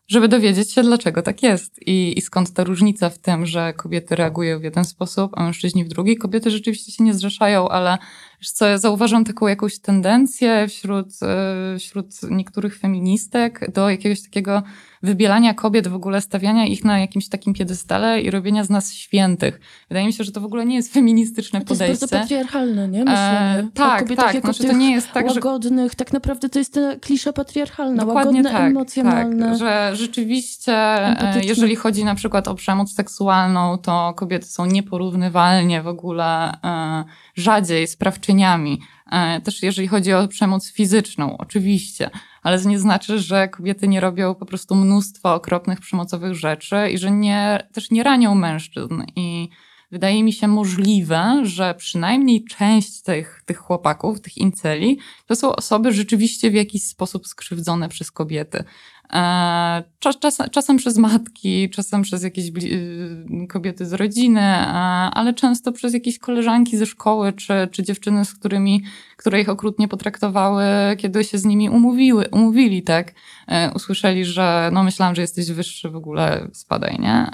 żeby 0.09 0.29
dowiedzieć 0.29 0.73
się, 0.73 0.83
dlaczego 0.83 1.23
tak 1.23 1.43
jest 1.43 1.87
i, 1.87 2.19
i 2.19 2.21
skąd 2.21 2.53
ta 2.53 2.65
różnica 2.65 3.11
w 3.11 3.19
tym, 3.19 3.47
że 3.47 3.73
kobiety 3.73 4.17
reagują 4.17 4.61
w 4.61 4.63
jeden 4.63 4.85
sposób, 4.85 5.33
a 5.35 5.45
mężczyźni 5.45 5.85
w 5.85 5.89
drugi. 5.89 6.17
Kobiety 6.17 6.51
rzeczywiście 6.51 6.93
się 6.93 7.05
nie 7.05 7.15
zrzeszają, 7.15 7.69
ale 7.69 7.99
wiesz 8.41 8.51
co, 8.51 8.67
ja 8.67 8.79
zauważam 8.79 9.25
taką 9.25 9.47
jakąś 9.49 9.79
tendencję 9.79 10.69
wśród, 10.69 11.09
e, 11.23 11.77
wśród 11.79 12.07
niektórych 12.31 12.79
feministek 12.79 13.71
do 13.73 13.91
jakiegoś 13.91 14.23
takiego 14.23 14.63
wybielania 15.03 15.55
kobiet, 15.55 15.89
w 15.89 15.95
ogóle 15.95 16.21
stawiania 16.21 16.67
ich 16.67 16.85
na 16.85 16.99
jakimś 16.99 17.29
takim 17.29 17.55
piedestale 17.55 18.21
i 18.21 18.31
robienia 18.31 18.65
z 18.65 18.71
nas 18.71 18.93
świętych. 18.93 19.61
Wydaje 19.89 20.07
mi 20.07 20.13
się, 20.13 20.25
że 20.25 20.33
to 20.33 20.41
w 20.41 20.45
ogóle 20.45 20.67
nie 20.67 20.77
jest 20.77 20.93
feministyczne 20.93 21.61
To 21.61 21.67
podejście. 21.67 21.91
jest 21.91 22.01
bardzo 22.03 22.19
patriarchalne, 22.19 22.89
nie? 22.89 22.99
Myślenie. 22.99 23.59
E, 23.59 23.69
tak, 23.75 24.09
tak. 24.17 24.35
jako 24.35 24.53
Znaczy, 24.53 24.73
to 24.73 24.77
nie 24.79 24.93
jest 24.93 25.13
tak, 25.13 25.29
że 25.29 25.35
łagodnych, 25.35 25.95
tak 25.95 26.13
naprawdę 26.13 26.49
to 26.49 26.59
jest 26.59 26.75
ta 26.75 26.97
klisza 26.97 27.33
patriarchalna, 27.33 28.05
Dokładnie 28.05 28.39
łagodne, 28.43 28.59
tak, 28.59 28.71
emocjonalne. 28.71 29.47
tak, 29.47 29.59
że 29.59 29.91
rzeczywiście, 29.95 30.73
e, 30.75 31.41
jeżeli 31.45 31.77
chodzi 31.77 32.05
na 32.05 32.15
przykład 32.15 32.49
o 32.49 32.55
przemoc 32.55 32.95
seksualną, 32.95 33.79
to 33.79 34.15
kobiety 34.17 34.47
są 34.47 34.67
nieporównywalnie 34.67 35.83
w 35.83 35.89
ogóle 35.89 36.53
e, 36.65 37.05
rzadziej 37.35 37.87
sprawczyniami. 37.87 38.81
E, 39.11 39.41
Też 39.41 39.63
jeżeli 39.63 39.89
chodzi 39.89 40.13
o 40.13 40.29
przemoc 40.29 40.73
fizyczną, 40.73 41.37
oczywiście, 41.39 42.11
ale 42.43 42.61
to 42.63 42.69
nie 42.69 42.79
znaczy, 42.79 43.19
że 43.19 43.49
kobiety 43.49 43.89
nie 43.89 44.01
robią 44.01 44.35
po 44.35 44.47
prostu 44.47 44.75
mnóstwa 44.75 45.35
okropnych, 45.35 45.81
przemocowych 45.81 46.35
rzeczy 46.35 46.77
i 46.93 46.99
że 46.99 47.11
nie, 47.11 47.69
też 47.73 47.91
nie 47.91 48.03
ranią 48.03 48.35
mężczyzn. 48.35 49.03
I 49.17 49.49
wydaje 49.91 50.25
mi 50.25 50.33
się 50.33 50.49
możliwe, 50.49 51.41
że 51.43 51.75
przynajmniej 51.75 52.45
część 52.45 53.03
tych, 53.03 53.43
tych 53.47 53.59
chłopaków, 53.59 54.21
tych 54.21 54.39
inceli, 54.39 54.99
to 55.27 55.37
są 55.37 55.57
osoby 55.57 55.93
rzeczywiście 55.93 56.51
w 56.51 56.55
jakiś 56.55 56.83
sposób 56.85 57.27
skrzywdzone 57.27 57.89
przez 57.89 58.11
kobiety. 58.11 58.65
E, 59.13 59.83
Czas, 60.01 60.19
czas, 60.19 60.39
czasem 60.51 60.77
przez 60.77 60.99
matki, 60.99 61.71
czasem 61.71 62.03
przez 62.03 62.23
jakieś 62.23 62.49
y, 62.49 63.47
kobiety 63.49 63.87
z 63.87 63.93
rodziny, 63.93 64.41
e, 64.41 64.67
ale 65.13 65.35
często 65.35 65.73
przez 65.73 65.95
jakieś 65.95 66.19
koleżanki 66.19 66.77
ze 66.77 66.87
szkoły, 66.87 67.33
czy, 67.33 67.69
czy 67.71 67.83
dziewczyny, 67.83 68.25
z 68.25 68.35
którymi, 68.35 68.83
które 69.17 69.41
ich 69.41 69.49
okrutnie 69.49 69.89
potraktowały, 69.89 70.65
kiedy 70.99 71.25
się 71.25 71.39
z 71.39 71.45
nimi 71.45 71.71
umówiły, 71.71 72.29
umówili, 72.33 72.83
tak? 72.83 73.13
E, 73.49 73.73
Usłyszeli, 73.75 74.25
że 74.25 74.71
no 74.73 74.83
myślałam, 74.83 75.15
że 75.15 75.23
jesteś 75.23 75.53
wyższy 75.53 75.91
w 75.91 75.97
ogóle, 75.97 76.49
spadaj, 76.53 76.97
nie? 76.99 77.27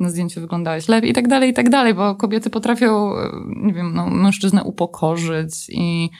Na 0.00 0.10
zdjęciu 0.10 0.40
wyglądałeś 0.40 0.88
lepiej 0.88 1.10
i 1.10 1.14
tak 1.14 1.28
dalej, 1.28 1.50
i 1.50 1.54
tak 1.54 1.70
dalej, 1.70 1.94
bo 1.94 2.14
kobiety 2.14 2.50
potrafią, 2.50 3.14
nie 3.56 3.72
wiem, 3.72 3.94
no, 3.94 4.10
mężczyznę 4.10 4.62
upokorzyć 4.62 5.68
i 5.68 6.10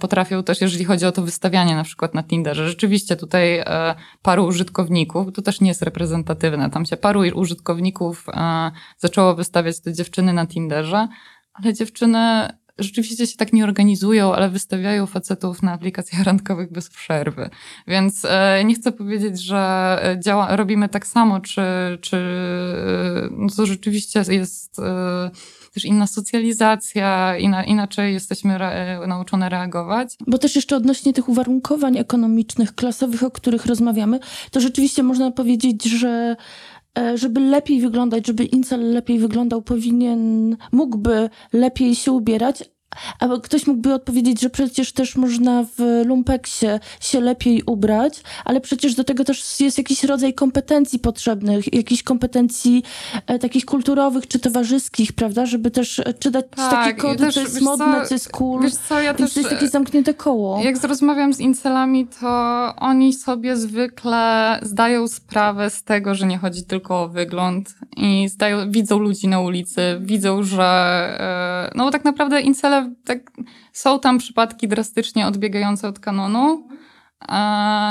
potrafią 0.00 0.42
też, 0.42 0.60
jeżeli 0.60 0.84
chodzi 0.84 1.06
o 1.06 1.12
to 1.12 1.22
wystawianie 1.22 1.74
na 1.76 1.84
przykład 1.84 2.14
na 2.14 2.22
Tinderze. 2.22 2.68
Rzeczywiście 2.68 3.16
tutaj 3.16 3.58
e, 3.58 3.94
paru 4.22 4.44
użytkowników, 4.44 5.32
to 5.32 5.42
też 5.42 5.60
nie 5.60 5.68
jest 5.68 5.82
reprezentatywne, 5.82 6.70
tam 6.70 6.86
się 6.86 6.96
paru 6.96 7.20
użytkowników 7.34 8.26
e, 8.28 8.70
zaczęło 8.98 9.34
wystawiać 9.34 9.80
te 9.80 9.92
dziewczyny 9.92 10.32
na 10.32 10.46
Tinderze, 10.46 11.08
ale 11.54 11.74
dziewczyny 11.74 12.48
rzeczywiście 12.78 13.26
się 13.26 13.36
tak 13.36 13.52
nie 13.52 13.64
organizują, 13.64 14.34
ale 14.34 14.50
wystawiają 14.50 15.06
facetów 15.06 15.62
na 15.62 15.72
aplikacjach 15.72 16.22
randkowych 16.26 16.72
bez 16.72 16.88
przerwy. 16.90 17.50
Więc 17.86 18.24
e, 18.24 18.64
nie 18.64 18.74
chcę 18.74 18.92
powiedzieć, 18.92 19.42
że 19.42 19.98
e, 20.02 20.20
działa, 20.20 20.56
robimy 20.56 20.88
tak 20.88 21.06
samo, 21.06 21.40
czy, 21.40 21.62
czy 22.00 22.16
e, 22.16 23.28
no 23.30 23.48
to 23.56 23.66
rzeczywiście 23.66 24.22
jest 24.28 24.78
e, 24.78 25.30
też 25.74 25.84
inna 25.84 26.06
socjalizacja, 26.06 27.36
inaczej 27.66 28.12
jesteśmy 28.12 28.54
re, 28.54 29.00
nauczone 29.06 29.48
reagować. 29.48 30.14
Bo 30.26 30.38
też 30.38 30.56
jeszcze 30.56 30.76
odnośnie 30.76 31.12
tych 31.12 31.28
uwarunkowań 31.28 31.98
ekonomicznych, 31.98 32.74
klasowych, 32.74 33.22
o 33.22 33.30
których 33.30 33.66
rozmawiamy, 33.66 34.20
to 34.50 34.60
rzeczywiście 34.60 35.02
można 35.02 35.30
powiedzieć, 35.30 35.84
że 35.84 36.36
e, 36.98 37.18
żeby 37.18 37.40
lepiej 37.40 37.80
wyglądać, 37.80 38.26
żeby 38.26 38.44
incel 38.44 38.92
lepiej 38.92 39.18
wyglądał, 39.18 39.62
powinien, 39.62 40.56
mógłby 40.72 41.30
lepiej 41.52 41.94
się 41.94 42.12
ubierać, 42.12 42.73
a 43.20 43.28
ktoś 43.42 43.66
mógłby 43.66 43.94
odpowiedzieć, 43.94 44.40
że 44.40 44.50
przecież 44.50 44.92
też 44.92 45.16
można 45.16 45.64
w 45.78 46.02
lumpeksie 46.06 46.66
się 47.00 47.20
lepiej 47.20 47.62
ubrać, 47.66 48.22
ale 48.44 48.60
przecież 48.60 48.94
do 48.94 49.04
tego 49.04 49.24
też 49.24 49.60
jest 49.60 49.78
jakiś 49.78 50.04
rodzaj 50.04 50.34
kompetencji 50.34 50.98
potrzebnych, 50.98 51.74
jakichś 51.74 52.02
kompetencji 52.02 52.82
e, 53.26 53.38
takich 53.38 53.64
kulturowych 53.64 54.28
czy 54.28 54.38
towarzyskich, 54.38 55.12
prawda? 55.12 55.46
Żeby 55.46 55.70
też 55.70 55.98
e, 55.98 56.14
czytać 56.14 56.44
Tak, 56.56 56.70
takie 56.70 56.94
kody, 56.94 57.18
też, 57.18 57.34
co 57.34 57.40
jest 57.40 57.60
modne, 57.60 58.00
co, 58.02 58.08
co 58.08 58.14
jest 58.14 58.32
cool. 58.32 58.62
Wiesz 58.62 58.74
co, 58.74 59.00
ja 59.00 59.14
też... 59.14 59.34
to 59.34 59.40
jest 59.40 59.52
takie 59.52 59.68
zamknięte 59.68 60.14
koło. 60.14 60.62
Jak 60.62 60.84
rozmawiam 60.84 61.34
z 61.34 61.40
incelami, 61.40 62.06
to 62.20 62.28
oni 62.76 63.12
sobie 63.12 63.56
zwykle 63.56 64.58
zdają 64.62 65.08
sprawę 65.08 65.70
z 65.70 65.82
tego, 65.82 66.14
że 66.14 66.26
nie 66.26 66.38
chodzi 66.38 66.64
tylko 66.64 67.02
o 67.02 67.08
wygląd 67.08 67.74
i 67.96 68.28
zdają, 68.28 68.70
widzą 68.70 68.98
ludzi 68.98 69.28
na 69.28 69.40
ulicy, 69.40 69.98
widzą, 70.00 70.42
że 70.42 70.64
e, 71.20 71.72
no 71.74 71.84
bo 71.84 71.90
tak 71.90 72.04
naprawdę 72.04 72.40
incele, 72.40 72.83
tak, 73.04 73.32
są 73.72 74.00
tam 74.00 74.18
przypadki 74.18 74.68
drastycznie 74.68 75.26
odbiegające 75.26 75.88
od 75.88 75.98
kanonu, 75.98 76.68
e, 77.22 77.34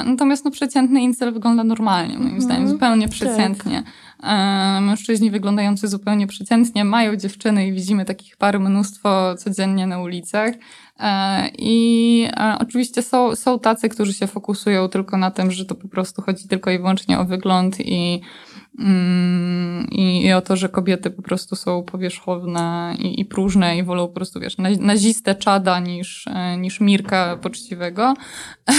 natomiast 0.06 0.46
no 0.46 0.52
przeciętny 0.52 1.02
incel 1.02 1.34
wygląda 1.34 1.64
normalnie, 1.64 2.14
moim 2.14 2.26
Mhm, 2.26 2.41
zdaniem, 2.41 2.68
zupełnie 2.68 3.10
przeciętnie. 3.10 3.84
E, 4.24 4.82
Mężczyźni 4.82 5.32
wyglądający 5.32 5.88
zupełnie 5.88 6.28
przeciętnie 6.28 6.86
mają 6.86 7.16
dziewczyny 7.16 7.68
i 7.68 7.74
widzimy 7.74 8.06
takich 8.06 8.38
par 8.38 8.60
mnóstwo 8.60 9.36
codziennie 9.36 9.88
na 9.88 10.00
ulicach. 10.00 10.54
E, 11.00 11.50
I 11.58 12.28
e, 12.38 12.58
oczywiście 12.60 13.02
są, 13.02 13.36
są 13.36 13.60
tacy, 13.60 13.89
którzy 13.89 14.14
się 14.14 14.28
fokusują 14.28 14.89
tylko 14.89 15.18
na 15.18 15.32
tym, 15.32 15.52
że 15.52 15.66
to 15.66 15.76
po 15.76 15.88
prostu 15.88 16.22
chodzi 16.22 16.48
tylko 16.48 16.72
i 16.72 16.78
wyłącznie 16.78 17.20
o 17.20 17.26
wygląd 17.26 17.80
i, 17.80 18.22
i, 19.91 20.26
i 20.26 20.34
o 20.34 20.41
to, 20.41 20.55
że 20.55 20.69
kobiety 20.69 21.09
po 21.11 21.21
prostu 21.21 21.55
są 21.55 21.84
powierzchowne 21.84 22.95
i, 22.99 23.21
i 23.21 23.26
próżne 23.26 23.78
i 23.78 23.84
wolą 23.84 24.07
po 24.07 24.13
prostu, 24.13 24.39
wiesz, 24.39 24.57
na- 24.57 24.69
nazistę 24.69 25.36
czada 25.36 25.80
niż, 25.80 26.28
e, 26.28 26.57
niż 26.57 26.82
Mirka 26.82 27.38
poczciwego. 27.41 28.13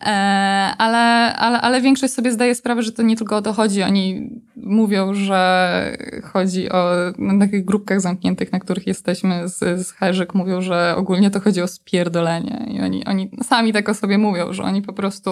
E, 0.00 0.74
ale, 0.78 1.36
ale, 1.36 1.60
ale 1.60 1.80
większość 1.80 2.14
sobie 2.14 2.32
zdaje 2.32 2.54
sprawę, 2.54 2.82
że 2.82 2.92
to 2.92 3.02
nie 3.02 3.16
tylko 3.16 3.36
o 3.36 3.42
to 3.42 3.52
chodzi. 3.52 3.82
Oni 3.82 4.30
mówią, 4.56 5.14
że 5.14 5.96
chodzi 6.32 6.70
o 6.70 6.94
na 7.18 7.46
takich 7.46 7.64
grupkach 7.64 8.00
zamkniętych, 8.00 8.52
na 8.52 8.60
których 8.60 8.86
jesteśmy 8.86 9.48
z, 9.48 9.86
z 9.86 9.92
Herzyk, 9.92 10.34
mówią, 10.34 10.60
że 10.60 10.94
ogólnie 10.96 11.30
to 11.30 11.40
chodzi 11.40 11.62
o 11.62 11.68
spierdolenie. 11.68 12.66
I 12.70 12.80
oni, 12.80 13.04
oni 13.04 13.30
sami 13.42 13.72
tak 13.72 13.88
o 13.88 13.94
sobie 13.94 14.18
mówią, 14.18 14.52
że 14.52 14.62
oni 14.62 14.82
po 14.82 14.92
prostu 14.92 15.30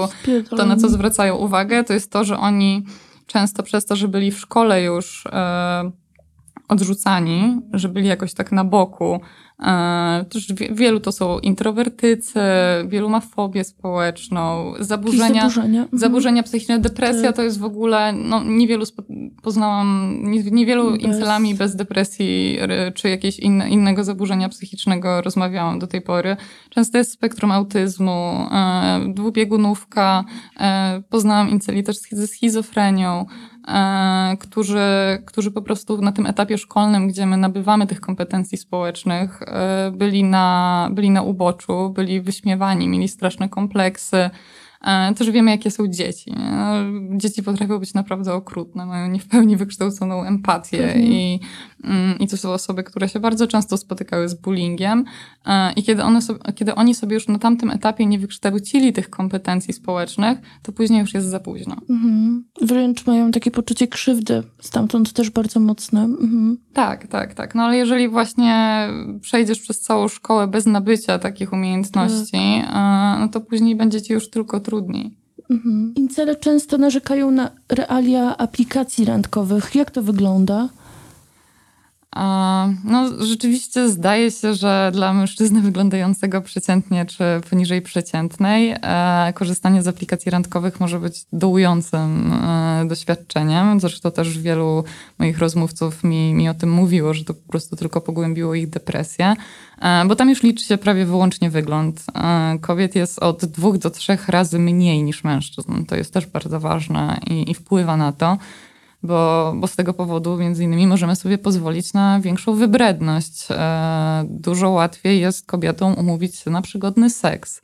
to, 0.56 0.66
na 0.66 0.76
co 0.76 0.88
zwracają 0.88 1.36
uwagę, 1.36 1.84
to 1.84 1.92
jest 1.92 2.10
to, 2.10 2.24
że 2.24 2.38
oni 2.38 2.84
często 3.26 3.62
przez 3.62 3.86
to, 3.86 3.96
że 3.96 4.08
byli 4.08 4.30
w 4.30 4.38
szkole 4.38 4.82
już 4.82 5.26
e, 5.26 5.90
odrzucani, 6.68 7.60
że 7.72 7.88
byli 7.88 8.08
jakoś 8.08 8.34
tak 8.34 8.52
na 8.52 8.64
boku. 8.64 9.20
E, 9.62 10.24
wielu 10.70 11.00
to 11.00 11.12
są 11.12 11.38
introwertycy, 11.38 12.40
wielu 12.86 13.08
ma 13.08 13.20
fobię 13.20 13.64
społeczną, 13.64 14.72
zaburzenia. 14.80 15.40
zaburzenia. 15.40 15.82
Mhm. 15.82 15.98
Zaburzenia 15.98 16.42
psychiczne, 16.42 16.78
depresja 16.78 17.26
Tak. 17.26 17.36
to 17.36 17.42
jest 17.42 17.58
w 17.58 17.64
ogóle, 17.64 18.12
no 18.12 18.44
niewielu 18.44 18.84
poznałam, 19.42 20.18
nie, 20.22 20.42
niewielu 20.42 20.90
Bez- 20.90 21.02
incelami 21.02 21.54
bez 21.54 21.76
depresji 21.76 22.58
czy 22.94 23.08
jakiegoś 23.08 23.38
inne, 23.38 23.70
innego 23.70 24.04
zaburzenia 24.04 24.48
psychicznego 24.48 25.22
rozmawiałam 25.22 25.78
do 25.78 25.86
tej 25.86 26.00
pory. 26.02 26.36
Często 26.70 26.98
jest 26.98 27.12
spektrum 27.12 27.50
autyzmu, 27.52 28.46
e, 28.52 29.00
dwubiegunówka, 29.14 30.24
e, 30.60 31.02
poznałam 31.10 31.50
inceli 31.50 31.82
też 31.82 31.96
ze 32.10 32.26
schizofrenią, 32.26 33.26
którzy, 34.40 34.82
którzy 35.26 35.50
po 35.50 35.62
prostu 35.62 36.02
na 36.02 36.12
tym 36.12 36.26
etapie 36.26 36.58
szkolnym, 36.58 37.08
gdzie 37.08 37.26
my 37.26 37.36
nabywamy 37.36 37.86
tych 37.86 38.00
kompetencji 38.00 38.58
społecznych, 38.58 39.42
e, 39.42 39.90
byli 39.94 40.24
na, 40.24 40.88
byli 40.92 41.10
na 41.10 41.22
uboczu, 41.22 41.90
byli 41.90 42.20
wyśmiewani, 42.20 42.88
mieli 42.88 43.08
straszne 43.08 43.48
kompleksy, 43.48 44.16
E, 44.16 44.30
Też 45.16 45.30
wiemy, 45.30 45.50
jakie 45.50 45.70
są 45.70 45.88
dzieci. 45.88 46.32
No, 46.36 46.74
Dzieci 47.18 47.42
potrafią 47.42 47.78
być 47.78 47.94
naprawdę 47.94 48.34
okrutne, 48.34 48.86
mają 48.86 49.10
nie 49.10 49.20
w 49.20 49.26
pełni 49.26 49.56
wykształconą 49.56 50.24
empatię 50.24 50.94
i, 50.96 51.40
mm, 51.84 52.18
i 52.18 52.28
to 52.28 52.36
są 52.36 52.52
osoby, 52.52 52.82
które 52.82 53.08
się 53.08 53.20
bardzo 53.20 53.46
często 53.46 53.76
spotykały 53.76 54.28
z 54.28 54.34
bullyingiem 54.34 55.04
E, 55.46 55.72
i 55.72 55.82
kiedy, 55.82 56.02
one 56.02 56.22
sobie, 56.22 56.40
kiedy 56.54 56.74
oni 56.74 56.94
sobie 56.94 57.14
już 57.14 57.28
na 57.28 57.38
tamtym 57.38 57.70
etapie 57.70 58.06
nie 58.06 58.18
wykształcili 58.18 58.92
tych 58.92 59.10
kompetencji 59.10 59.74
społecznych, 59.74 60.38
to 60.62 60.72
później 60.72 61.00
już 61.00 61.14
jest 61.14 61.26
za 61.26 61.40
późno. 61.40 61.76
Mhm. 61.90 62.44
Wręcz 62.62 63.06
mają 63.06 63.30
takie 63.30 63.50
poczucie 63.50 63.88
krzywdy, 63.88 64.42
stamtąd 64.60 65.12
też 65.12 65.30
bardzo 65.30 65.60
mocne. 65.60 66.00
Mhm. 66.00 66.58
Tak, 66.72 67.06
tak, 67.06 67.34
tak. 67.34 67.54
No 67.54 67.62
ale 67.62 67.76
jeżeli 67.76 68.08
właśnie 68.08 68.88
przejdziesz 69.20 69.60
przez 69.60 69.80
całą 69.80 70.08
szkołę 70.08 70.46
bez 70.46 70.66
nabycia 70.66 71.18
takich 71.18 71.52
umiejętności, 71.52 72.36
e, 72.36 73.16
no 73.20 73.28
to 73.28 73.40
później 73.40 73.76
będzie 73.76 74.02
ci 74.02 74.12
już 74.12 74.30
tylko 74.30 74.60
trudniej. 74.74 75.10
Mhm. 75.50 75.92
Incele 75.96 76.36
często 76.36 76.78
narzekają 76.78 77.30
na 77.30 77.50
realia 77.68 78.36
aplikacji 78.36 79.04
randkowych. 79.04 79.74
Jak 79.74 79.90
to 79.90 80.02
wygląda? 80.02 80.68
No, 82.84 83.24
rzeczywiście 83.24 83.88
zdaje 83.88 84.30
się, 84.30 84.54
że 84.54 84.90
dla 84.94 85.12
mężczyzny 85.12 85.60
wyglądającego 85.60 86.40
przeciętnie 86.40 87.06
czy 87.06 87.24
poniżej 87.50 87.82
przeciętnej, 87.82 88.74
e, 88.82 89.32
korzystanie 89.34 89.82
z 89.82 89.88
aplikacji 89.88 90.30
randkowych 90.30 90.80
może 90.80 91.00
być 91.00 91.24
dołującym 91.32 92.32
e, 92.32 92.84
doświadczeniem. 92.88 93.80
Zresztą 93.80 94.10
też 94.10 94.38
wielu 94.38 94.84
moich 95.18 95.38
rozmówców 95.38 96.04
mi, 96.04 96.34
mi 96.34 96.48
o 96.48 96.54
tym 96.54 96.72
mówiło, 96.72 97.14
że 97.14 97.24
to 97.24 97.34
po 97.34 97.48
prostu 97.48 97.76
tylko 97.76 98.00
pogłębiło 98.00 98.54
ich 98.54 98.70
depresję, 98.70 99.34
e, 99.78 100.04
bo 100.06 100.16
tam 100.16 100.30
już 100.30 100.42
liczy 100.42 100.64
się 100.64 100.78
prawie 100.78 101.06
wyłącznie 101.06 101.50
wygląd. 101.50 102.04
Kobiet 102.60 102.94
jest 102.94 103.18
od 103.18 103.44
dwóch 103.44 103.78
do 103.78 103.90
trzech 103.90 104.28
razy 104.28 104.58
mniej 104.58 105.02
niż 105.02 105.24
mężczyzn. 105.24 105.84
To 105.84 105.96
jest 105.96 106.12
też 106.12 106.26
bardzo 106.26 106.60
ważne 106.60 107.20
i, 107.26 107.50
i 107.50 107.54
wpływa 107.54 107.96
na 107.96 108.12
to 108.12 108.38
bo, 109.04 109.52
bo 109.56 109.66
z 109.66 109.76
tego 109.76 109.94
powodu 109.94 110.36
między 110.36 110.64
innymi 110.64 110.86
możemy 110.86 111.16
sobie 111.16 111.38
pozwolić 111.38 111.92
na 111.92 112.20
większą 112.20 112.54
wybredność. 112.54 113.46
E, 113.50 114.24
dużo 114.28 114.70
łatwiej 114.70 115.20
jest 115.20 115.46
kobietom 115.46 115.94
umówić 115.98 116.36
się 116.36 116.50
na 116.50 116.62
przygodny 116.62 117.10
seks. 117.10 117.62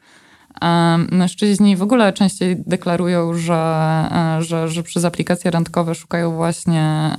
E, 0.62 0.98
mężczyźni 1.12 1.76
w 1.76 1.82
ogóle 1.82 2.12
częściej 2.12 2.56
deklarują, 2.66 3.34
że, 3.34 3.54
e, 4.12 4.42
że, 4.42 4.68
że 4.68 4.82
przez 4.82 5.04
aplikacje 5.04 5.50
randkowe 5.50 5.94
szukają 5.94 6.34
właśnie 6.34 7.10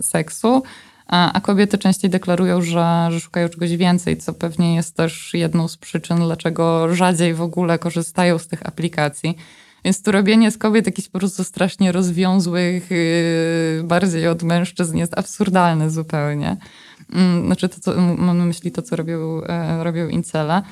seksu, 0.00 0.62
a 1.06 1.40
kobiety 1.42 1.78
częściej 1.78 2.10
deklarują, 2.10 2.62
że, 2.62 3.08
że 3.10 3.20
szukają 3.20 3.48
czegoś 3.48 3.76
więcej, 3.76 4.16
co 4.16 4.32
pewnie 4.32 4.74
jest 4.74 4.96
też 4.96 5.34
jedną 5.34 5.68
z 5.68 5.76
przyczyn, 5.76 6.16
dlaczego 6.16 6.94
rzadziej 6.94 7.34
w 7.34 7.42
ogóle 7.42 7.78
korzystają 7.78 8.38
z 8.38 8.46
tych 8.46 8.66
aplikacji. 8.66 9.36
Więc 9.84 10.02
tu 10.02 10.12
robienie 10.12 10.50
z 10.50 10.58
kobiet 10.58 10.86
jakichś 10.86 11.08
po 11.08 11.18
prostu 11.18 11.44
strasznie 11.44 11.92
rozwiązłych, 11.92 12.90
yy, 12.90 13.82
bardziej 13.84 14.28
od 14.28 14.42
mężczyzn 14.42 14.96
jest 14.96 15.18
absurdalne 15.18 15.90
zupełnie. 15.90 16.56
Mm, 17.12 17.46
Znaczy, 17.46 17.68
to, 17.68 17.80
co, 17.80 18.00
mam 18.00 18.38
na 18.38 18.44
myśli 18.44 18.72
to, 18.72 18.82
co 18.82 18.96
robią, 18.96 19.42
e, 19.44 19.84
robią 19.84 20.08
incele. 20.08 20.62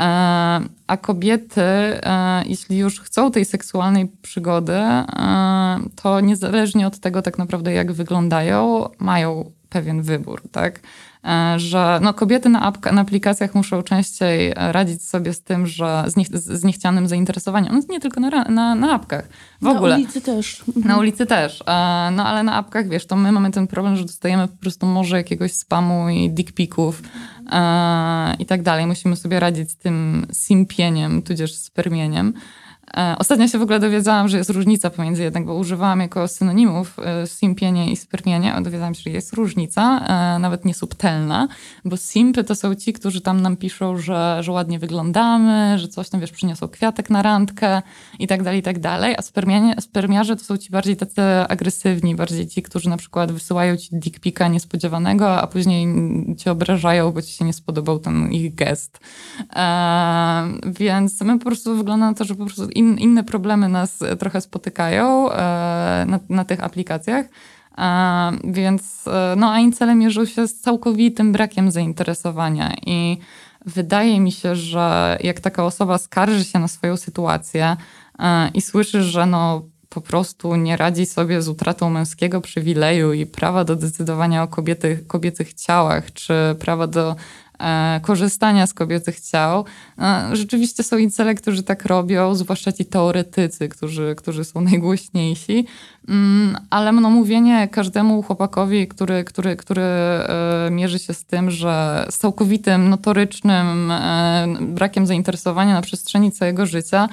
E, 0.00 0.60
A 0.86 0.96
kobiety, 1.00 1.60
e, 1.60 2.42
jeśli 2.46 2.78
już 2.78 3.00
chcą 3.00 3.30
tej 3.30 3.44
seksualnej 3.44 4.06
przygody, 4.22 4.78
to 6.02 6.20
niezależnie 6.20 6.86
od 6.86 6.98
tego 6.98 7.22
tak 7.22 7.38
naprawdę, 7.38 7.72
jak 7.72 7.92
wyglądają, 7.92 8.88
mają 8.98 9.50
pewien 9.68 10.02
wybór, 10.02 10.42
tak? 10.52 10.80
E, 11.26 11.58
Że 11.58 11.98
no, 12.02 12.14
kobiety 12.14 12.48
na, 12.48 12.60
apka, 12.62 12.92
na 12.92 13.00
aplikacjach 13.00 13.54
muszą 13.54 13.82
częściej 13.82 14.52
radzić 14.56 15.02
sobie 15.08 15.32
z 15.32 15.42
tym, 15.42 15.66
że 15.66 16.04
z, 16.06 16.16
niech, 16.16 16.28
z 16.38 16.64
niechcianym 16.64 17.08
zainteresowaniem. 17.08 17.74
No, 17.74 17.80
nie 17.88 18.00
tylko 18.00 18.20
na, 18.20 18.44
na, 18.44 18.74
na 18.74 18.92
apkach, 18.92 19.28
w 19.60 19.62
Na 19.64 19.70
ogóle. 19.70 19.94
ulicy 19.96 20.20
też. 20.20 20.62
Na 20.84 20.98
ulicy 20.98 21.26
też. 21.26 21.60
E, 21.66 22.10
No 22.10 22.26
ale 22.26 22.42
na 22.42 22.54
apkach, 22.54 22.88
wiesz, 22.88 23.06
to 23.06 23.16
my 23.16 23.32
mamy 23.32 23.50
ten 23.50 23.66
problem, 23.66 23.96
że 23.96 24.04
dostajemy 24.04 24.48
po 24.48 24.56
prostu 24.56 24.86
morze 24.86 25.16
jakiegoś 25.16 25.52
spamu 25.52 26.08
i 26.08 26.30
dickpików 26.30 27.02
e, 27.52 28.34
i 28.38 28.46
tak 28.46 28.62
dalej. 28.62 28.86
Musimy 28.86 29.16
sobie 29.16 29.40
radzić 29.40 29.70
z 29.70 29.76
tym 29.76 30.26
simpieniem, 30.32 31.22
tudzież 31.22 31.54
spermieniem. 31.54 32.32
E, 32.94 33.16
Ostatnio 33.18 33.48
się 33.48 33.58
w 33.58 33.62
ogóle 33.62 33.80
dowiedziałam, 33.80 34.28
że 34.28 34.38
jest 34.38 34.50
różnica 34.50 34.90
pomiędzy 34.90 35.22
jednak, 35.22 35.44
bo 35.44 35.54
używałam 35.54 36.00
jako 36.00 36.28
synonimów 36.28 36.96
e, 36.98 37.26
simpienie 37.26 37.90
i 37.90 37.96
spermienie, 37.96 38.54
a 38.54 38.60
dowiedziałam 38.60 38.94
się, 38.94 39.02
że 39.02 39.10
jest 39.10 39.32
różnica, 39.32 40.06
e, 40.06 40.38
nawet 40.38 40.64
niesubtelna, 40.64 41.48
bo 41.84 41.96
simpy 41.96 42.44
to 42.44 42.54
są 42.54 42.74
ci, 42.74 42.92
którzy 42.92 43.20
tam 43.20 43.40
nam 43.40 43.56
piszą, 43.56 43.98
że, 43.98 44.38
że 44.40 44.52
ładnie 44.52 44.78
wyglądamy, 44.78 45.78
że 45.78 45.88
coś 45.88 46.08
tam, 46.08 46.20
wiesz, 46.20 46.32
przyniosą 46.32 46.68
kwiatek 46.68 47.10
na 47.10 47.22
randkę 47.22 47.82
i 48.18 48.26
tak 48.26 48.42
dalej, 48.42 48.60
i 48.60 48.62
tak 48.62 48.78
dalej, 48.78 49.14
a 49.18 49.22
spermianie, 49.22 49.74
spermiarze 49.80 50.36
to 50.36 50.44
są 50.44 50.56
ci 50.56 50.70
bardziej 50.70 50.96
tacy 50.96 51.22
agresywni, 51.48 52.14
bardziej 52.14 52.46
ci, 52.46 52.62
którzy 52.62 52.88
na 52.88 52.96
przykład 52.96 53.32
wysyłają 53.32 53.76
ci 53.76 53.88
dickpika 53.92 54.48
niespodziewanego, 54.48 55.40
a 55.40 55.46
później 55.46 55.86
cię 56.36 56.52
obrażają, 56.52 57.12
bo 57.12 57.22
ci 57.22 57.32
się 57.32 57.44
nie 57.44 57.52
spodobał 57.52 57.98
ten 57.98 58.32
ich 58.32 58.54
gest. 58.54 59.00
E, 59.56 60.48
więc 60.66 61.20
my 61.20 61.38
po 61.38 61.44
prostu 61.44 61.76
wygląda 61.76 62.06
na 62.06 62.14
to, 62.14 62.24
że 62.24 62.34
po 62.34 62.46
prostu 62.46 62.68
in, 62.76 62.98
inne 62.98 63.24
problemy 63.24 63.68
nas 63.68 63.98
trochę 64.18 64.40
spotykają 64.40 65.32
e, 65.32 65.36
na, 66.08 66.20
na 66.28 66.44
tych 66.44 66.64
aplikacjach. 66.64 67.26
E, 67.78 68.32
więc, 68.44 69.06
e, 69.06 69.34
no 69.36 69.52
a 69.52 69.58
incele 69.58 69.94
mierzą 69.94 70.24
się 70.24 70.48
z 70.48 70.60
całkowitym 70.60 71.32
brakiem 71.32 71.70
zainteresowania 71.70 72.74
i 72.86 73.18
wydaje 73.66 74.20
mi 74.20 74.32
się, 74.32 74.56
że 74.56 75.18
jak 75.22 75.40
taka 75.40 75.64
osoba 75.64 75.98
skarży 75.98 76.44
się 76.44 76.58
na 76.58 76.68
swoją 76.68 76.96
sytuację 76.96 77.76
e, 78.18 78.48
i 78.54 78.60
słyszy, 78.60 79.02
że 79.02 79.26
no 79.26 79.62
po 79.88 80.00
prostu 80.00 80.56
nie 80.56 80.76
radzi 80.76 81.06
sobie 81.06 81.42
z 81.42 81.48
utratą 81.48 81.90
męskiego 81.90 82.40
przywileju 82.40 83.12
i 83.12 83.26
prawa 83.26 83.64
do 83.64 83.76
decydowania 83.76 84.42
o 84.42 84.48
kobiety, 84.48 85.04
kobiecych 85.06 85.54
ciałach, 85.54 86.12
czy 86.12 86.34
prawa 86.60 86.86
do 86.86 87.10
e, 87.10 87.16
korzystania 88.02 88.66
z 88.66 88.74
kobiecych 88.74 89.20
ciał. 89.20 89.64
E, 89.98 90.30
rzeczywiście 90.32 90.82
są 90.82 90.96
incele, 90.96 91.34
którzy 91.34 91.62
tak 91.62 91.84
robią, 91.84 92.34
zwłaszcza 92.34 92.72
ci 92.72 92.84
teoretycy, 92.84 93.68
którzy, 93.68 94.14
którzy 94.16 94.44
są 94.44 94.60
najgłośniejsi. 94.60 95.66
Mm, 96.08 96.56
ale 96.70 96.92
no, 96.92 97.10
mówienie 97.10 97.68
każdemu 97.68 98.22
chłopakowi, 98.22 98.88
który, 98.88 99.24
który, 99.24 99.56
który 99.56 99.82
e, 99.82 100.68
mierzy 100.70 100.98
się 100.98 101.14
z 101.14 101.24
tym, 101.24 101.50
że 101.50 102.06
z 102.10 102.18
całkowitym, 102.18 102.88
notorycznym 102.88 103.90
e, 103.90 104.46
brakiem 104.60 105.06
zainteresowania 105.06 105.74
na 105.74 105.82
przestrzeni 105.82 106.32
całego 106.32 106.66
życia, 106.66 107.08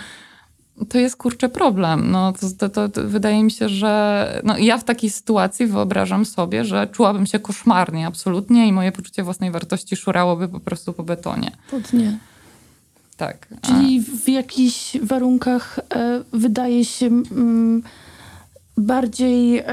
to 0.89 0.97
jest 0.97 1.15
kurczę 1.15 1.49
problem. 1.49 2.11
No, 2.11 2.33
to, 2.33 2.47
to, 2.57 2.69
to, 2.69 2.89
to 2.89 3.07
wydaje 3.07 3.43
mi 3.43 3.51
się, 3.51 3.69
że 3.69 4.41
no, 4.43 4.57
ja 4.57 4.77
w 4.77 4.83
takiej 4.83 5.09
sytuacji 5.09 5.67
wyobrażam 5.67 6.25
sobie, 6.25 6.65
że 6.65 6.87
czułabym 6.87 7.25
się 7.25 7.39
koszmarnie 7.39 8.07
absolutnie 8.07 8.67
i 8.67 8.73
moje 8.73 8.91
poczucie 8.91 9.23
własnej 9.23 9.51
wartości 9.51 9.95
szurałoby 9.95 10.47
po 10.47 10.59
prostu 10.59 10.93
po 10.93 11.03
betonie. 11.03 11.51
Podnie. 11.71 12.17
Tak. 13.17 13.47
Czyli 13.61 14.01
w 14.01 14.29
jakichś 14.29 14.97
warunkach 15.01 15.79
e, 15.95 16.23
wydaje 16.33 16.85
się 16.85 17.05
mm, 17.05 17.83
bardziej, 18.77 19.57
e, 19.57 19.63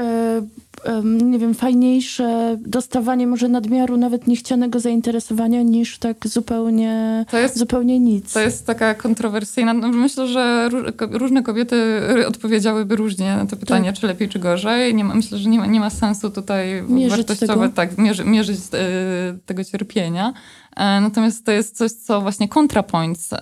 em, 0.85 1.31
nie 1.31 1.39
wiem, 1.39 1.53
fajniejsze 1.53 2.57
dostawanie 2.65 3.27
może 3.27 3.47
nadmiaru 3.47 3.97
nawet 3.97 4.27
niechcianego 4.27 4.79
zainteresowania 4.79 5.61
niż 5.61 5.97
tak 5.99 6.27
zupełnie, 6.27 7.25
To 7.31 7.37
jest 7.37 7.57
zupełnie 7.57 7.99
nic. 7.99 8.33
To 8.33 8.39
jest 8.39 8.65
taka 8.67 8.93
kontrowersyjna. 8.95 9.73
No 9.73 9.87
myślę, 9.87 10.27
że 10.27 10.69
różne 11.11 11.43
kobiety 11.43 11.75
y, 12.17 12.27
odpowiedziałyby 12.27 12.95
różnie 12.95 13.35
na 13.35 13.45
to 13.45 13.55
pytanie, 13.55 13.91
Tak. 13.91 13.99
czy 14.01 14.07
lepiej, 14.07 14.29
czy 14.29 14.39
gorzej. 14.39 14.95
Nie 14.95 15.03
ma, 15.03 15.15
myślę, 15.15 15.37
że 15.37 15.49
nie 15.49 15.59
ma, 15.59 15.65
nie 15.65 15.79
ma 15.79 15.89
sensu 15.89 16.29
tutaj 16.29 16.83
Mierzyć 16.89 17.17
wartościowe, 17.17 17.53
tego. 17.53 17.69
tak, 17.69 17.97
mierzy, 17.97 18.25
mierzyć 18.25 18.59
y, 18.59 19.39
tego 19.45 19.63
cierpienia. 19.63 20.33
E, 20.77 21.01
Natomiast 21.01 21.45
to 21.45 21.51
jest 21.51 21.77
coś, 21.77 21.91
co 21.91 22.21
właśnie 22.21 22.47
ContraPoints, 22.49 23.33
e, 23.33 23.37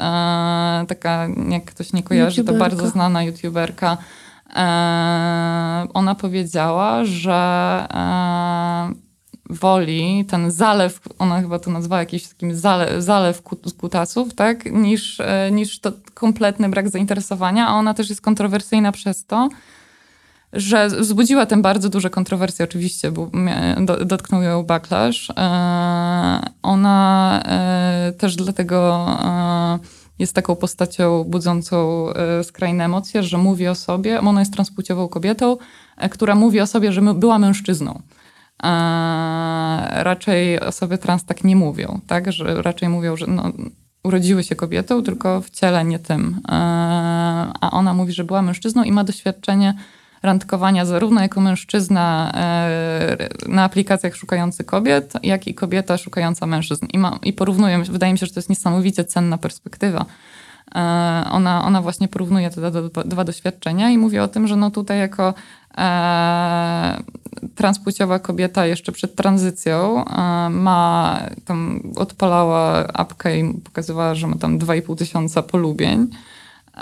taka, 0.88 1.28
jak 1.50 1.66
ktoś 1.66 1.94
nie 1.94 2.04
kojarzy, 2.04 2.36
to 2.36 2.42
YouTuberka. 2.52 2.70
bardzo 2.76 2.90
znana 2.90 3.24
youtuberka, 3.24 3.94
e, 3.94 4.29
ona 5.94 6.16
powiedziała, 6.20 7.06
że 7.06 7.34
e, 7.94 8.94
woli 9.50 10.26
ten 10.26 10.52
zalew, 10.52 11.00
ona 11.20 11.42
chyba 11.42 11.60
to 11.60 11.72
nazwała 11.72 12.00
jakiś 12.00 12.28
takim 12.28 12.56
zalew, 12.56 13.04
zalew 13.04 13.44
kut- 13.44 13.78
kutasów, 13.78 14.36
tak, 14.36 14.66
niż, 14.66 15.20
e, 15.20 15.50
niż 15.52 15.80
to 15.80 15.92
kompletny 16.14 16.70
brak 16.70 16.90
zainteresowania, 16.90 17.68
a 17.68 17.74
ona 17.74 17.94
też 17.94 18.10
jest 18.10 18.22
kontrowersyjna 18.22 18.92
przez 18.92 19.26
to, 19.26 19.50
że 20.54 20.88
wzbudziła 20.88 21.46
tym 21.46 21.62
bardzo 21.62 21.90
duże 21.90 22.10
kontrowersje 22.10 22.66
oczywiście, 22.66 23.12
bo 23.12 23.32
dotknął 24.06 24.42
ją 24.42 24.64
backlash. 24.64 25.30
E, 25.30 25.34
ona 26.62 27.42
e, 27.46 28.14
też 28.18 28.36
dlatego 28.36 29.08
e, 29.22 29.80
jest 30.20 30.34
taką 30.34 30.56
postacią 30.56 31.24
budzącą 31.24 32.10
e, 32.14 32.44
skrajne 32.44 32.86
emocje, 32.86 33.24
że 33.24 33.38
mówi 33.38 33.68
o 33.68 33.76
sobie, 33.76 34.20
ona 34.20 34.40
jest 34.40 34.54
transpłciową 34.54 35.08
kobietą, 35.08 35.58
e, 35.98 36.10
która 36.10 36.36
mówi 36.36 36.60
o 36.62 36.68
sobie, 36.68 36.92
że 36.92 37.02
była 37.02 37.40
mężczyzną. 37.40 38.02
E, 38.64 38.70
raczej 40.04 40.60
osoby 40.60 40.98
trans 40.98 41.26
tak 41.26 41.44
nie 41.44 41.56
mówią, 41.56 42.00
tak? 42.08 42.32
Że 42.32 42.62
raczej 42.62 42.90
mówią, 42.90 43.16
że 43.16 43.28
no, 43.28 43.52
urodziły 44.04 44.44
się 44.44 44.56
kobietą, 44.56 45.04
tylko 45.04 45.42
w 45.42 45.50
ciele 45.50 45.86
nie 45.86 46.00
tym. 46.00 46.42
A 47.62 47.70
ona 47.72 47.94
mówi, 47.94 48.14
że 48.14 48.24
była 48.24 48.42
mężczyzną 48.42 48.84
i 48.84 48.92
ma 48.92 49.04
doświadczenie 49.04 49.74
randkowania 50.22 50.86
zarówno 50.86 51.22
jako 51.22 51.42
mężczyzna 51.42 52.32
e, 52.36 53.30
na 53.48 53.64
aplikacjach 53.64 54.16
szukający 54.16 54.64
kobiet, 54.64 55.14
jak 55.24 55.48
i 55.48 55.54
kobieta 55.54 55.98
szukająca 55.98 56.46
mężczyzn. 56.46 56.86
I, 56.94 56.98
ma, 56.98 57.20
i 57.24 57.34
porównuję, 57.34 57.84
wydaje 57.84 58.14
mi 58.14 58.20
się, 58.20 58.26
że 58.26 58.34
to 58.34 58.40
jest 58.40 58.50
niesamowicie 58.50 59.06
cenna 59.06 59.38
perspektywa. 59.38 60.06
E, 60.76 60.80
ona, 61.32 61.66
ona 61.66 61.82
właśnie 61.82 62.08
porównuje 62.08 62.50
te 62.50 62.72
dwa, 63.06 63.24
doświadczenia 63.24 63.90
i 63.90 63.98
mówi 63.98 64.20
o 64.20 64.28
tym, 64.28 64.48
że 64.48 64.56
no 64.56 64.72
tutaj 64.72 65.00
jako 65.00 65.34
e, 65.78 67.04
transpłciowa 67.56 68.20
kobieta 68.20 68.66
jeszcze 68.66 68.92
przed 68.92 69.16
tranzycją 69.16 70.06
ma 70.50 71.20
tam 71.46 71.82
odpalała 71.96 72.88
apkę 72.88 73.40
i 73.40 73.54
pokazywała, 73.54 74.16
że 74.16 74.28
ma 74.28 74.36
tam 74.36 74.60
2,5 74.60 74.98
tysiąca 74.98 75.44
polubień. 75.44 76.08
E, 76.80 76.82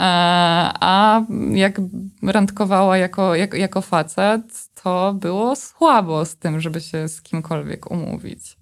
a 0.80 1.22
jak 1.52 1.82
randkowała 2.24 2.98
jako, 2.98 3.36
jako, 3.36 3.58
jako 3.58 3.82
facet, 3.82 4.70
to 4.84 5.14
było 5.14 5.56
słabo 5.56 6.26
z 6.26 6.36
tym, 6.36 6.60
żeby 6.60 6.82
się 6.82 7.08
z 7.08 7.22
kimkolwiek 7.22 7.92
umówić. 7.92 8.58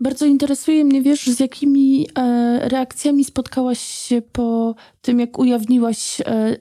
Bardzo 0.00 0.26
interesuje 0.26 0.84
mnie, 0.84 1.02
wiesz, 1.02 1.26
z 1.26 1.40
jakimi 1.40 2.08
e, 2.18 2.68
reakcjami 2.68 3.24
spotkałaś 3.24 3.78
się 3.78 4.22
po 4.22 4.74
tym, 5.00 5.20
jak 5.20 5.38
ujawniłaś 5.38 6.20
e, 6.20 6.56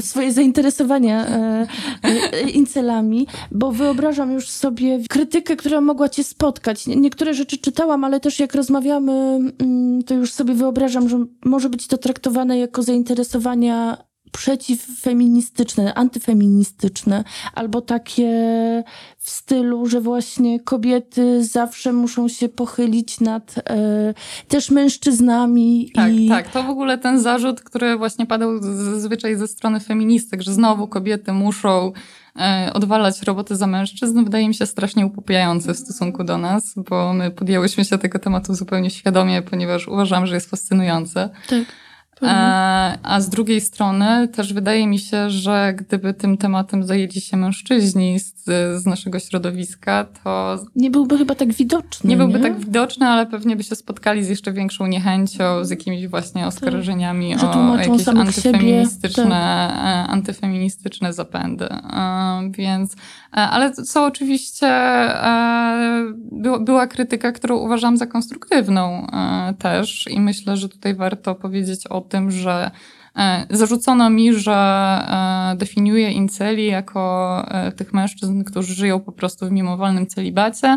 swoje 0.00 0.32
zainteresowania 0.32 1.26
e, 1.26 1.66
e, 2.02 2.50
incelami, 2.50 3.26
bo 3.50 3.72
wyobrażam 3.72 4.32
już 4.32 4.48
sobie 4.48 4.98
krytykę, 5.08 5.56
która 5.56 5.80
mogła 5.80 6.08
cię 6.08 6.24
spotkać. 6.24 6.86
Niektóre 6.86 7.34
rzeczy 7.34 7.58
czytałam, 7.58 8.04
ale 8.04 8.20
też 8.20 8.40
jak 8.40 8.54
rozmawiamy, 8.54 9.12
mm, 9.58 10.02
to 10.02 10.14
już 10.14 10.32
sobie 10.32 10.54
wyobrażam, 10.54 11.08
że 11.08 11.24
może 11.44 11.70
być 11.70 11.86
to 11.86 11.98
traktowane 11.98 12.58
jako 12.58 12.82
zainteresowania 12.82 14.09
przeciwfeministyczne, 14.32 15.94
antyfeministyczne, 15.94 17.24
albo 17.54 17.80
takie 17.80 18.30
w 19.18 19.30
stylu, 19.30 19.86
że 19.86 20.00
właśnie 20.00 20.60
kobiety 20.60 21.44
zawsze 21.44 21.92
muszą 21.92 22.28
się 22.28 22.48
pochylić 22.48 23.20
nad 23.20 23.54
e, 23.58 24.14
też 24.48 24.70
mężczyznami. 24.70 25.90
Tak, 25.94 26.12
i... 26.12 26.28
tak. 26.28 26.50
To 26.50 26.62
w 26.62 26.70
ogóle 26.70 26.98
ten 26.98 27.20
zarzut, 27.20 27.60
który 27.60 27.96
właśnie 27.96 28.26
padał 28.26 28.62
zazwyczaj 28.62 29.36
ze 29.36 29.48
strony 29.48 29.80
feministek, 29.80 30.42
że 30.42 30.52
znowu 30.52 30.88
kobiety 30.88 31.32
muszą 31.32 31.92
e, 32.36 32.70
odwalać 32.74 33.22
roboty 33.22 33.56
za 33.56 33.66
mężczyzn, 33.66 34.24
wydaje 34.24 34.48
mi 34.48 34.54
się 34.54 34.66
strasznie 34.66 35.06
upopiający 35.06 35.74
w 35.74 35.78
stosunku 35.78 36.24
do 36.24 36.38
nas, 36.38 36.74
bo 36.76 37.12
my 37.12 37.30
podjęłyśmy 37.30 37.84
się 37.84 37.98
tego 37.98 38.18
tematu 38.18 38.54
zupełnie 38.54 38.90
świadomie, 38.90 39.42
ponieważ 39.42 39.88
uważam, 39.88 40.26
że 40.26 40.34
jest 40.34 40.50
fascynujący. 40.50 41.28
Tak. 41.48 41.64
E, 42.22 42.98
a 43.02 43.20
z 43.20 43.28
drugiej 43.28 43.60
strony 43.60 44.28
też 44.28 44.52
wydaje 44.52 44.86
mi 44.86 44.98
się, 44.98 45.30
że 45.30 45.74
gdyby 45.76 46.14
tym 46.14 46.36
tematem 46.36 46.84
zajęli 46.84 47.20
się 47.20 47.36
mężczyźni 47.36 48.20
z, 48.20 48.44
z 48.82 48.86
naszego 48.86 49.18
środowiska, 49.18 50.06
to. 50.24 50.58
Nie 50.76 50.90
byłby 50.90 51.18
chyba 51.18 51.34
tak 51.34 51.52
widoczny. 51.52 52.10
Nie 52.10 52.16
byłby 52.16 52.38
nie? 52.38 52.44
tak 52.44 52.58
widoczny, 52.58 53.06
ale 53.06 53.26
pewnie 53.26 53.56
by 53.56 53.62
się 53.62 53.76
spotkali 53.76 54.24
z 54.24 54.28
jeszcze 54.28 54.52
większą 54.52 54.86
niechęcią, 54.86 55.64
z 55.64 55.70
jakimiś 55.70 56.08
właśnie 56.08 56.46
oskarżeniami 56.46 57.38
Że 57.38 57.50
o 57.50 57.76
jakieś 57.76 58.08
antyfeministyczne, 58.08 59.22
siebie, 59.22 59.36
e, 59.36 60.06
antyfeministyczne 60.06 61.12
zapędy. 61.12 61.68
E, 61.72 62.50
Więc, 62.50 62.96
ale 63.32 63.72
co 63.72 64.06
oczywiście 64.06 64.68
była 66.60 66.86
krytyka, 66.86 67.32
którą 67.32 67.56
uważam 67.56 67.96
za 67.96 68.06
konstruktywną 68.06 69.06
też 69.58 70.06
i 70.10 70.20
myślę, 70.20 70.56
że 70.56 70.68
tutaj 70.68 70.94
warto 70.94 71.34
powiedzieć 71.34 71.86
o 71.86 72.00
tym, 72.10 72.30
że 72.30 72.70
e, 73.16 73.46
zarzucono 73.50 74.10
mi, 74.10 74.34
że 74.34 74.52
e, 74.52 75.56
definiuję 75.56 76.10
inceli 76.10 76.66
jako 76.66 77.44
e, 77.48 77.72
tych 77.72 77.92
mężczyzn, 77.92 78.44
którzy 78.44 78.74
żyją 78.74 79.00
po 79.00 79.12
prostu 79.12 79.46
w 79.46 79.50
mimowolnym 79.50 80.06
celibacie, 80.06 80.76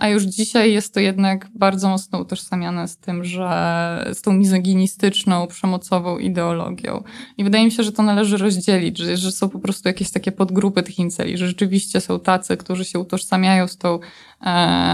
a 0.00 0.08
już 0.08 0.22
dzisiaj 0.22 0.72
jest 0.72 0.94
to 0.94 1.00
jednak 1.00 1.48
bardzo 1.54 1.88
mocno 1.88 2.18
utożsamiane 2.18 2.88
z 2.88 2.96
tym, 2.96 3.24
że 3.24 4.10
z 4.12 4.22
tą 4.22 4.32
mizoginistyczną, 4.32 5.46
przemocową 5.46 6.18
ideologią. 6.18 7.02
I 7.38 7.44
wydaje 7.44 7.64
mi 7.64 7.70
się, 7.70 7.82
że 7.82 7.92
to 7.92 8.02
należy 8.02 8.36
rozdzielić, 8.36 8.98
że, 8.98 9.16
że 9.16 9.32
są 9.32 9.48
po 9.48 9.58
prostu 9.58 9.88
jakieś 9.88 10.10
takie 10.10 10.32
podgrupy 10.32 10.82
tych 10.82 10.98
inceli, 10.98 11.38
że 11.38 11.46
rzeczywiście 11.46 12.00
są 12.00 12.20
tacy, 12.20 12.56
którzy 12.56 12.84
się 12.84 12.98
utożsamiają 12.98 13.68
z 13.68 13.76
tą 13.76 13.94
e, 14.40 14.44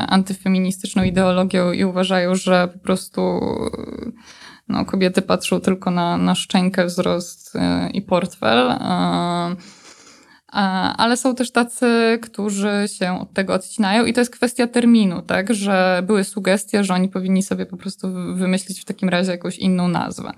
antyfeministyczną 0.08 1.02
ideologią 1.02 1.72
i 1.72 1.84
uważają, 1.84 2.34
że 2.34 2.68
po 2.72 2.78
prostu 2.78 3.40
no, 4.70 4.84
kobiety 4.84 5.22
patrzą 5.22 5.60
tylko 5.60 5.90
na, 5.90 6.16
na 6.16 6.34
szczękę, 6.34 6.84
wzrost 6.86 7.56
e, 7.56 7.90
i 7.90 8.02
portfel. 8.02 8.70
A- 10.52 10.96
Ale 10.96 11.16
są 11.16 11.34
też 11.34 11.50
tacy, 11.52 12.18
którzy 12.22 12.84
się 12.98 13.20
od 13.20 13.32
tego 13.32 13.54
odcinają 13.54 14.04
i 14.04 14.12
to 14.12 14.20
jest 14.20 14.32
kwestia 14.32 14.66
terminu, 14.66 15.22
tak? 15.22 15.54
Że 15.54 16.02
były 16.06 16.24
sugestie, 16.24 16.84
że 16.84 16.94
oni 16.94 17.08
powinni 17.08 17.42
sobie 17.42 17.66
po 17.66 17.76
prostu 17.76 18.12
wy- 18.12 18.34
wymyślić 18.34 18.80
w 18.80 18.84
takim 18.84 19.08
razie 19.08 19.30
jakąś 19.32 19.58
inną 19.58 19.88
nazwę. 19.88 20.32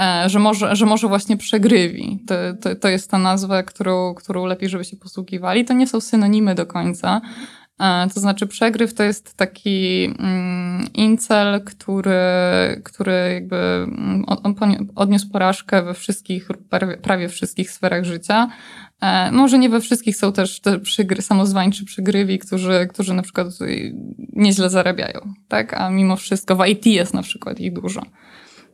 E, 0.00 0.24
Że 0.28 0.38
może, 0.38 0.76
że 0.76 0.86
może 0.86 1.08
właśnie 1.08 1.36
przegrywi. 1.36 2.18
To, 2.26 2.34
to, 2.60 2.74
to 2.76 2.88
jest 2.88 3.10
ta 3.10 3.18
nazwa, 3.18 3.62
którą, 3.62 4.14
którą 4.14 4.46
lepiej, 4.46 4.68
żeby 4.68 4.84
się 4.84 4.96
posługiwali. 4.96 5.64
To 5.64 5.72
nie 5.74 5.86
są 5.86 6.00
synonimy 6.00 6.54
do 6.54 6.66
końca. 6.66 7.20
E, 7.82 8.08
To 8.14 8.20
znaczy 8.20 8.46
przegryw 8.46 8.94
to 8.94 9.02
jest 9.02 9.34
taki 9.36 10.04
mm, 10.18 10.86
incel, 10.94 11.64
który, 11.64 12.12
który 12.84 13.12
jakby 13.34 13.56
mm, 13.56 14.24
odniósł 14.94 15.30
porażkę 15.30 15.82
we 15.82 15.94
wszystkich, 15.94 16.48
prawie, 16.70 16.96
prawie 16.96 17.28
wszystkich 17.28 17.70
sferach 17.70 18.04
życia. 18.04 18.48
E, 19.00 19.32
Może 19.32 19.58
nie 19.58 19.68
we 19.68 19.80
wszystkich 19.80 20.16
są 20.16 20.32
też 20.32 20.60
te 20.60 20.78
przygry, 20.78 21.22
samozwańczy 21.22 21.84
przygrywi, 21.84 22.38
którzy, 22.38 22.88
którzy 22.90 23.14
na 23.14 23.22
przykład 23.22 23.46
y, 23.60 23.94
nieźle 24.32 24.70
zarabiają, 24.70 25.20
tak? 25.48 25.74
A 25.74 25.90
mimo 25.90 26.16
wszystko 26.16 26.56
w 26.56 26.66
IT 26.66 26.86
jest 26.86 27.14
na 27.14 27.22
przykład 27.22 27.60
ich 27.60 27.72
dużo. 27.72 28.02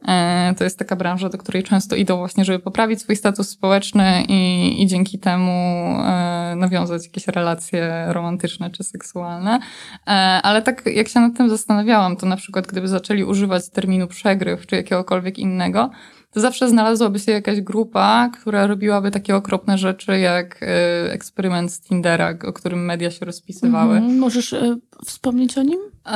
E, 0.08 0.54
To 0.58 0.64
jest 0.64 0.78
taka 0.78 0.96
branża, 0.96 1.28
do 1.28 1.38
której 1.38 1.62
często 1.62 1.96
idą 1.96 2.16
właśnie, 2.16 2.44
żeby 2.44 2.58
poprawić 2.58 3.00
swój 3.00 3.16
status 3.16 3.48
społeczny 3.48 4.24
i, 4.28 4.82
i 4.82 4.86
dzięki 4.86 5.18
temu 5.18 5.52
e, 5.52 6.54
nawiązać 6.56 7.04
jakieś 7.06 7.26
relacje 7.26 8.04
romantyczne 8.08 8.70
czy 8.70 8.84
seksualne. 8.84 9.58
E, 10.06 10.10
Ale 10.42 10.62
tak 10.62 10.86
jak 10.86 11.08
się 11.08 11.20
nad 11.20 11.36
tym 11.36 11.50
zastanawiałam, 11.50 12.16
to 12.16 12.26
na 12.26 12.36
przykład 12.36 12.66
gdyby 12.66 12.88
zaczęli 12.88 13.24
używać 13.24 13.68
terminu 13.70 14.06
przegryw 14.06 14.66
czy 14.66 14.76
jakiegokolwiek 14.76 15.38
innego, 15.38 15.90
to 16.32 16.40
zawsze 16.40 16.68
znalazłaby 16.68 17.18
się 17.18 17.32
jakaś 17.32 17.60
grupa, 17.60 18.30
która 18.40 18.66
robiłaby 18.66 19.10
takie 19.10 19.36
okropne 19.36 19.78
rzeczy 19.78 20.18
jak 20.18 20.62
e, 20.62 21.12
eksperyment 21.12 21.72
z 21.72 21.80
Tindera, 21.80 22.34
o 22.46 22.52
którym 22.52 22.84
media 22.84 23.10
się 23.10 23.26
rozpisywały. 23.26 23.96
Mhm. 23.96 24.18
Możesz 24.18 24.52
e, 24.52 24.76
wspomnieć 25.04 25.58
o 25.58 25.62
nim? 25.62 25.80
E, 26.06 26.10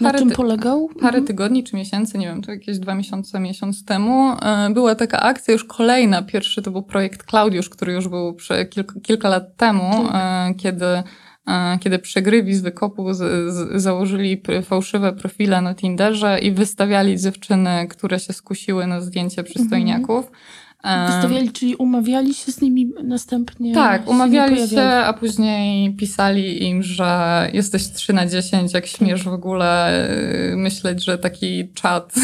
Na 0.00 0.14
czym 0.18 0.30
polegał? 0.30 0.88
parę 0.88 1.06
Mhm. 1.18 1.24
tygodni 1.24 1.64
czy 1.64 1.76
miesięcy, 1.76 2.18
nie 2.18 2.26
wiem, 2.26 2.42
to 2.42 2.50
jakieś 2.50 2.78
dwa 2.78 2.94
miesiące, 2.94 3.40
miesiąc 3.40 3.84
temu, 3.84 4.32
e, 4.42 4.70
była 4.70 4.94
taka 4.94 5.20
akcja, 5.20 5.52
już 5.52 5.64
kolejna. 5.64 6.22
Pierwszy 6.22 6.62
to 6.62 6.70
był 6.70 6.82
projekt 6.82 7.22
Klaudiusz, 7.22 7.68
który 7.68 7.92
już 7.92 8.08
był 8.08 8.36
kilka, 8.70 9.00
kilka 9.02 9.28
lat 9.28 9.56
temu, 9.56 9.90
e, 10.14 10.54
kiedy, 10.58 10.86
kiedy 11.80 11.98
przegrywi 11.98 12.54
z 12.54 12.60
wykopu 12.60 13.14
z, 13.14 13.18
z, 13.54 13.82
założyli 13.82 14.42
fałszywe 14.62 15.12
profile 15.12 15.60
na 15.60 15.74
Tinderze 15.74 16.38
i 16.38 16.52
wystawiali 16.52 17.18
dziewczyny, 17.18 17.86
które 17.88 18.20
się 18.20 18.32
skusiły 18.32 18.86
na 18.86 19.00
zdjęcie 19.00 19.44
przystojniaków. 19.44 20.26
E, 20.26 20.30
Wystawiali, 20.84 21.52
czyli 21.52 21.76
umawiali 21.76 22.34
się 22.34 22.52
z 22.52 22.60
nimi 22.60 22.92
następnie? 23.04 23.74
tak, 23.74 24.08
umawiali 24.08 24.68
się, 24.68 24.82
a 24.82 25.12
później 25.12 25.94
pisali 25.94 26.64
im, 26.64 26.82
że 26.82 27.50
jesteś 27.52 27.88
3 27.88 28.12
na 28.12 28.26
10, 28.26 28.74
jak 28.74 28.86
śmiesz 28.86 29.24
w 29.24 29.28
ogóle 29.28 30.00
y, 30.52 30.56
myśleć, 30.56 31.04
że 31.04 31.18
taki 31.18 31.68
czat 31.74 32.14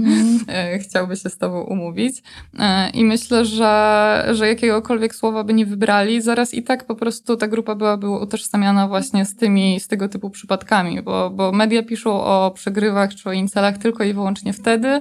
y, 0.74 0.78
chciałby 0.78 1.16
się 1.16 1.28
z 1.28 1.38
tobą 1.38 1.62
umówić. 1.62 2.18
Y, 2.18 2.58
I 2.94 3.04
myślę, 3.04 3.44
że, 3.44 4.24
że 4.30 4.48
jakiegokolwiek 4.48 5.14
słowa 5.14 5.44
by 5.44 5.54
nie 5.54 5.66
wybrali, 5.66 6.20
zaraz 6.20 6.54
i 6.54 6.62
tak 6.62 6.86
po 6.86 6.94
prostu 6.94 7.36
ta 7.36 7.48
grupa 7.48 7.74
byłaby 7.74 8.10
utożsamiana 8.10 8.88
właśnie 8.88 9.24
z 9.24 9.36
tymi, 9.36 9.80
z 9.80 9.88
tego 9.88 10.08
typu 10.08 10.30
przypadkami, 10.30 11.02
bo, 11.02 11.30
bo 11.30 11.52
media 11.52 11.82
piszą 11.82 12.24
o 12.24 12.50
przegrywach 12.50 13.14
czy 13.14 13.28
o 13.28 13.32
incelach 13.32 13.78
tylko 13.78 14.04
i 14.04 14.12
wyłącznie 14.12 14.52
wtedy, 14.52 15.00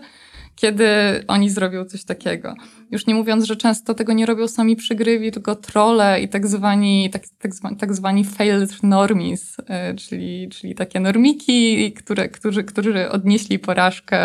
kiedy 0.61 0.87
oni 1.27 1.49
zrobią 1.49 1.85
coś 1.85 2.03
takiego. 2.03 2.55
Już 2.91 3.07
nie 3.07 3.15
mówiąc, 3.15 3.45
że 3.45 3.55
często 3.55 3.93
tego 3.93 4.13
nie 4.13 4.25
robią 4.25 4.47
sami 4.47 4.75
przygrywi, 4.75 5.31
tylko 5.31 5.55
trolle 5.55 6.21
i 6.21 6.29
tak 6.29 6.47
zwani, 6.47 7.09
tak, 7.09 7.23
tak, 7.39 7.55
zwani, 7.55 7.77
tak 7.77 7.93
zwani 7.93 8.25
failed 8.25 8.83
normies, 8.83 9.57
y, 9.59 9.95
czyli, 9.95 10.49
czyli 10.49 10.75
takie 10.75 10.99
normiki, 10.99 11.91
które, 11.93 12.29
którzy, 12.29 12.63
którzy 12.63 13.09
odnieśli 13.09 13.59
porażkę 13.59 14.17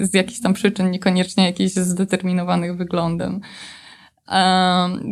y, 0.00 0.06
z 0.06 0.14
jakichś 0.14 0.40
tam 0.40 0.54
przyczyn, 0.54 0.90
niekoniecznie 0.90 1.44
jakichś 1.44 1.72
zdeterminowanych 1.72 2.76
wyglądem. 2.76 3.40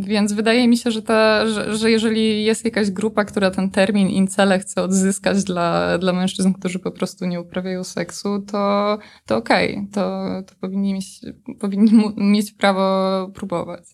Więc 0.00 0.32
wydaje 0.32 0.68
mi 0.68 0.76
się, 0.76 0.90
że, 0.90 1.02
ta, 1.02 1.46
że, 1.46 1.76
że 1.76 1.90
jeżeli 1.90 2.44
jest 2.44 2.64
jakaś 2.64 2.90
grupa, 2.90 3.24
która 3.24 3.50
ten 3.50 3.70
termin 3.70 4.08
incele 4.08 4.58
chce 4.58 4.82
odzyskać 4.82 5.44
dla, 5.44 5.98
dla 5.98 6.12
mężczyzn, 6.12 6.52
którzy 6.52 6.78
po 6.78 6.90
prostu 6.90 7.26
nie 7.26 7.40
uprawiają 7.40 7.84
seksu, 7.84 8.42
to, 8.52 8.98
to 9.26 9.36
okej, 9.36 9.72
okay. 9.72 9.88
to, 9.92 10.28
to 10.46 10.54
powinni, 10.60 10.94
mieć, 10.94 11.20
powinni 11.60 12.12
mieć 12.16 12.52
prawo 12.52 13.30
próbować. 13.34 13.84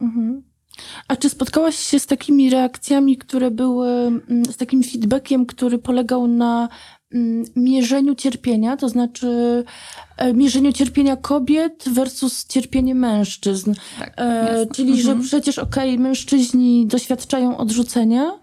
Mhm. 0.00 0.42
A 1.08 1.16
czy 1.16 1.30
spotkałaś 1.30 1.76
się 1.76 1.98
z 1.98 2.06
takimi 2.06 2.50
reakcjami, 2.50 3.16
które 3.16 3.50
były, 3.50 3.88
mm, 3.90 4.44
z 4.44 4.56
takim 4.56 4.82
feedbackiem, 4.82 5.46
który 5.46 5.78
polegał 5.78 6.26
na 6.26 6.68
mierzeniu 7.56 8.14
cierpienia, 8.14 8.76
to 8.76 8.88
znaczy 8.88 9.64
e, 10.16 10.34
mierzeniu 10.34 10.72
cierpienia 10.72 11.16
kobiet 11.16 11.84
versus 11.86 12.46
cierpienie 12.46 12.94
mężczyzn. 12.94 13.74
Tak, 13.98 14.12
e, 14.16 14.66
czyli, 14.74 14.92
mhm. 14.92 15.22
że 15.22 15.28
przecież 15.28 15.58
okej, 15.58 15.90
okay, 15.90 16.02
mężczyźni 16.02 16.86
doświadczają 16.86 17.56
odrzucenia 17.56 18.38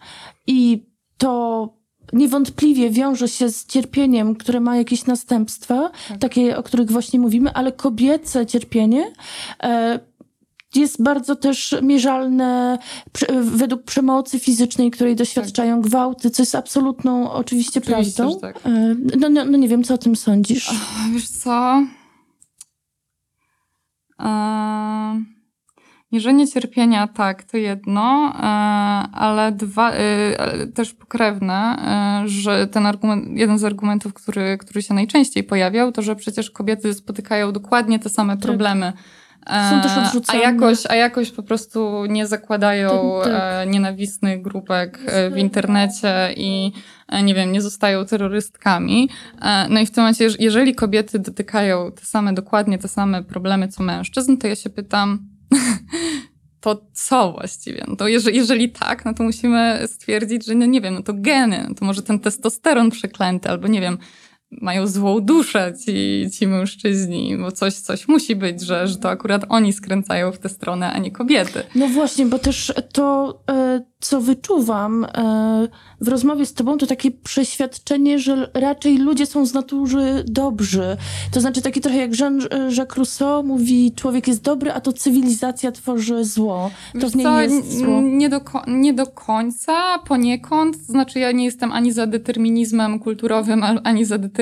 i 0.47 0.85
to 1.17 1.81
niewątpliwie 2.13 2.89
wiąże 2.89 3.27
się 3.27 3.49
z 3.49 3.65
cierpieniem, 3.65 4.35
które 4.35 4.59
ma 4.59 4.77
jakieś 4.77 5.05
następstwa, 5.05 5.91
tak. 6.07 6.17
takie, 6.17 6.57
o 6.57 6.63
których 6.63 6.91
właśnie 6.91 7.19
mówimy, 7.19 7.53
ale 7.53 7.71
kobiece 7.71 8.45
cierpienie 8.45 9.11
e, 9.63 9.99
jest 10.75 11.03
bardzo 11.03 11.35
też 11.35 11.75
mierzalne 11.81 12.77
według 13.41 13.83
przemocy 13.83 14.39
fizycznej, 14.39 14.91
której 14.91 15.15
doświadczają 15.15 15.81
tak. 15.81 15.89
gwałty, 15.89 16.29
co 16.29 16.41
jest 16.41 16.55
absolutną 16.55 17.31
oczywiście, 17.31 17.79
oczywiście 17.79 17.81
prawdą. 17.81 18.39
Tak. 18.39 18.65
E, 18.65 18.95
no, 19.19 19.29
no, 19.29 19.45
no, 19.45 19.57
nie 19.57 19.67
wiem, 19.67 19.83
co 19.83 19.93
o 19.93 19.97
tym 19.97 20.15
sądzisz? 20.15 20.71
Wiesz 21.13 21.29
co? 21.29 21.83
Eee, 24.19 25.25
mierzenie 26.11 26.47
cierpienia, 26.47 27.07
tak, 27.07 27.43
to 27.43 27.57
jedno, 27.57 28.33
e, 28.35 28.41
ale 29.13 29.51
dwa, 29.51 29.91
e, 29.91 30.67
też 30.67 30.93
pokrewne, 30.93 31.77
że 32.25 32.67
ten 32.67 32.85
argument, 32.85 33.37
jeden 33.37 33.59
z 33.59 33.63
argumentów, 33.63 34.13
który, 34.13 34.57
który 34.57 34.81
się 34.81 34.93
najczęściej 34.93 35.43
pojawiał, 35.43 35.91
to 35.91 36.01
że 36.01 36.15
przecież 36.15 36.51
kobiety 36.51 36.93
spotykają 36.93 37.51
dokładnie 37.51 37.99
te 37.99 38.09
same 38.09 38.37
tak. 38.37 38.95
Są 39.47 39.81
też 39.81 39.97
odrzucane. 39.97 40.39
A 40.39 40.41
jakoś, 40.41 40.85
a 40.89 40.95
jakoś 40.95 41.31
po 41.31 41.43
prostu 41.43 42.05
nie 42.05 42.27
zakładają 42.27 43.19
tak, 43.23 43.33
tak. 43.33 43.69
nienawistnych 43.69 44.41
grupek 44.41 44.99
e, 45.05 45.29
w 45.29 45.37
internecie 45.37 46.33
i 46.37 46.71
e, 47.07 47.23
nie 47.23 47.35
wiem, 47.35 47.51
nie 47.51 47.61
zostają 47.61 48.05
terrorystkami. 48.05 49.09
E, 49.41 49.67
no 49.69 49.79
i 49.79 49.85
w 49.85 49.91
tym 49.91 50.03
momencie, 50.03 50.27
jeżeli 50.39 50.75
kobiety 50.75 51.19
dotykają 51.19 51.91
te 51.91 52.05
same, 52.05 52.33
dokładnie 52.33 52.77
te 52.77 52.87
same 52.87 53.23
problemy 53.23 53.67
co 53.67 53.83
mężczyzn, 53.83 54.37
to 54.37 54.47
ja 54.47 54.55
się 54.55 54.69
pytam, 54.69 55.19
to 56.61 56.81
co 56.93 57.31
właściwie? 57.31 57.85
No 57.87 57.95
to 57.95 58.07
jeżeli, 58.07 58.37
jeżeli 58.37 58.69
tak, 58.69 59.05
no 59.05 59.13
to 59.13 59.23
musimy 59.23 59.79
stwierdzić, 59.87 60.45
że 60.45 60.55
no 60.55 60.65
nie 60.65 60.81
wiem, 60.81 60.93
no 60.93 61.03
to 61.03 61.13
geny, 61.15 61.65
no 61.69 61.75
to 61.75 61.85
może 61.85 62.01
ten 62.01 62.19
testosteron 62.19 62.91
przeklęty, 62.91 63.49
albo 63.49 63.67
nie 63.67 63.81
wiem, 63.81 63.97
mają 64.51 64.87
złą 64.87 65.19
duszę 65.19 65.73
ci, 65.85 66.25
ci 66.33 66.47
mężczyźni, 66.47 67.37
bo 67.37 67.51
coś, 67.51 67.73
coś 67.73 68.07
musi 68.07 68.35
być, 68.35 68.61
że, 68.61 68.87
że 68.87 68.97
to 68.97 69.09
akurat 69.09 69.45
oni 69.49 69.73
skręcają 69.73 70.31
w 70.31 70.39
tę 70.39 70.49
stronę, 70.49 70.91
a 70.91 70.99
nie 70.99 71.11
kobiety. 71.11 71.63
No 71.75 71.87
właśnie, 71.87 72.25
bo 72.25 72.39
też 72.39 72.73
to, 72.93 73.39
e, 73.51 73.81
co 73.99 74.21
wyczuwam 74.21 75.05
e, 75.05 75.67
w 76.01 76.07
rozmowie 76.07 76.45
z 76.45 76.53
tobą, 76.53 76.77
to 76.77 76.87
takie 76.87 77.11
przeświadczenie, 77.11 78.19
że 78.19 78.51
raczej 78.53 78.97
ludzie 78.97 79.25
są 79.25 79.45
z 79.45 79.53
natury 79.53 80.23
dobrzy. 80.27 80.97
To 81.31 81.41
znaczy 81.41 81.61
takie 81.61 81.81
trochę 81.81 81.97
jak 81.97 82.11
Jean-Jacques 82.11 82.97
Rousseau 82.97 83.43
mówi, 83.43 83.93
człowiek 83.95 84.27
jest 84.27 84.43
dobry, 84.43 84.71
a 84.71 84.81
to 84.81 84.93
cywilizacja 84.93 85.71
tworzy 85.71 86.25
zło. 86.25 86.71
To 87.01 87.09
w 87.09 87.15
niej 87.15 87.25
co, 87.25 87.41
jest 87.41 87.77
zło. 87.77 88.01
Nie 88.01 88.29
do, 88.29 88.41
nie 88.67 88.93
do 88.93 89.07
końca, 89.07 89.99
poniekąd. 90.07 90.87
To 90.87 90.93
znaczy 90.93 91.19
ja 91.19 91.31
nie 91.31 91.45
jestem 91.45 91.71
ani 91.71 91.91
za 91.91 92.07
determinizmem 92.07 92.99
kulturowym, 92.99 93.63
ani 93.83 94.05
za 94.05 94.17
determinizmem 94.17 94.40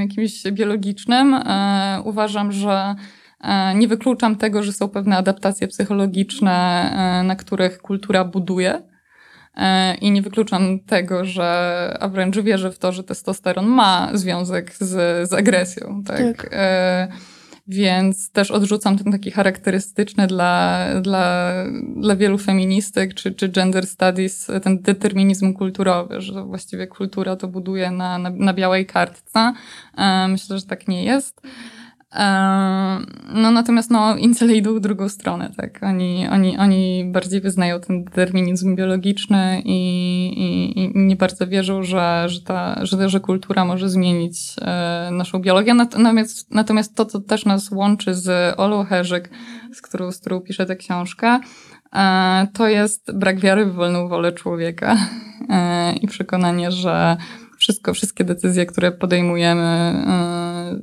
jakimś 0.00 0.42
biologicznym. 0.42 1.34
E, 1.34 2.02
uważam, 2.04 2.52
że 2.52 2.94
e, 3.40 3.74
nie 3.74 3.88
wykluczam 3.88 4.36
tego, 4.36 4.62
że 4.62 4.72
są 4.72 4.88
pewne 4.88 5.16
adaptacje 5.16 5.68
psychologiczne, 5.68 6.52
e, 7.20 7.22
na 7.22 7.36
których 7.36 7.78
kultura 7.78 8.24
buduje. 8.24 8.82
I 10.00 10.10
nie 10.10 10.22
wykluczam 10.22 10.80
tego, 10.80 11.24
że, 11.24 11.96
a 12.00 12.08
wręcz 12.08 12.38
wierzę 12.38 12.72
w 12.72 12.78
to, 12.78 12.92
że 12.92 13.04
testosteron 13.04 13.66
ma 13.66 14.10
związek 14.14 14.74
z, 14.74 15.28
z 15.28 15.32
agresją. 15.32 16.02
Tak? 16.06 16.36
tak. 16.36 16.50
Więc 17.68 18.30
też 18.30 18.50
odrzucam 18.50 18.98
ten 18.98 19.12
taki 19.12 19.30
charakterystyczny 19.30 20.26
dla, 20.26 20.84
dla, 21.00 21.52
dla 21.96 22.16
wielu 22.16 22.38
feministek 22.38 23.14
czy, 23.14 23.32
czy 23.32 23.48
gender 23.48 23.86
studies 23.86 24.50
ten 24.62 24.82
determinizm 24.82 25.52
kulturowy, 25.52 26.20
że 26.20 26.44
właściwie 26.44 26.86
kultura 26.86 27.36
to 27.36 27.48
buduje 27.48 27.90
na, 27.90 28.18
na, 28.18 28.30
na 28.30 28.54
białej 28.54 28.86
kartce. 28.86 29.52
E, 29.96 30.28
myślę, 30.28 30.58
że 30.58 30.66
tak 30.66 30.88
nie 30.88 31.04
jest. 31.04 31.40
No 33.34 33.50
natomiast 33.50 33.90
no, 33.90 34.16
incele 34.16 34.54
idą 34.54 34.74
w 34.74 34.80
drugą 34.80 35.08
stronę, 35.08 35.50
tak. 35.56 35.80
Oni, 35.82 36.28
oni, 36.28 36.58
oni 36.58 37.04
bardziej 37.12 37.40
wyznają 37.40 37.80
ten 37.80 38.04
determinizm 38.04 38.76
biologiczny 38.76 39.62
i, 39.64 39.78
i, 40.36 40.80
i 40.80 40.92
nie 40.94 41.16
bardzo 41.16 41.46
wierzą, 41.46 41.82
że, 41.82 42.24
że, 42.26 42.40
ta, 42.40 42.86
że, 42.86 43.08
że 43.08 43.20
kultura 43.20 43.64
może 43.64 43.88
zmienić 43.88 44.38
e, 44.60 45.08
naszą 45.12 45.38
biologię. 45.38 45.74
Natomiast, 45.74 46.50
natomiast 46.50 46.94
to, 46.94 47.04
co 47.04 47.20
też 47.20 47.44
nas 47.44 47.70
łączy 47.70 48.14
z 48.14 48.54
Olą 48.58 48.84
Herzyk, 48.84 49.30
z 49.72 49.82
którą, 49.82 50.12
z 50.12 50.18
którą 50.18 50.40
piszę 50.40 50.66
tę 50.66 50.76
książkę, 50.76 51.40
e, 51.92 52.46
to 52.54 52.68
jest 52.68 53.12
brak 53.16 53.40
wiary 53.40 53.66
w 53.66 53.74
wolną 53.74 54.08
wolę 54.08 54.32
człowieka 54.32 54.96
e, 55.48 55.92
i 55.92 56.06
przekonanie, 56.06 56.70
że 56.70 57.16
wszystko, 57.58 57.94
wszystkie 57.94 58.24
decyzje, 58.24 58.66
które 58.66 58.92
podejmujemy, 58.92 59.94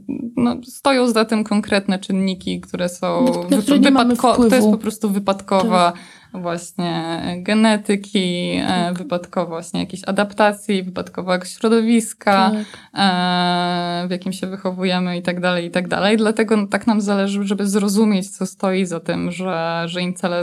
yy, 0.07 0.25
no, 0.37 0.55
stoją 0.63 1.07
za 1.07 1.25
tym 1.25 1.43
konkretne 1.43 1.99
czynniki, 1.99 2.61
które 2.61 2.89
są 2.89 3.25
na 3.49 3.61
które 3.61 3.79
wypadko- 3.79 4.49
to 4.49 4.55
jest 4.55 4.71
po 4.71 4.77
prostu 4.77 5.09
wypadkowa 5.09 5.91
tak. 5.91 6.41
właśnie 6.41 7.21
genetyki, 7.37 8.51
e, 8.55 8.67
tak. 8.67 8.97
wypadkowa 8.97 9.45
właśnie 9.49 9.79
jakiejś 9.79 10.01
adaptacji, 10.07 10.83
wypadkowa 10.83 11.45
środowiska, 11.45 12.51
tak. 12.51 12.65
E, 12.93 14.07
w 14.07 14.11
jakim 14.11 14.33
się 14.33 14.47
wychowujemy 14.47 15.17
i 15.17 15.21
tak 15.21 15.39
dalej, 15.39 15.65
i 15.65 15.71
tak 15.71 15.87
dalej. 15.87 16.17
Dlatego 16.17 16.67
tak 16.67 16.87
nam 16.87 17.01
zależy, 17.01 17.43
żeby 17.43 17.67
zrozumieć, 17.67 18.29
co 18.29 18.45
stoi 18.45 18.85
za 18.85 18.99
tym, 18.99 19.31
że, 19.31 19.83
że 19.85 20.01
incele 20.01 20.41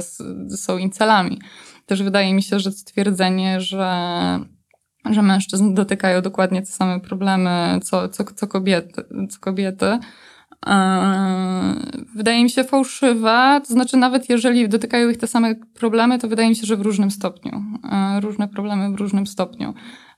są 0.56 0.78
incelami. 0.78 1.38
Też 1.86 2.02
wydaje 2.02 2.34
mi 2.34 2.42
się, 2.42 2.58
że 2.60 2.72
stwierdzenie, 2.72 3.60
że 3.60 3.86
że 5.10 5.22
mężczyzn 5.22 5.74
dotykają 5.74 6.22
dokładnie 6.22 6.60
te 6.60 6.66
same 6.66 7.00
problemy, 7.00 7.80
co, 7.82 8.08
co, 8.08 8.24
co, 8.24 8.46
kobiety, 8.46 9.04
co 9.30 9.40
kobiety. 9.40 9.98
E, 10.66 11.74
wydaje 12.14 12.42
mi 12.42 12.50
się 12.50 12.64
fałszywe, 12.64 13.60
to 13.68 13.72
znaczy 13.72 13.96
nawet 13.96 14.28
jeżeli 14.28 14.68
dotykają 14.68 15.08
ich 15.08 15.18
te 15.18 15.26
same 15.26 15.54
problemy, 15.54 16.18
to 16.18 16.28
wydaje 16.28 16.48
mi 16.48 16.56
się, 16.56 16.66
że 16.66 16.76
w 16.76 16.80
różnym 16.80 17.10
stopniu. 17.10 17.62
E, 17.92 18.20
różne 18.20 18.48
problemy 18.48 18.96
w 18.96 19.00
różnym 19.00 19.26
stopniu. 19.26 19.74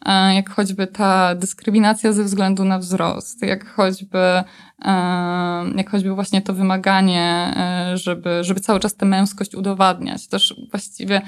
E, 0.06 0.34
jak 0.34 0.50
choćby 0.50 0.86
ta 0.86 1.34
dyskryminacja 1.34 2.12
ze 2.12 2.24
względu 2.24 2.64
na 2.64 2.78
wzrost, 2.78 3.42
jak 3.42 3.68
choćby, 3.68 4.42
jak 5.76 5.90
choćby 5.90 6.14
właśnie 6.14 6.42
to 6.42 6.54
wymaganie, 6.54 7.54
żeby, 7.94 8.44
żeby 8.44 8.60
cały 8.60 8.80
czas 8.80 8.94
tę 8.94 9.06
męskość 9.06 9.54
udowadniać. 9.54 10.28
Też 10.28 10.54
właściwie 10.70 11.22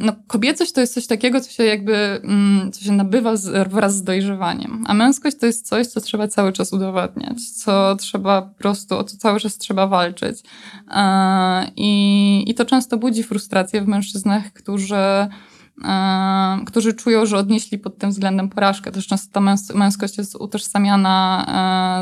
no, 0.00 0.12
kobiecość 0.26 0.72
to 0.72 0.80
jest 0.80 0.94
coś 0.94 1.06
takiego, 1.06 1.40
co 1.40 1.50
się 1.50 1.64
jakby, 1.64 1.96
mm, 1.96 2.72
co 2.72 2.84
się 2.84 2.92
nabywa 2.92 3.36
z, 3.36 3.68
wraz 3.68 3.96
z 3.96 4.02
dojrzewaniem. 4.02 4.84
A 4.86 4.94
męskość 4.94 5.36
to 5.36 5.46
jest 5.46 5.68
coś, 5.68 5.86
co 5.86 6.00
trzeba 6.00 6.28
cały 6.28 6.52
czas 6.52 6.72
udowadniać, 6.72 7.50
co 7.50 7.96
trzeba 7.96 8.42
po 8.42 8.54
prostu, 8.54 8.98
o 8.98 9.04
co 9.04 9.16
cały 9.16 9.40
czas 9.40 9.58
trzeba 9.58 9.86
walczyć. 9.86 10.38
I, 11.76 12.44
i 12.46 12.54
to 12.54 12.64
często 12.64 12.96
budzi 12.96 13.22
frustrację 13.22 13.82
w 13.82 13.88
mężczyznach, 13.88 14.52
którzy 14.52 15.28
którzy 16.66 16.94
czują, 16.94 17.26
że 17.26 17.38
odnieśli 17.38 17.78
pod 17.78 17.98
tym 17.98 18.10
względem 18.10 18.48
porażkę. 18.48 18.92
Też 18.92 19.06
często 19.06 19.32
ta 19.32 19.40
męskość 19.74 20.18
jest 20.18 20.36
utożsamiana 20.36 21.46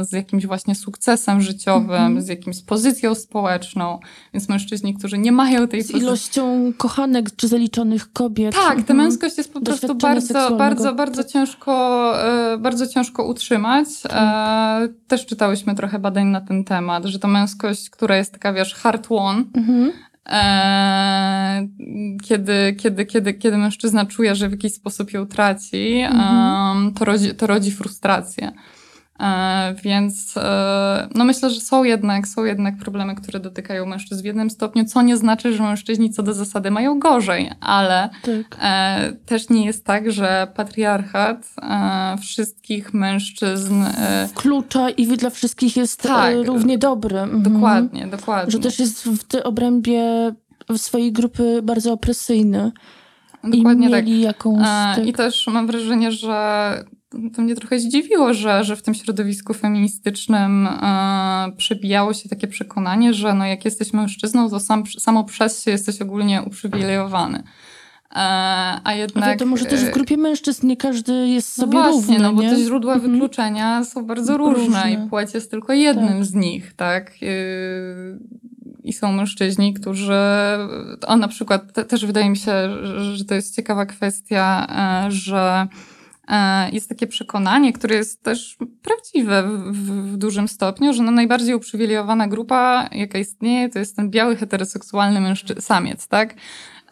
e, 0.01 0.05
z 0.05 0.13
jakimś 0.13 0.47
właśnie 0.47 0.75
sukcesem 0.75 1.41
życiowym, 1.41 1.91
mm 1.91 2.19
-hmm. 2.19 2.23
z 2.23 2.29
jakimś 2.29 2.63
pozycją 2.63 3.15
społeczną, 3.15 3.99
więc 4.35 4.49
mężczyźni, 4.49 4.95
którzy 4.95 5.19
nie 5.19 5.33
mają 5.33 5.69
tej 5.69 5.83
Z 5.83 5.87
pozycji... 5.87 6.07
ilością 6.07 6.73
kochanek 6.77 7.37
czy 7.37 7.49
zaliczonych 7.49 8.13
kobiet. 8.13 8.55
Tak, 8.55 8.75
ta 8.75 8.81
mhm. 8.81 8.99
męskość 8.99 9.39
jest 9.39 9.53
po 9.53 9.61
prostu 9.61 9.95
bardzo, 9.95 10.57
bardzo, 10.57 10.95
bardzo 10.95 11.25
ciężko, 11.25 12.13
e, 12.53 12.59
bardzo 12.59 12.87
ciężko 12.87 13.25
utrzymać. 13.25 13.89
Tak. 14.03 14.13
E, 14.13 14.89
też 15.09 15.27
czytałyśmy 15.27 15.75
trochę 15.75 15.99
badań 15.99 16.27
na 16.27 16.41
ten 16.41 16.65
temat, 16.65 17.05
że 17.05 17.19
ta 17.19 17.29
męskość, 17.29 17.91
która 17.91 18.17
jest 18.17 18.33
taka, 18.33 18.53
wiesz, 18.53 18.75
hard 18.75 19.07
won, 19.07 19.45
mm 19.55 19.69
-hmm 19.69 20.12
E, 20.12 20.12
kiedy, 22.23 22.77
kiedy, 22.79 23.07
kiedy, 23.07 23.35
kiedy 23.35 23.59
mężczyzna 23.59 24.07
czuje, 24.07 24.35
że 24.35 24.49
w 24.49 24.53
jakiś 24.53 24.75
sposób 24.75 25.13
ją 25.13 25.27
traci, 25.27 26.01
mhm. 26.01 26.95
to, 26.95 27.05
rodzi, 27.05 27.35
to 27.35 27.47
rodzi 27.47 27.71
frustrację. 27.71 28.53
E, 29.23 29.75
więc 29.83 30.37
e, 30.37 31.09
no 31.15 31.25
myślę, 31.25 31.51
że 31.51 31.61
są 31.61 31.85
jednak, 31.85 32.29
są 32.29 32.45
jednak 32.45 32.77
problemy, 32.77 33.15
które 33.15 33.41
dotykają 33.41 33.87
mężczyzn 33.87 34.23
w 34.23 34.25
jednym 34.25 34.51
stopniu, 34.51 34.85
co 34.85 35.03
nie 35.03 35.17
znaczy, 35.17 35.57
że 35.57 35.63
mężczyźni 35.63 36.11
co 36.11 36.23
do 36.23 36.35
zasady 36.35 36.71
mają 36.71 36.99
gorzej, 36.99 37.51
ale 37.61 38.11
Tak. 38.23 38.59
e, 38.63 39.13
też 39.27 39.49
nie 39.49 39.65
jest 39.67 39.85
tak, 39.85 40.13
że 40.13 40.47
patriarchat 40.55 41.55
wszystkich 42.21 42.95
mężczyzn. 42.95 43.85
Klucza 44.35 44.91
i 44.91 45.07
dla 45.07 45.31
wszystkich 45.31 45.77
jest 45.77 46.03
Tak. 46.03 46.35
równie 46.45 46.79
dobry. 46.79 47.19
Mhm. 47.19 47.43
dokładnie, 47.43 48.07
dokładnie. 48.07 48.51
Że 48.51 48.59
też 48.59 48.79
jest 48.79 49.03
w 49.05 49.35
obrębie 49.45 50.33
swojej 50.77 51.13
grupy 51.13 51.61
bardzo 51.63 51.93
opresyjny. 51.93 52.73
dokładnie 53.45 53.89
I 53.89 53.91
tak. 53.91 54.07
mieli 54.07 54.21
jakąś... 54.21 54.63
E, 54.63 54.95
tak. 54.97 55.07
I 55.07 55.13
też 55.13 55.47
mam 55.47 55.67
wrażenie, 55.67 56.13
że 56.13 56.75
to 57.35 57.43
mnie 57.43 57.55
trochę 57.55 57.79
zdziwiło, 57.79 58.35
że, 58.35 58.65
że 58.65 58.77
w 58.77 58.83
tym 58.83 58.95
środowisku 58.95 59.55
feministycznym 59.55 60.67
e, 60.67 61.53
przebijało 61.57 62.15
się 62.15 62.29
takie 62.29 62.49
przekonanie, 62.49 63.15
że 63.15 63.35
no 63.35 63.47
jak 63.47 63.65
jesteś 63.65 63.93
mężczyzną, 63.93 64.51
to 64.51 64.61
sam, 64.61 64.85
samo 64.99 65.25
przez 65.25 65.65
się 65.65 65.71
jesteś 65.71 66.03
ogólnie 66.03 66.43
uprzywilejowany. 66.43 67.43
E, 68.11 68.15
a 68.85 68.95
jednak... 68.95 69.25
Ale 69.25 69.37
to 69.37 69.47
może 69.47 69.65
też 69.65 69.85
w 69.85 69.89
e, 69.89 69.93
grupie 69.93 70.17
mężczyzn 70.17 70.67
nie 70.67 70.77
każdy 70.77 71.29
jest 71.29 71.59
no 71.59 71.65
sobie 71.65 71.79
właśnie, 71.79 71.93
równy, 71.93 72.19
no 72.19 72.33
bo 72.33 72.43
nie? 72.43 72.51
te 72.51 72.57
źródła 72.57 72.95
Mhm. 72.95 73.13
wykluczenia 73.13 73.85
są 73.85 74.05
bardzo 74.07 74.37
różne, 74.37 74.65
Różne. 74.65 74.93
i 74.93 75.09
płeć 75.09 75.35
jest 75.35 75.51
tylko 75.51 75.73
jednym 75.73 76.09
Tak. 76.09 76.25
z 76.25 76.35
nich, 76.35 76.73
tak? 76.73 77.23
Yy, 77.23 78.19
I 78.85 78.93
są 78.93 79.13
mężczyźni, 79.13 79.75
którzy, 79.75 80.19
o 81.07 81.17
na 81.17 81.29
przykład 81.29 81.73
te, 81.73 81.85
też 81.85 82.07
wydaje 82.07 82.31
mi 82.31 82.37
się, 82.37 82.53
że, 82.83 83.17
że 83.17 83.25
to 83.25 83.35
jest 83.35 83.57
ciekawa 83.57 83.87
kwestia, 83.87 84.67
e, 85.07 85.11
że 85.11 85.67
e, 85.71 85.92
jest 86.73 86.89
takie 86.89 87.07
przekonanie, 87.07 87.73
które 87.73 87.95
jest 87.97 88.23
też 88.23 88.57
prawdziwe 88.83 89.43
w, 89.43 89.73
w, 90.13 90.17
dużym 90.17 90.49
stopniu, 90.49 90.93
że 90.95 91.03
no 91.03 91.11
najbardziej 91.11 91.55
uprzywilejowana 91.55 92.29
grupa, 92.29 92.89
jaka 92.93 93.19
istnieje, 93.19 93.69
to 93.69 93.79
jest 93.79 93.97
ten 93.97 94.11
biały, 94.11 94.37
heteroseksualny 94.37 95.21
mężczy- 95.21 95.61
samiec, 95.61 96.09
tak? 96.09 96.35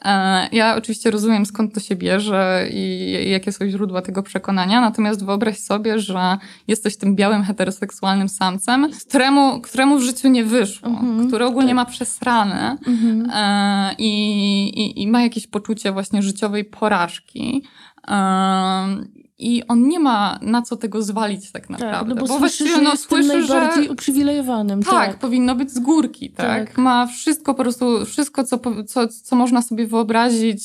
E, 0.04 0.48
Ja 0.52 0.76
oczywiście 0.76 1.10
rozumiem, 1.10 1.46
skąd 1.46 1.74
to 1.74 1.80
się 1.80 1.96
bierze 1.96 2.66
i 2.72 3.12
jakie 3.30 3.52
są 3.52 3.68
źródła 3.68 4.02
tego 4.02 4.22
przekonania, 4.22 4.80
natomiast 4.80 5.24
wyobraź 5.24 5.58
sobie, 5.58 5.98
że 5.98 6.38
jesteś 6.68 6.96
tym 6.96 7.16
białym, 7.16 7.42
heteroseksualnym 7.42 8.28
samcem, 8.28 8.90
któremu, 9.08 9.60
któremu 9.60 9.98
w 9.98 10.02
życiu 10.02 10.28
nie 10.28 10.44
wyszło, 10.44 10.88
Mhm, 10.88 11.28
który 11.28 11.44
ogólnie 11.44 11.68
tak. 11.68 11.76
ma 11.76 11.84
przesrane 11.84 12.76
Mhm. 12.86 13.30
e, 13.34 13.94
i, 13.98 14.12
i, 14.68 15.02
i 15.02 15.06
ma 15.08 15.22
jakieś 15.22 15.46
poczucie 15.46 15.92
właśnie 15.92 16.22
życiowej 16.22 16.64
porażki. 16.64 17.62
I 19.40 19.66
on 19.68 19.88
nie 19.88 20.00
ma 20.00 20.38
na 20.42 20.62
co 20.62 20.76
tego 20.76 21.02
zwalić 21.02 21.52
tak 21.52 21.70
naprawdę. 21.70 21.98
Tak, 21.98 22.08
no 22.08 22.14
bo, 22.14 22.20
bo 22.20 22.26
słyszy, 22.26 22.38
właściwie 22.40 22.70
że 22.70 22.82
no, 22.82 22.96
słyszy, 22.96 23.46
że 23.46 23.54
najbardziej 23.54 23.88
uprzywilejowanym. 23.88 24.82
tak, 24.82 24.92
Tak, 24.92 25.18
powinno 25.18 25.54
być 25.54 25.70
z 25.70 25.78
górki, 25.78 26.30
tak? 26.30 26.68
Tak. 26.68 26.78
Ma 26.78 27.06
wszystko 27.06 27.54
po 27.54 27.62
prostu, 27.62 28.06
wszystko, 28.06 28.44
co, 28.44 28.60
co, 28.86 29.08
co 29.08 29.36
można 29.36 29.62
sobie 29.62 29.86
wyobrazić, 29.86 30.62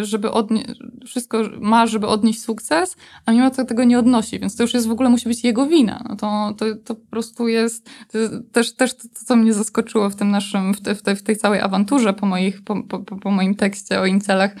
y, 0.00 0.04
żeby 0.04 0.30
odnieść, 0.30 0.66
wszystko 1.06 1.38
ma, 1.60 1.86
żeby 1.86 2.06
odnieść 2.06 2.42
sukces, 2.42 2.96
a 3.26 3.32
mimo 3.32 3.50
to 3.50 3.64
tego 3.64 3.84
nie 3.84 3.98
odnosi, 3.98 4.38
więc 4.40 4.56
to 4.56 4.62
już 4.62 4.74
jest 4.74 4.86
w 4.86 4.90
ogóle 4.90 5.08
musi 5.08 5.28
być 5.28 5.44
jego 5.44 5.66
wina. 5.66 6.04
No 6.08 6.16
to, 6.16 6.54
to, 6.58 6.64
to 6.84 6.94
po 6.94 7.10
prostu 7.10 7.48
jest, 7.48 7.90
to 8.12 8.18
też, 8.52 8.74
też 8.74 8.94
to, 8.94 9.08
co 9.26 9.36
mnie 9.36 9.54
zaskoczyło 9.54 10.10
w 10.10 10.16
tym 10.16 10.30
naszym, 10.30 10.74
w, 10.74 10.80
te, 10.80 10.94
w, 10.94 11.02
tej, 11.02 11.16
w 11.16 11.22
tej 11.22 11.36
całej 11.36 11.60
awanturze 11.60 12.12
po, 12.12 12.26
moich, 12.26 12.62
po, 12.62 12.82
po, 12.82 12.98
po 12.98 13.30
moim 13.30 13.54
tekście 13.54 14.00
o 14.00 14.06
incelach, 14.06 14.56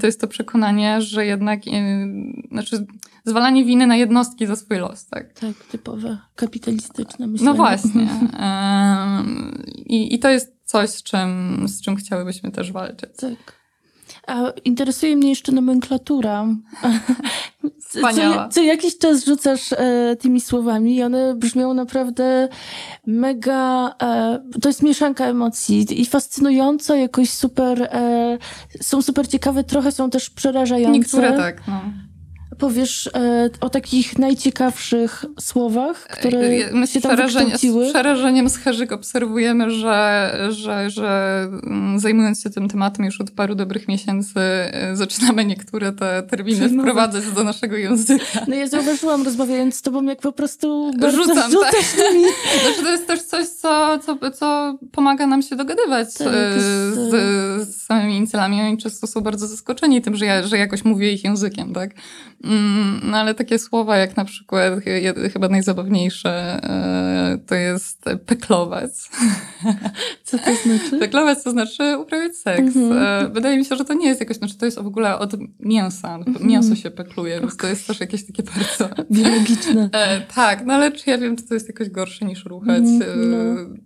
to 0.00 0.06
jest 0.06 0.20
to 0.20 0.28
przekonanie, 0.28 1.00
że 1.00 1.26
jednak, 1.26 1.66
y, 1.66 1.70
znaczy 2.50 2.86
zwalanie 3.24 3.64
winy 3.64 3.86
na 3.86 3.96
jednostki 3.96 4.46
za 4.46 4.56
swój 4.56 4.78
los, 4.78 5.06
tak? 5.06 5.32
tak, 5.32 5.54
typowe 5.70 6.18
kapitalistyczne 6.34 7.26
myślenie. 7.26 7.50
No 7.50 7.56
właśnie. 7.56 8.08
I, 9.86 10.14
I 10.14 10.18
to 10.18 10.30
jest 10.30 10.56
coś, 10.64 10.90
z 10.90 11.02
czym, 11.02 11.62
z 11.68 11.82
czym 11.82 11.96
chciałybyśmy 11.96 12.50
też 12.50 12.72
walczyć. 12.72 13.10
Tak. 13.16 13.56
A 14.26 14.52
interesuje 14.64 15.16
mnie 15.16 15.28
jeszcze 15.28 15.52
nomenklatura. 15.52 16.46
Co, 17.78 18.48
co 18.50 18.62
jakiś 18.62 18.98
czas 18.98 19.24
rzucasz 19.24 19.72
e, 19.72 20.16
tymi 20.20 20.40
słowami 20.40 20.96
i 20.96 21.02
one 21.02 21.34
brzmią 21.34 21.74
naprawdę 21.74 22.48
mega... 23.06 23.94
E, 24.02 24.38
to 24.62 24.68
jest 24.68 24.82
mieszanka 24.82 25.24
emocji 25.26 26.00
i 26.00 26.06
fascynująco, 26.06 26.94
jakoś 26.94 27.30
super... 27.30 27.82
E, 27.82 28.38
są 28.82 29.02
super 29.02 29.28
ciekawe, 29.28 29.64
trochę 29.64 29.92
są 29.92 30.10
też 30.10 30.30
przerażające. 30.30 30.98
Niektóre 30.98 31.32
tak, 31.32 31.62
no. 31.68 31.80
Powiesz 32.58 33.06
e, 33.14 33.50
o 33.60 33.70
takich 33.70 34.18
najciekawszych 34.18 35.24
słowach, 35.40 36.02
które 36.02 36.38
E, 36.38 36.72
My 36.72 36.86
się 36.86 37.00
tam 37.00 37.12
przerażeniem, 37.12 37.48
z 37.48 37.52
wykształciły? 37.52 37.88
przerażeniem 37.88 38.48
z 38.48 38.56
Herzyk 38.56 38.92
obserwujemy, 38.92 39.70
że, 39.70 40.32
że, 40.50 40.90
że 40.90 41.40
mm, 41.62 41.98
zajmując 42.00 42.42
się 42.42 42.50
tym 42.50 42.68
tematem 42.68 43.04
już 43.04 43.20
od 43.20 43.30
paru 43.30 43.54
dobrych 43.54 43.88
miesięcy, 43.88 44.40
e, 44.40 44.96
zaczynamy 44.96 45.44
niektóre 45.44 45.92
te 45.92 46.22
terminy 46.22 46.68
wprowadzać 46.68 47.24
do 47.34 47.44
naszego 47.44 47.76
języka. 47.76 48.24
No 48.48 48.54
ja 48.54 48.66
zauważyłam, 48.66 49.24
rozmawiając 49.24 49.74
z 49.74 49.82
tobą, 49.82 50.04
jak 50.04 50.20
po 50.20 50.32
prostu 50.32 50.92
Rzucam, 51.10 51.52
tak. 51.52 51.74
Znaczy, 52.62 52.82
to 52.84 52.90
jest 52.90 53.06
też 53.06 53.22
coś, 53.22 53.46
co, 53.48 53.98
co, 53.98 54.30
co 54.30 54.78
pomaga 54.92 55.26
nam 55.26 55.42
się 55.42 55.56
dogadywać 55.56 56.14
Tak, 56.14 56.26
e, 56.26 56.60
z, 56.60 57.68
z 57.68 57.82
samymi 57.82 58.16
incylami. 58.16 58.60
Oni 58.60 58.78
często 58.78 59.06
są 59.06 59.20
bardzo 59.20 59.46
zaskoczeni 59.46 60.02
tym, 60.02 60.16
że, 60.16 60.26
ja, 60.26 60.42
że 60.46 60.58
jakoś 60.58 60.84
mówię 60.84 61.12
ich 61.12 61.24
językiem, 61.24 61.72
tak? 61.72 61.90
No 63.02 63.16
ale 63.16 63.34
takie 63.34 63.58
słowa 63.58 63.96
jak 63.96 64.16
na 64.16 64.24
przykład, 64.24 64.72
chyba 65.32 65.48
najzabawniejsze, 65.48 66.30
e, 66.62 67.38
to 67.46 67.54
jest 67.54 68.04
peklować. 68.26 68.90
Co 70.24 70.38
to 70.38 70.54
znaczy? 70.54 70.98
Peklować 71.00 71.44
to 71.44 71.50
znaczy 71.50 71.98
uprawiać 71.98 72.36
seks. 72.36 72.76
Mhm. 72.76 73.26
E, 73.26 73.30
Wydaje 73.30 73.56
mi 73.56 73.64
się, 73.64 73.76
że 73.76 73.84
to 73.84 73.94
nie 73.94 74.08
jest 74.08 74.20
jakoś, 74.20 74.36
znaczy 74.36 74.58
to 74.58 74.64
jest 74.64 74.78
w 74.78 74.86
ogóle 74.86 75.18
od 75.18 75.32
mięsa. 75.60 76.14
Mhm. 76.14 76.46
Mięso 76.46 76.74
się 76.74 76.90
pekluje, 76.90 77.40
więc 77.40 77.56
to 77.56 77.66
jest 77.66 77.86
też 77.86 78.00
jakieś 78.00 78.26
takie 78.26 78.42
bardzo... 78.42 78.94
Biologiczne. 79.10 79.88
E, 79.92 80.20
tak, 80.20 80.66
no 80.66 80.74
ale 80.74 80.92
czy 80.92 81.10
ja 81.10 81.18
wiem, 81.18 81.36
czy 81.36 81.46
to 81.46 81.54
jest 81.54 81.68
jakoś 81.68 81.90
gorsze 81.90 82.24
niż 82.24 82.44
ruchać? 82.44 82.82
Mhm, 82.82 83.30
no. 83.30 83.76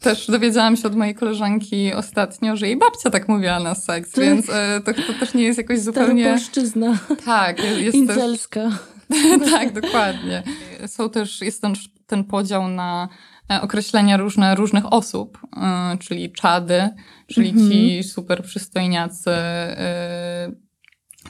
Też 0.00 0.26
dowiedziałam 0.26 0.76
się 0.76 0.88
od 0.88 0.96
mojej 0.96 1.14
koleżanki 1.14 1.92
ostatnio, 1.94 2.56
że 2.56 2.66
jej 2.66 2.76
babcia 2.76 3.10
tak 3.10 3.28
mówiła 3.28 3.60
na 3.60 3.74
seks, 3.74 4.12
Tak. 4.12 4.24
więc 4.24 4.50
e, 4.50 4.80
to, 4.84 4.94
to 4.94 5.12
też 5.20 5.34
nie 5.34 5.42
jest 5.42 5.58
jakoś 5.58 5.80
zupełnie... 5.80 6.22
Staropolszczyzna, 6.22 6.98
Tak, 7.24 7.58
jest, 7.64 7.78
jest 7.80 7.92
też... 7.92 8.16
incelska. 8.16 8.70
tak, 9.50 9.72
dokładnie. 9.80 10.42
Są 10.86 11.10
też, 11.10 11.40
jest 11.40 11.62
ten, 11.62 11.74
ten 12.06 12.24
podział 12.24 12.68
na 12.68 13.08
e, 13.52 13.60
określenia 13.62 14.16
różne, 14.16 14.54
różnych 14.54 14.92
osób, 14.92 15.38
e, 15.56 15.96
czyli 16.00 16.32
czady, 16.32 16.88
czyli 17.26 17.48
Mhm. 17.50 17.70
ci 17.70 18.02
super 18.02 18.42
przystojniacy. 18.42 19.30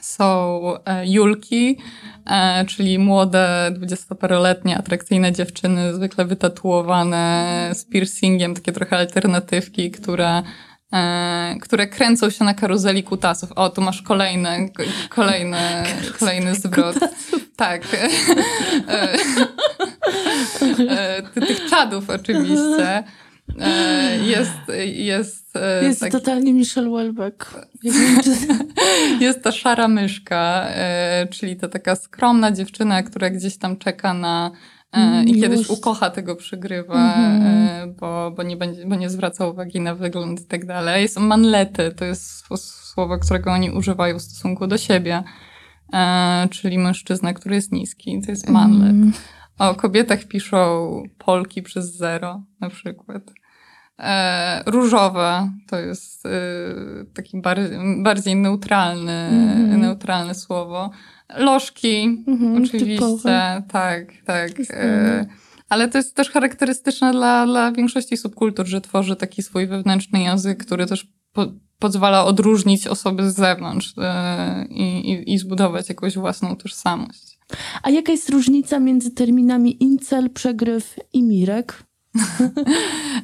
Są 0.01 0.61
e, 0.87 1.07
Julki, 1.07 1.79
e, 2.27 2.65
czyli 2.65 2.99
młode, 2.99 3.71
dwudziestoparoletnie, 3.75 4.79
atrakcyjne 4.79 5.33
dziewczyny, 5.33 5.95
zwykle 5.95 6.25
wytatuowane 6.25 7.71
z 7.75 7.85
piercingiem, 7.85 8.55
takie 8.55 8.73
trochę 8.73 8.97
alternatywki, 8.97 9.91
które 9.91 10.43
e, 10.93 11.55
które 11.63 11.87
kręcą 11.87 12.31
się 12.31 12.45
na 12.45 12.55
karuzeli 12.55 13.03
kutasów. 13.03 13.53
O, 13.53 13.71
tu 13.71 13.81
masz 13.81 14.03
kolejny, 14.03 14.71
ko- 14.77 14.83
kolejny, 15.09 15.59
kolejny 16.19 16.55
zwrot. 16.55 16.97
Tak. 17.57 17.83
Ty- 21.35 21.41
Tych 21.41 21.71
czadów 21.71 22.11
oczywiście. 22.11 23.03
E, 23.61 24.19
Jest, 24.19 24.53
jest, 24.95 25.57
e, 25.57 25.85
Jest 25.85 26.01
taki- 26.01 26.13
totalnie 26.13 26.53
Michelle 26.53 26.91
Welbeck. 26.91 27.55
Jest 29.21 29.43
ta 29.43 29.53
szara 29.53 29.89
myszka, 29.89 30.67
e, 30.69 31.27
czyli 31.31 31.57
ta 31.57 31.69
taka 31.69 31.97
skromna 31.97 32.53
dziewczyna, 32.53 33.03
która 33.03 33.31
gdzieś 33.31 33.57
tam 33.59 33.77
czeka 33.77 34.15
na 34.15 34.51
e, 34.93 35.25
i 35.25 35.41
kiedyś 35.41 35.69
ukocha 35.71 36.11
tego 36.11 36.37
przygrywa, 36.37 37.15
Mhm. 37.15 37.43
e, 37.43 37.95
bo, 38.01 38.31
bo, 38.37 38.43
nie 38.43 38.57
będzie, 38.57 38.87
bo 38.87 38.95
nie 38.97 39.11
zwraca 39.11 39.47
uwagi 39.47 39.81
na 39.81 39.95
wygląd 39.95 40.41
i 40.41 40.45
tak 40.45 40.67
dalej. 40.67 41.09
Są 41.09 41.21
manlety, 41.21 41.93
to 41.97 42.05
jest 42.05 42.45
sło- 42.45 42.57
słowo, 42.93 43.19
którego 43.19 43.53
oni 43.53 43.71
używają 43.71 44.19
w 44.19 44.23
stosunku 44.23 44.67
do 44.67 44.79
siebie, 44.79 45.23
e, 45.93 46.49
czyli 46.51 46.79
mężczyzna, 46.79 47.35
który 47.35 47.55
jest 47.55 47.73
niski, 47.73 48.21
to 48.25 48.31
jest 48.31 48.49
manlet. 48.49 48.91
Mm. 48.91 49.13
O 49.59 49.75
kobietach 49.75 50.25
piszą 50.25 51.03
Polki 51.19 51.63
przez 51.63 51.97
zero 51.97 52.43
na 52.61 52.71
przykład. 52.71 53.23
E, 53.99 54.63
różowe 54.67 55.53
to 55.71 55.79
jest 55.79 56.27
e, 56.27 56.31
taki 57.15 57.41
bar, 57.41 57.59
bardziej 58.03 58.37
neutralny, 58.37 59.13
Mhm. 59.13 59.81
neutralne 59.81 60.35
słowo. 60.35 60.91
Lożki, 61.37 62.25
Mhm, 62.27 62.57
oczywiście, 62.65 62.95
typowe. 62.95 63.63
tak, 63.69 64.05
tak. 64.27 64.51
E, 64.71 65.27
ale 65.69 65.89
to 65.89 65.99
jest 65.99 66.17
też 66.17 66.31
charakterystyczne 66.31 67.13
dla, 67.13 67.47
dla 67.47 67.73
większości 67.73 68.17
subkultur, 68.17 68.67
że 68.67 68.81
tworzy 68.81 69.17
taki 69.17 69.43
swój 69.43 69.67
wewnętrzny 69.67 70.23
język, 70.23 70.65
który 70.65 70.87
też 70.87 71.07
po, 71.33 71.47
pozwala 71.79 72.25
odróżnić 72.25 72.87
osoby 72.87 73.31
z 73.31 73.35
zewnątrz 73.35 73.95
e, 73.99 74.67
i, 74.71 75.11
i, 75.13 75.35
i 75.35 75.39
zbudować 75.39 75.89
jakąś 75.89 76.15
własną 76.19 76.57
tożsamość. 76.57 77.38
A 77.83 77.91
jaka 77.91 78.13
jest 78.13 78.31
różnica 78.31 78.81
między 78.81 79.11
terminami 79.11 79.83
incel, 79.83 80.31
przegryw 80.31 80.99
i 81.13 81.23
mirek? 81.23 81.83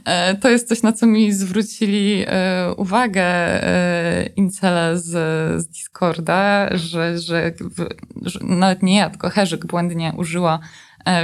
E, 0.05 0.35
to 0.35 0.49
jest 0.49 0.69
coś, 0.69 0.83
na 0.83 0.93
co 0.93 1.07
mi 1.07 1.33
zwrócili 1.33 2.25
e, 2.27 2.75
uwagę 2.77 3.23
e, 3.23 4.27
incele 4.37 4.99
z, 4.99 5.11
z 5.63 5.67
Discorda, 5.67 6.69
że, 6.77 7.19
że, 7.19 7.53
że 8.23 8.41
nawet 8.43 8.83
nie 8.83 8.97
ja, 8.97 9.11
tylko 9.11 9.31
Herzyk 9.31 9.67
błędnie 9.67 10.13
użyła 10.17 10.61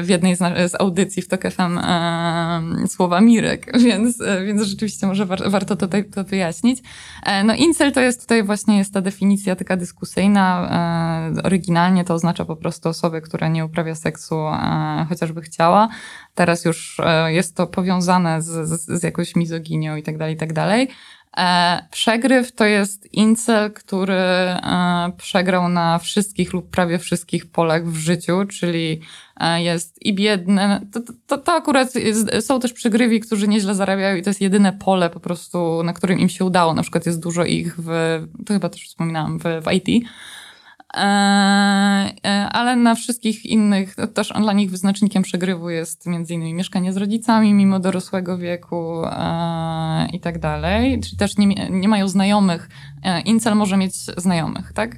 w 0.03 0.09
jednej 0.09 0.37
z, 0.37 0.75
audycji 0.81 1.23
w 1.23 1.29
TOK 1.29 1.43
FM 1.51 1.79
e, 1.79 2.89
słowa 2.89 3.21
Mirek, 3.21 3.73
więc, 3.87 4.19
więc 4.47 4.63
rzeczywiście 4.63 5.07
może 5.07 5.27
war, 5.27 5.51
warto 5.51 5.77
to, 5.77 5.89
to 6.15 6.25
wyjaśnić. 6.25 6.83
E, 7.23 7.45
no 7.45 7.55
incel 7.55 7.93
to 7.93 8.01
jest 8.01 8.21
tutaj 8.21 8.43
właśnie 8.43 8.79
jest 8.79 8.95
ta 8.95 9.01
definicja 9.01 9.57
taka 9.57 9.77
dyskusyjna. 9.77 10.69
E, 11.37 11.43
oryginalnie 11.43 12.05
to 12.05 12.15
oznacza 12.15 12.45
po 12.45 12.57
prostu 12.57 12.89
osobę, 12.89 13.21
która 13.21 13.49
nie 13.49 13.65
uprawia 13.65 13.95
seksu, 13.95 14.37
chociażby 15.09 15.43
chciała. 15.43 15.89
Teraz 16.35 16.65
już 16.65 17.01
jest 17.27 17.57
to 17.57 17.67
powiązane 17.67 18.43
z, 18.43 18.69
z, 18.69 19.01
z 19.01 19.03
jakąś 19.03 19.37
mizoginią 19.37 19.97
i 19.97 20.03
tak 20.03 20.19
dalej, 20.19 20.35
i 20.35 20.39
tak 20.39 20.53
dalej. 20.53 20.89
Przegryw 21.91 22.53
to 22.53 22.65
jest 22.65 23.13
incel, 23.13 23.73
który 23.73 24.23
przegrał 25.17 25.69
na 25.69 25.99
wszystkich 25.99 26.53
lub 26.53 26.71
prawie 26.71 26.99
wszystkich 26.99 27.51
polach 27.51 27.87
w 27.87 27.97
życiu, 27.97 28.45
czyli 28.45 29.01
jest 29.57 30.07
i 30.07 30.15
biedny. 30.15 30.81
To, 30.93 31.01
to, 31.27 31.39
to 31.39 31.53
akurat 31.53 31.95
jest, 31.95 32.47
są 32.47 32.61
też 32.61 32.73
przegrywi, 32.73 33.21
którzy 33.21 33.49
nieźle 33.49 33.75
zarabiają 33.75 34.17
i 34.17 34.23
to 34.23 34.31
jest 34.31 34.41
jedyne 34.41 34.73
pole 34.73 35.11
po 35.11 35.21
prostu, 35.21 35.83
na 35.83 35.93
którym 35.93 36.19
im 36.19 36.29
się 36.29 36.45
udało. 36.45 36.75
Na 36.75 36.83
przykład 36.83 37.07
jest 37.07 37.23
dużo 37.23 37.45
ich 37.45 37.77
w, 37.79 37.91
to 38.47 38.55
chyba 38.55 38.69
też 38.69 38.83
wspominałam, 38.83 39.39
w, 39.39 39.43
w 39.43 39.73
IT. 39.73 40.07
E, 40.97 41.01
e, 42.25 42.49
ale 42.49 42.77
na 42.77 42.95
wszystkich 42.95 43.47
innych, 43.47 43.97
też 44.15 44.33
dla 44.41 44.53
nich 44.53 44.71
wyznacznikiem 44.71 45.23
przegrywu 45.23 45.71
jest 45.71 46.07
między 46.07 46.35
innymi 46.35 46.55
mieszkanie 46.55 46.93
z 46.93 46.97
rodzicami 46.97 47.55
mimo 47.55 47.81
dorosłego 47.81 48.39
wieku 48.39 49.05
e, 49.05 50.09
i 50.13 50.21
tak 50.21 50.39
dalej. 50.39 51.01
Czyli 51.01 51.17
też 51.17 51.37
nie, 51.37 51.47
nie 51.71 51.89
mają 51.89 52.09
znajomych. 52.09 52.69
Incel 53.25 53.55
może 53.57 53.77
mieć 53.77 53.95
znajomych, 53.95 54.73
tak? 54.73 54.97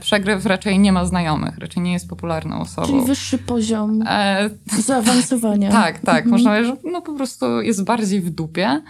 Przegryw 0.00 0.46
raczej 0.46 0.78
nie 0.78 0.92
ma 0.92 1.04
znajomych, 1.04 1.58
raczej 1.58 1.82
nie 1.82 1.92
jest 1.92 2.08
popularną 2.08 2.60
osobą. 2.60 2.86
Czyli 2.86 3.06
wyższy 3.06 3.38
poziom 3.38 4.04
zaawansowania. 4.86 5.70
tak, 5.70 5.98
tak. 5.98 6.24
Mhm. 6.24 6.30
Można 6.30 6.50
powiedzieć, 6.50 6.76
że 6.84 6.90
no 6.90 7.02
po 7.02 7.12
prostu 7.12 7.62
jest 7.62 7.84
bardziej 7.84 8.20
w 8.20 8.30
dupie. 8.30 8.82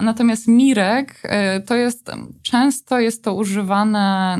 Natomiast 0.00 0.48
Mirek 0.48 1.20
e, 1.22 1.60
to 1.60 1.74
jest, 1.74 2.10
często 2.42 3.00
jest 3.00 3.24
to 3.24 3.34
używane 3.34 4.38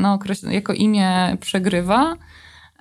jako 0.50 0.72
imię 0.72 1.36
przegrywa 1.40 2.16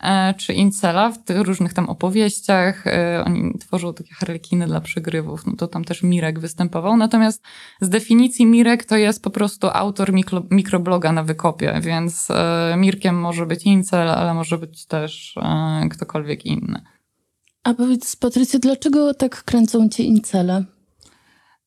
e, 0.02 0.34
czy 0.34 0.54
incela 0.54 1.12
w 1.12 1.24
tych 1.24 1.42
różnych 1.42 1.74
tam 1.74 1.90
opowieściach. 1.90 2.88
E, 2.88 3.24
oni 3.26 3.60
tworzą 3.60 3.94
takie 3.94 4.14
harlekiny 4.14 4.68
dla 4.68 4.82
przegrywów, 4.82 5.46
no 5.46 5.54
to 5.56 5.68
tam 5.68 5.84
też 5.84 6.04
Mirek 6.04 6.40
występował. 6.40 6.98
Natomiast 6.98 7.44
z 7.82 7.90
definicji 7.90 8.46
Mirek 8.46 8.86
to 8.86 8.98
jest 8.98 9.24
po 9.24 9.30
prostu 9.30 9.68
autor 9.74 10.14
mikro, 10.14 10.44
mikrobloga 10.52 11.12
na 11.12 11.24
wykopie, 11.24 11.80
więc 11.82 12.28
Mirkiem 12.78 13.20
może 13.20 13.46
być 13.46 13.64
incel, 13.64 14.10
ale 14.10 14.34
może 14.34 14.58
być 14.58 14.86
też 14.86 15.36
ktokolwiek 15.92 16.46
inny. 16.46 16.82
A 17.64 17.74
powiedz, 17.74 18.16
Patrycja, 18.16 18.60
dlaczego 18.60 19.14
tak 19.14 19.44
kręcą 19.44 19.90
cię 19.90 20.04
incele? 20.04 20.77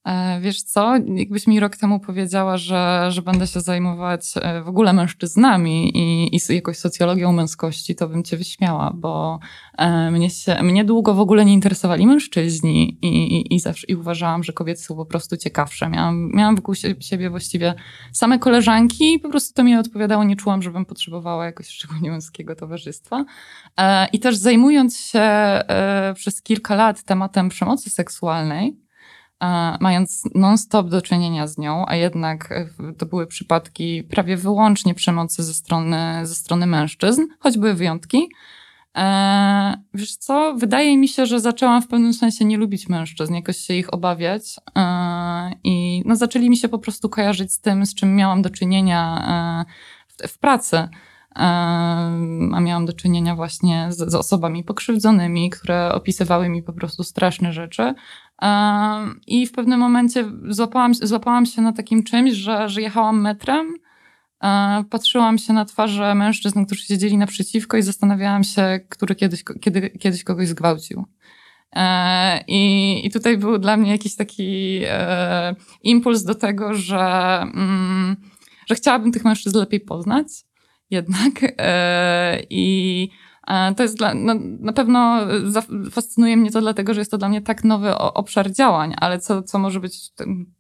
E, 0.05 0.41
wiesz 0.41 0.63
co, 0.63 0.95
jakbyś 1.15 1.47
mi 1.47 1.61
rok 1.61 1.77
temu 1.77 2.01
powiedziała, 2.01 2.57
że, 2.57 3.07
że 3.09 3.23
będę 3.23 3.47
się 3.47 3.61
zajmować 3.61 4.35
e, 4.37 4.63
w 4.63 4.69
ogóle 4.69 4.93
mężczyznami 4.93 5.99
i, 5.99 6.37
i 6.37 6.55
jakoś 6.55 6.79
socjologią 6.79 7.33
męskości, 7.33 7.95
to 7.95 8.09
bym 8.09 8.25
cię 8.25 8.37
wyśmiała, 8.37 8.93
bo 8.95 9.39
e, 9.79 10.11
mnie, 10.11 10.31
się, 10.31 10.63
mnie 10.63 10.85
długo 10.85 11.15
w 11.15 11.21
ogóle 11.21 11.45
nie 11.45 11.53
interesowali 11.53 12.07
mężczyźni 12.07 12.99
i, 13.03 13.09
i, 13.09 13.55
i, 13.55 13.61
zawsze, 13.61 13.87
i 13.87 13.95
uważałam, 13.95 14.45
że 14.45 14.53
kobiety 14.53 14.83
są 14.83 14.97
po 14.97 15.07
prostu 15.07 15.37
ciekawsze. 15.37 15.89
Miałam, 15.89 16.31
miałam 16.35 16.57
wokół 16.57 16.75
siebie 17.01 17.31
właściwie 17.31 17.75
same 18.13 18.39
koleżanki 18.39 19.15
i 19.15 19.19
po 19.19 19.29
prostu 19.29 19.55
to 19.55 19.65
mi 19.65 19.77
odpowiadało. 19.77 20.25
Nie 20.25 20.37
czułam, 20.37 20.63
żebym 20.63 20.85
potrzebowała 20.85 21.47
jakoś 21.47 21.69
szczególnie 21.69 22.11
męskiego 22.11 22.57
towarzystwa. 22.57 23.25
I 24.13 24.21
też 24.21 24.37
zajmując 24.37 25.01
się 25.01 25.23
przez 26.15 26.43
kilka 26.43 26.75
lat 26.75 27.03
tematem 27.03 27.49
przemocy 27.49 27.91
seksualnej, 27.91 28.77
mając 29.81 30.23
non-stop 30.35 30.89
do 30.89 31.03
czynienia 31.03 31.47
z 31.47 31.59
nią, 31.59 31.85
a 31.87 31.97
jednak 31.97 32.53
e, 32.53 32.93
to 32.99 33.07
były 33.07 33.27
przypadki 33.27 34.03
prawie 34.03 34.37
wyłącznie 34.37 34.95
przemocy 34.95 35.43
ze 35.43 35.55
strony, 35.55 36.27
ze 36.27 36.35
strony 36.35 36.67
mężczyzn, 36.67 37.23
choć 37.39 37.59
były 37.59 37.75
wyjątki. 37.75 38.29
E, 38.97 39.83
wiesz 39.95 40.17
co, 40.17 40.55
wydaje 40.55 40.99
mi 40.99 41.09
się, 41.09 41.27
że 41.27 41.41
zaczęłam 41.41 41.83
w 41.83 41.89
pewnym 41.89 42.15
sensie 42.15 42.45
nie 42.45 42.57
lubić 42.57 42.89
mężczyzn, 42.89 43.35
jakoś 43.35 43.57
się 43.57 43.75
ich 43.75 43.95
obawiać 43.95 44.57
e, 44.77 45.53
i 45.65 46.03
no, 46.07 46.17
zaczęli 46.17 46.51
mi 46.51 46.57
się 46.57 46.69
po 46.69 46.79
prostu 46.79 47.09
kojarzyć 47.09 47.53
z 47.53 47.61
tym, 47.61 47.87
z 47.87 47.95
czym 47.95 48.17
miałam 48.17 48.43
do 48.43 48.51
czynienia 48.51 49.25
e, 49.69 49.73
w, 50.09 50.33
w 50.33 50.39
pracy. 50.39 50.89
A 51.35 52.61
miałam 52.61 52.87
do 52.87 52.93
czynienia 52.93 53.35
właśnie 53.35 53.87
z, 53.91 54.11
z, 54.11 54.15
osobami 54.15 54.65
pokrzywdzonymi, 54.65 55.51
które 55.51 55.93
opisywały 55.93 56.49
mi 56.49 56.63
po 56.63 56.73
prostu 56.73 57.05
straszne 57.05 57.53
rzeczy, 57.53 57.95
i 59.27 59.47
w 59.47 59.53
pewnym 59.53 59.81
momencie 59.81 60.33
złapałam, 60.49 60.95
złapałam 60.95 61.47
się 61.47 61.63
na 61.63 61.73
takim 61.73 62.03
czymś, 62.03 62.33
że, 62.33 62.69
że 62.69 62.83
jechałam 62.83 63.21
metrem, 63.21 63.75
patrzyłam 64.91 65.39
się 65.39 65.53
na 65.53 65.65
twarze 65.65 66.15
mężczyzn, 66.15 66.65
którzy 66.65 66.83
siedzieli 66.83 67.19
naprzeciwko 67.19 67.77
i 67.77 67.83
zastanawiałam 67.83 68.45
się, 68.45 68.81
który 68.89 69.15
kiedyś, 69.15 69.45
kiedy, 69.61 69.91
kiedyś 69.91 70.25
kogoś 70.25 70.49
zgwałcił. 70.49 71.05
I, 72.47 73.01
I 73.07 73.11
tutaj 73.11 73.39
był 73.39 73.59
dla 73.59 73.77
mnie 73.77 73.91
jakiś 73.91 74.17
taki 74.17 74.81
impuls 75.83 76.25
do 76.25 76.35
tego, 76.35 76.75
że, 76.75 77.41
mm, 77.55 78.17
że 78.67 78.75
chciałabym 78.75 79.13
tych 79.13 79.25
mężczyzn 79.25 79.59
lepiej 79.59 79.81
poznać 79.81 80.27
jednak. 80.91 81.33
E, 81.59 82.43
I 82.51 83.09
to 83.77 83.83
jest 83.83 83.99
dla, 83.99 84.15
no, 84.15 84.35
na 84.61 84.73
pewno 84.73 85.21
fascynuje 85.91 86.37
mnie 86.37 86.51
to 86.51 86.61
dlatego, 86.61 86.95
że 86.95 87.01
jest 87.01 87.11
to 87.11 87.19
dla 87.19 87.29
mnie 87.29 87.41
tak 87.41 87.65
nowy 87.65 87.99
obszar 87.99 88.53
działań, 88.53 88.95
ale 89.01 89.19
co, 89.19 89.43
co 89.43 89.59
może 89.59 89.81
być 89.81 90.13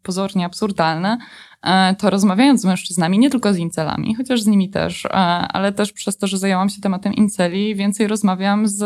pozornie 0.02 0.46
absurdalne, 0.46 1.18
e, 1.62 1.94
to 1.94 2.10
rozmawiając 2.10 2.60
z 2.60 2.64
mężczyznami, 2.64 3.18
nie 3.18 3.30
tylko 3.30 3.54
z 3.54 3.58
incelami, 3.58 4.14
chociaż 4.14 4.42
z 4.42 4.46
nimi 4.46 4.70
też, 4.70 5.06
e, 5.06 5.10
ale 5.12 5.72
też 5.72 5.92
przez 5.92 6.16
to, 6.16 6.26
że 6.26 6.38
zajęłam 6.38 6.68
się 6.68 6.80
tematem 6.80 7.14
inceli, 7.14 7.74
więcej 7.74 8.06
rozmawiam 8.06 8.68
z 8.68 8.82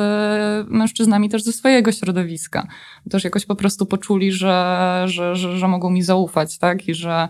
mężczyznami 0.68 1.28
też 1.28 1.42
ze 1.42 1.52
swojego 1.52 1.92
środowiska. 1.92 2.66
Też 3.10 3.24
jakoś 3.24 3.46
po 3.46 3.56
prostu 3.56 3.86
poczuli, 3.86 4.32
że, 4.32 5.02
że, 5.06 5.36
że, 5.36 5.58
że 5.58 5.68
mogą 5.68 5.90
mi 5.90 6.02
zaufać, 6.02 6.58
tak? 6.58 6.88
I 6.88 6.94
że 6.94 7.28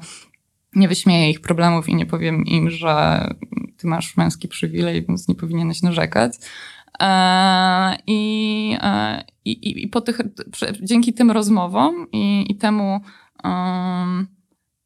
nie 0.76 0.88
wyśmieję 0.88 1.30
ich 1.30 1.40
problemów 1.40 1.88
i 1.88 1.94
nie 1.94 2.06
powiem 2.06 2.44
im, 2.46 2.70
że 2.70 3.24
ty 3.76 3.86
masz 3.86 4.16
męski 4.16 4.48
przywilej, 4.48 5.06
więc 5.08 5.28
nie 5.28 5.34
powinieneś 5.34 5.82
narzekać. 5.82 6.32
E, 7.00 7.96
I, 8.06 8.76
e, 8.80 9.24
i, 9.44 9.82
i 9.82 9.88
po 9.88 10.00
tych, 10.00 10.20
dzięki 10.82 11.14
tym 11.14 11.30
rozmowom 11.30 12.06
i, 12.12 12.46
i 12.48 12.56
temu, 12.56 13.00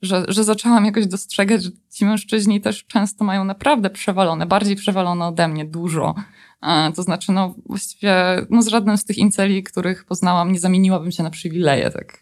że, 0.03 0.25
że 0.29 0.45
zaczęłam 0.45 0.85
jakoś 0.85 1.07
dostrzegać, 1.07 1.63
że 1.63 1.71
ci 1.91 2.05
mężczyźni 2.05 2.61
też 2.61 2.87
często 2.87 3.25
mają 3.25 3.45
naprawdę 3.45 3.91
przewalone, 3.91 4.47
bardziej 4.47 4.77
przewalone 4.77 5.27
ode 5.27 5.49
mnie, 5.49 5.65
dużo. 5.65 6.15
E, 6.63 6.93
to 6.93 7.03
znaczy, 7.03 7.33
no 7.33 7.55
właściwie 7.67 8.15
no, 8.51 8.63
z 8.63 8.69
żadnym 8.69 8.97
z 8.97 9.05
tych 9.05 9.19
inceli, 9.19 9.63
których 9.63 10.05
poznałam, 10.05 10.53
nie 10.53 10.61
zamieniłabym 10.61 11.13
się 11.13 11.23
na 11.23 11.31
przywileje. 11.31 11.91
Tak, 11.91 12.21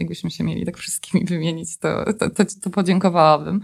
jakbyśmy 0.00 0.30
się 0.30 0.44
mieli 0.44 0.66
tak 0.66 0.76
wszystkimi 0.76 1.24
wymienić, 1.34 1.78
to, 1.78 2.12
to, 2.12 2.30
to, 2.30 2.44
to 2.62 2.70
podziękowałabym. 2.70 3.60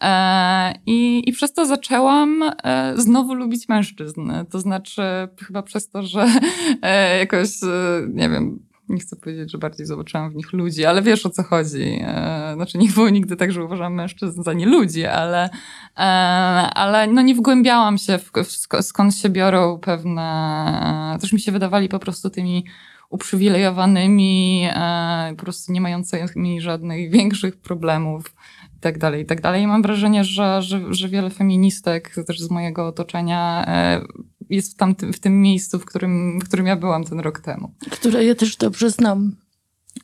E, 0.00 0.74
I, 0.86 1.28
I 1.28 1.32
przez 1.32 1.52
to 1.52 1.66
zaczęłam 1.66 2.42
e, 2.42 2.94
znowu 2.96 3.34
lubić 3.34 3.68
mężczyzn. 3.68 4.32
To 4.50 4.60
znaczy, 4.60 5.02
chyba 5.46 5.62
przez 5.62 5.88
to, 5.88 6.02
że 6.02 6.26
jakoś, 7.20 7.48
nie 8.08 8.28
wiem, 8.28 8.63
nie 8.88 9.00
chcę 9.00 9.16
powiedzieć, 9.16 9.52
że 9.52 9.58
bardziej 9.58 9.86
zobaczyłam 9.86 10.30
w 10.30 10.34
nich 10.34 10.52
ludzi, 10.52 10.84
ale 10.84 11.02
wiesz 11.02 11.26
o 11.26 11.30
co 11.30 11.42
chodzi. 11.42 12.04
Znaczy, 12.54 12.78
nie 12.78 12.88
było 12.88 13.08
nigdy 13.08 13.36
tak, 13.36 13.52
że 13.52 13.64
uważam 13.64 13.94
mężczyzn 13.94 14.42
za 14.42 14.52
nie 14.52 14.66
ludzi, 14.66 15.06
ale, 15.06 15.50
ale 16.74 17.06
no 17.06 17.22
nie 17.22 17.34
wgłębiałam 17.34 17.98
się 17.98 18.18
w, 18.18 18.30
w 18.44 18.82
skąd 18.82 19.16
się 19.16 19.28
biorą 19.28 19.78
pewne, 19.78 21.18
też 21.20 21.32
mi 21.32 21.40
się 21.40 21.52
wydawali 21.52 21.88
po 21.88 21.98
prostu 21.98 22.30
tymi 22.30 22.64
uprzywilejowanymi, 23.10 24.68
po 25.36 25.42
prostu 25.44 25.72
nie 25.72 25.80
mającymi 25.80 26.60
żadnych 26.60 27.10
większych 27.10 27.56
problemów 27.56 28.34
tak 28.84 28.98
dalej, 28.98 29.22
i 29.22 29.26
tak 29.26 29.40
dalej. 29.40 29.62
I 29.62 29.66
mam 29.66 29.82
wrażenie, 29.82 30.24
że, 30.24 30.62
że, 30.62 30.80
że 30.90 31.08
wiele 31.08 31.30
feministek 31.30 32.14
też 32.26 32.40
z 32.40 32.50
mojego 32.50 32.86
otoczenia 32.86 33.64
e, 33.66 34.00
jest 34.50 34.72
w, 34.72 34.76
tamtym, 34.76 35.12
w 35.12 35.20
tym 35.20 35.42
miejscu, 35.42 35.78
w 35.78 35.84
którym, 35.84 36.40
w 36.40 36.44
którym 36.44 36.66
ja 36.66 36.76
byłam 36.76 37.04
ten 37.04 37.20
rok 37.20 37.40
temu. 37.40 37.74
Które 37.90 38.24
ja 38.24 38.34
też 38.34 38.56
dobrze 38.56 38.90
znam. 38.90 39.36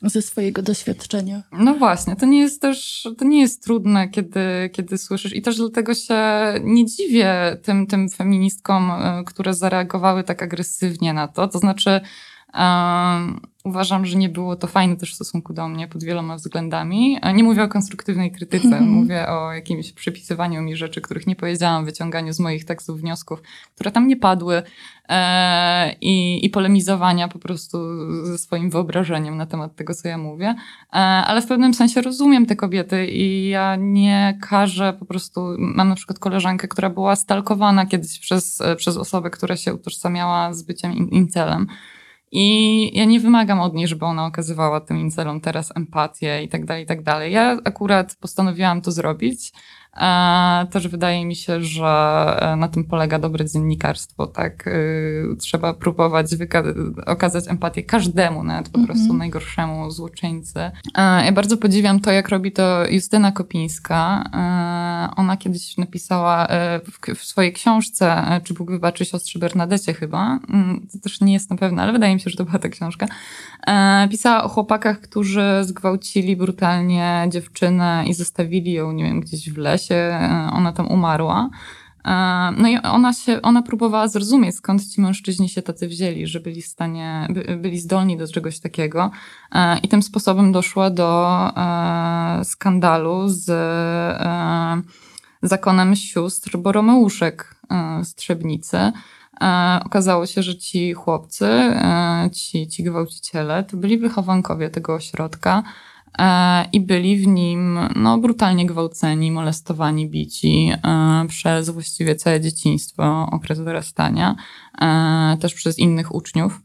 ze 0.01 0.21
swojego 0.21 0.61
doświadczenia. 0.61 1.43
No 1.51 1.75
właśnie, 1.75 2.15
to 2.15 2.25
nie 2.25 2.39
jest 2.39 2.61
też, 2.61 3.07
to 3.17 3.25
nie 3.25 3.41
jest 3.41 3.63
trudne, 3.63 4.09
kiedy, 4.09 4.69
kiedy 4.73 4.97
słyszysz 4.97 5.35
i 5.35 5.41
też 5.41 5.57
dlatego 5.57 5.93
się 5.93 6.19
nie 6.63 6.85
dziwię 6.85 7.57
tym, 7.63 7.87
tym 7.87 8.09
feministkom, 8.09 8.91
e, 8.91 9.23
które 9.25 9.53
zareagowały 9.53 10.23
tak 10.23 10.43
agresywnie 10.43 11.13
na 11.13 11.27
to, 11.27 11.47
to 11.47 11.59
znaczy 11.59 12.01
um, 12.53 13.41
uważam, 13.63 14.05
że 14.05 14.17
nie 14.17 14.29
było 14.29 14.55
to 14.55 14.67
fajne 14.67 14.95
też 14.95 15.11
w 15.11 15.15
stosunku 15.15 15.53
do 15.53 15.67
mnie 15.67 15.87
pod 15.87 16.03
wieloma 16.03 16.35
względami. 16.35 17.17
Nie 17.33 17.43
mówię 17.43 17.63
o 17.63 17.67
konstruktywnej 17.67 18.31
krytyce, 18.31 18.67
Mhm. 18.67 18.89
mówię 18.89 19.27
o 19.29 19.53
jakimś 19.53 19.91
przypisywaniu 19.91 20.61
mi 20.61 20.75
rzeczy, 20.75 21.01
których 21.01 21.27
nie 21.27 21.35
powiedziałam, 21.35 21.85
wyciąganiu 21.85 22.33
z 22.33 22.39
moich 22.39 22.65
tekstów 22.65 23.01
wniosków, 23.01 23.41
które 23.75 23.91
tam 23.91 24.07
nie 24.07 24.17
padły 24.17 24.63
e, 25.09 25.93
i, 26.01 26.45
i 26.45 26.49
polemizowania 26.49 27.27
po 27.27 27.39
prostu 27.39 27.77
ze 28.25 28.37
swoim 28.37 28.69
wyobrażeniem 28.69 29.37
na 29.37 29.45
temat 29.45 29.75
tego, 29.75 29.93
co 29.93 30.07
ja 30.07 30.17
mówię. 30.17 30.55
E, 30.93 30.95
ale 30.97 31.41
w 31.41 31.47
pewnym 31.47 31.73
sensie 31.73 32.01
rozumiem 32.01 32.45
te 32.45 32.55
kobiety 32.55 33.07
i 33.07 33.47
ja 33.49 33.75
nie 33.79 34.37
każę 34.49 34.93
po 34.99 35.05
prostu, 35.05 35.55
mam 35.59 35.89
na 35.89 35.95
przykład 35.95 36.19
koleżankę, 36.19 36.67
która 36.67 36.89
była 36.89 37.15
stalkowana 37.15 37.85
kiedyś 37.85 38.19
przez, 38.19 38.61
e, 38.61 38.75
przez 38.75 38.97
osobę, 38.97 39.29
która 39.29 39.55
się 39.57 39.73
utożsamiała 39.73 40.53
z 40.53 40.63
byciem 40.63 40.93
in- 40.93 41.09
incelem. 41.09 41.67
I 42.31 42.97
ja 42.97 43.05
nie 43.05 43.19
wymagam 43.19 43.59
od 43.59 43.73
niej, 43.73 43.87
żeby 43.87 44.05
ona 44.05 44.25
okazywała 44.25 44.81
tym 44.81 44.97
incelom 44.97 45.41
teraz 45.41 45.71
empatię 45.75 46.43
i 46.43 46.49
tak 46.49 46.65
dalej, 46.65 46.83
i 46.83 46.87
tak 46.87 47.03
dalej. 47.03 47.33
Ja 47.33 47.57
akurat 47.63 48.15
postanowiłam 48.15 48.81
to 48.81 48.91
zrobić. 48.91 49.51
E, 49.97 50.67
też 50.71 50.87
wydaje 50.87 51.25
mi 51.25 51.35
się, 51.35 51.61
że 51.63 51.85
e, 52.41 52.55
na 52.55 52.67
tym 52.67 52.83
polega 52.83 53.19
dobre 53.19 53.45
dziennikarstwo, 53.45 54.27
tak? 54.27 54.67
Y, 54.67 55.11
Trzeba 55.39 55.73
próbować 55.73 56.27
okazać 57.05 57.47
empatię 57.47 57.83
każdemu, 57.83 58.43
nawet 58.43 58.69
po 58.69 58.79
Mhm. 58.79 58.85
prostu 58.97 59.13
najgorszemu 59.13 59.91
złoczyńcy. 59.91 60.59
E, 60.59 60.71
Ja 61.25 61.31
bardzo 61.31 61.57
podziwiam 61.57 61.99
to, 61.99 62.11
jak 62.11 62.29
robi 62.29 62.51
to 62.51 62.85
Justyna 62.89 63.31
Kopińska. 63.31 64.23
Ona 65.17 65.37
kiedyś 65.37 65.77
napisała 65.77 66.47
w, 67.15 67.23
swojej 67.23 67.53
książce, 67.53 68.23
czy 68.43 68.53
Bóg 68.53 68.71
wybaczy 68.71 69.05
siostrze 69.05 69.39
Bernadecie 69.39 69.93
chyba, 69.93 70.39
mm, 70.49 70.87
to 70.93 70.99
też 70.99 71.21
nie 71.21 71.33
jestem 71.33 71.57
pewna, 71.57 71.83
ale 71.83 71.91
wydaje 71.91 72.13
mi 72.13 72.19
się, 72.21 72.29
że 72.29 72.37
to 72.37 72.45
była 72.45 72.59
ta 72.59 72.69
książka, 72.69 73.07
pisała 74.09 74.43
o 74.43 74.47
chłopakach, 74.49 75.01
którzy 75.01 75.43
zgwałcili 75.61 76.35
brutalnie 76.35 77.25
dziewczynę 77.29 78.03
i 78.07 78.13
zostawili 78.13 78.71
ją, 78.73 78.91
nie 78.91 79.03
wiem, 79.03 79.19
gdzieś 79.21 79.49
w 79.49 79.57
lesie. 79.57 79.80
E, 79.91 80.49
Ona 80.53 80.71
tam 80.71 80.87
umarła. 80.87 81.49
E, 82.05 82.51
No 82.57 82.67
i 82.67 82.77
ona 82.77 83.13
się, 83.13 83.41
ona 83.41 83.61
próbowała 83.61 84.07
zrozumieć, 84.07 84.55
skąd 84.55 84.87
ci 84.87 85.01
mężczyźni 85.01 85.49
się 85.49 85.61
tacy 85.61 85.87
wzięli, 85.87 86.27
że 86.27 86.39
byli 86.39 86.61
w 86.61 86.67
stanie, 86.67 87.27
by, 87.29 87.57
byli 87.57 87.79
zdolni 87.79 88.17
do 88.17 88.27
czegoś 88.27 88.59
takiego. 88.59 89.11
E, 89.51 89.77
I 89.77 89.87
tym 89.87 90.03
sposobem 90.03 90.51
doszła 90.51 90.89
do 90.89 91.39
skandalu 92.43 93.29
z 93.29 93.51
zakonem 95.43 95.95
sióstr 95.95 96.57
Boromeuszek 96.57 97.55
z 98.03 98.15
Trzebnicy. 98.15 98.91
Okazało 99.85 100.25
się, 100.25 100.43
że 100.43 100.55
ci 100.57 100.93
chłopcy, 100.93 101.49
ci, 102.33 102.67
ci 102.67 102.83
gwałciciele, 102.83 103.63
to 103.63 103.77
byli 103.77 103.97
wychowankowie 103.97 104.69
tego 104.69 104.93
ośrodka 104.95 105.63
i 106.71 106.81
byli 106.81 107.17
w 107.17 107.27
nim 107.27 107.79
no, 107.95 108.17
brutalnie 108.17 108.65
gwałceni, 108.65 109.31
molestowani, 109.31 110.09
bici 110.09 110.71
e, 110.83 111.25
przez 111.27 111.69
właściwie 111.69 112.15
całe 112.15 112.41
dzieciństwo, 112.41 113.27
okres 113.31 113.63
dorastania, 113.63 114.35
e, 114.81 115.37
też 115.41 115.53
przez 115.53 115.79
innych 115.79 116.15
uczniów. 116.15 116.61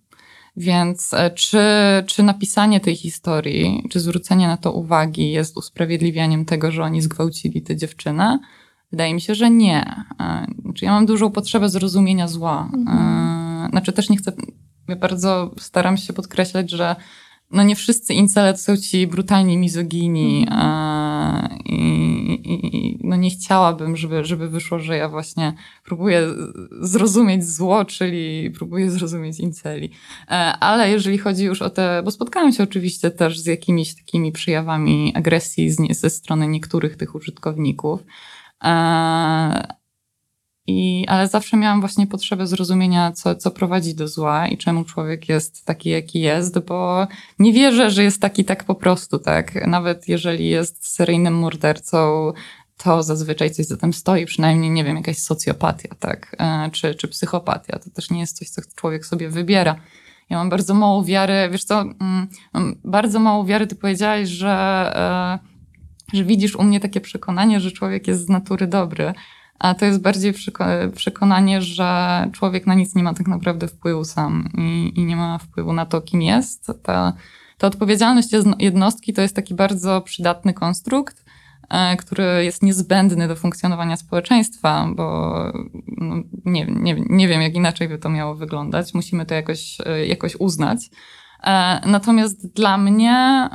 Więc 0.56 1.14
e, 1.14 1.30
czy, 1.30 1.58
czy 2.06 2.22
napisanie 2.22 2.80
tej 2.80 2.96
historii, 2.96 3.88
czy 3.90 4.00
zwrócenie 4.00 4.46
na 4.46 4.56
to 4.56 4.72
uwagi 4.72 5.30
jest 5.30 5.56
usprawiedliwianiem 5.56 6.44
tego, 6.44 6.70
że 6.70 6.82
oni 6.82 7.02
zgwałcili 7.02 7.62
tę 7.62 7.76
dziewczynę? 7.76 8.38
Wydaje 8.90 9.14
mi 9.14 9.20
się, 9.20 9.34
że 9.34 9.50
nie. 9.50 10.04
E, 10.20 10.46
Znaczy, 10.62 10.84
ja 10.84 10.90
mam 10.90 11.06
dużą 11.06 11.30
potrzebę 11.30 11.68
zrozumienia 11.68 12.28
zła. 12.28 12.70
E, 12.88 13.68
Znaczy, 13.70 13.92
też 13.92 14.10
nie 14.10 14.16
chcę. 14.16 14.32
Ja 14.88 14.96
bardzo 14.96 15.54
staram 15.58 15.96
się 15.96 16.12
podkreślać, 16.12 16.70
że 16.70 16.96
no 17.50 17.62
nie 17.62 17.76
wszyscy 17.76 18.14
incele 18.14 18.52
to 18.52 18.58
są 18.58 18.76
ci 18.76 19.06
brutalni 19.06 19.58
mizogini 19.58 20.46
e, 20.50 21.48
i, 21.64 21.76
i, 22.44 22.76
i 22.76 22.98
no 23.04 23.16
nie 23.16 23.30
chciałabym, 23.30 23.96
żeby, 23.96 24.24
żeby 24.24 24.48
wyszło, 24.48 24.78
że 24.78 24.96
ja 24.96 25.08
właśnie 25.08 25.52
próbuję 25.84 26.22
zrozumieć 26.80 27.46
zło, 27.46 27.84
czyli 27.84 28.50
próbuję 28.50 28.90
zrozumieć 28.90 29.40
inceli. 29.40 29.90
E, 30.28 30.32
Ale 30.60 30.90
jeżeli 30.90 31.18
chodzi 31.18 31.44
już 31.44 31.62
o 31.62 31.70
te, 31.70 32.02
bo 32.04 32.10
spotkałam 32.10 32.52
się 32.52 32.62
oczywiście 32.62 33.10
też 33.10 33.40
z 33.40 33.46
jakimiś 33.46 33.94
takimi 33.94 34.32
przejawami 34.32 35.12
agresji 35.14 35.70
z, 35.70 35.98
ze 35.98 36.10
strony 36.10 36.48
niektórych 36.48 36.96
tych 36.96 37.14
użytkowników. 37.14 38.04
I, 40.66 41.04
ale 41.08 41.28
zawsze 41.28 41.56
miałam 41.56 41.80
właśnie 41.80 42.06
potrzebę 42.06 42.46
zrozumienia, 42.46 43.12
co, 43.12 43.34
co 43.34 43.50
prowadzi 43.50 43.94
do 43.94 44.08
zła 44.08 44.48
i 44.48 44.58
czemu 44.58 44.84
człowiek 44.84 45.28
jest 45.28 45.64
taki, 45.64 45.90
jaki 45.90 46.20
jest, 46.20 46.58
bo 46.58 47.06
nie 47.38 47.52
wierzę, 47.52 47.90
że 47.90 48.04
jest 48.04 48.20
taki 48.20 48.44
tak 48.44 48.64
po 48.64 48.74
prostu, 48.74 49.18
tak? 49.18 49.66
Nawet 49.66 50.08
jeżeli 50.08 50.48
jest 50.48 50.88
seryjnym 50.88 51.34
mordercą, 51.34 52.32
to 52.76 53.02
zazwyczaj 53.02 53.50
coś 53.50 53.66
za 53.66 53.76
tym 53.76 53.92
stoi, 53.92 54.26
przynajmniej, 54.26 54.70
nie 54.70 54.84
wiem, 54.84 54.96
jakaś 54.96 55.18
socjopatia, 55.18 55.88
tak? 56.00 56.36
E, 56.38 56.70
Czy, 56.72 56.94
czy 56.94 57.08
psychopatia. 57.08 57.78
To 57.78 57.90
też 57.90 58.10
nie 58.10 58.20
jest 58.20 58.36
coś, 58.38 58.48
co 58.48 58.62
człowiek 58.74 59.06
sobie 59.06 59.28
wybiera. 59.28 59.76
Ja 60.30 60.36
mam 60.36 60.50
bardzo 60.50 60.74
mało 60.74 61.04
wiary, 61.04 61.48
wiesz 61.52 61.64
co, 61.64 61.80
mm, 61.80 62.28
bardzo 62.84 63.20
mało 63.20 63.44
wiary, 63.44 63.66
ty 63.66 63.76
powiedziałaś, 63.76 64.28
że, 64.28 64.50
e, 64.52 65.38
że 66.16 66.24
widzisz 66.24 66.56
u 66.56 66.62
mnie 66.62 66.80
takie 66.80 67.00
przekonanie, 67.00 67.60
że 67.60 67.70
człowiek 67.72 68.08
jest 68.08 68.26
z 68.26 68.28
natury 68.28 68.66
dobry, 68.66 69.14
a 69.58 69.74
to 69.74 69.84
jest 69.84 70.00
bardziej 70.00 70.32
przeko- 70.32 70.90
przekonanie, 70.90 71.62
że 71.62 72.30
człowiek 72.32 72.66
na 72.66 72.74
nic 72.74 72.94
nie 72.94 73.02
ma 73.02 73.14
tak 73.14 73.28
naprawdę 73.28 73.68
wpływu 73.68 74.04
sam 74.04 74.48
i, 74.58 74.92
i 74.96 75.04
nie 75.04 75.16
ma 75.16 75.38
wpływu 75.38 75.72
na 75.72 75.86
to, 75.86 76.00
kim 76.00 76.22
jest. 76.22 76.72
Ta, 76.82 77.12
ta 77.58 77.66
odpowiedzialność 77.66 78.32
jedno- 78.32 78.56
jednostki 78.58 79.12
to 79.12 79.22
jest 79.22 79.36
taki 79.36 79.54
bardzo 79.54 80.00
przydatny 80.00 80.54
konstrukt, 80.54 81.24
e, 81.70 81.96
który 81.96 82.44
jest 82.44 82.62
niezbędny 82.62 83.28
do 83.28 83.36
funkcjonowania 83.36 83.96
społeczeństwa, 83.96 84.88
bo 84.96 85.34
no, 85.86 86.16
nie, 86.44 86.66
nie, 86.66 86.96
nie 87.08 87.28
wiem, 87.28 87.42
jak 87.42 87.54
inaczej 87.54 87.88
by 87.88 87.98
to 87.98 88.08
miało 88.08 88.34
wyglądać. 88.34 88.94
Musimy 88.94 89.26
to 89.26 89.34
jakoś, 89.34 89.78
e, 89.86 90.06
jakoś 90.06 90.36
uznać. 90.36 90.90
E, 91.44 91.80
Natomiast 91.86 92.54
dla 92.54 92.78
mnie 92.78 93.48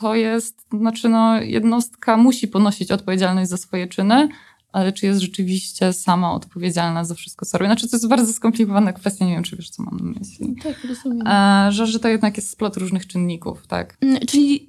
to 0.00 0.14
jest, 0.14 0.66
znaczy 0.72 1.08
no, 1.08 1.40
jednostka 1.40 2.16
musi 2.16 2.48
ponosić 2.48 2.90
odpowiedzialność 2.90 3.50
za 3.50 3.56
swoje 3.56 3.88
czyny, 3.88 4.28
ale 4.72 4.92
czy 4.92 5.06
jest 5.06 5.20
rzeczywiście 5.20 5.92
sama 5.92 6.32
odpowiedzialna 6.32 7.04
za 7.04 7.14
wszystko, 7.14 7.46
co 7.46 7.58
robi? 7.58 7.68
Znaczy 7.68 7.88
to 7.88 7.96
jest 7.96 8.08
bardzo 8.08 8.32
skomplikowana 8.32 8.92
kwestia, 8.92 9.24
nie 9.24 9.32
wiem, 9.32 9.42
czy 9.42 9.56
wiesz, 9.56 9.70
co 9.70 9.82
mam 9.82 9.96
na 9.96 10.20
myśli. 10.20 10.54
Tak, 10.62 10.84
rozumiem. 10.88 11.26
E, 11.26 11.72
że, 11.72 11.86
że 11.86 12.00
to 12.00 12.08
jednak 12.08 12.36
jest 12.36 12.50
splot 12.50 12.76
różnych 12.76 13.06
czynników, 13.06 13.66
tak? 13.66 13.96
Mm, 14.00 14.20
Czyli 14.26 14.68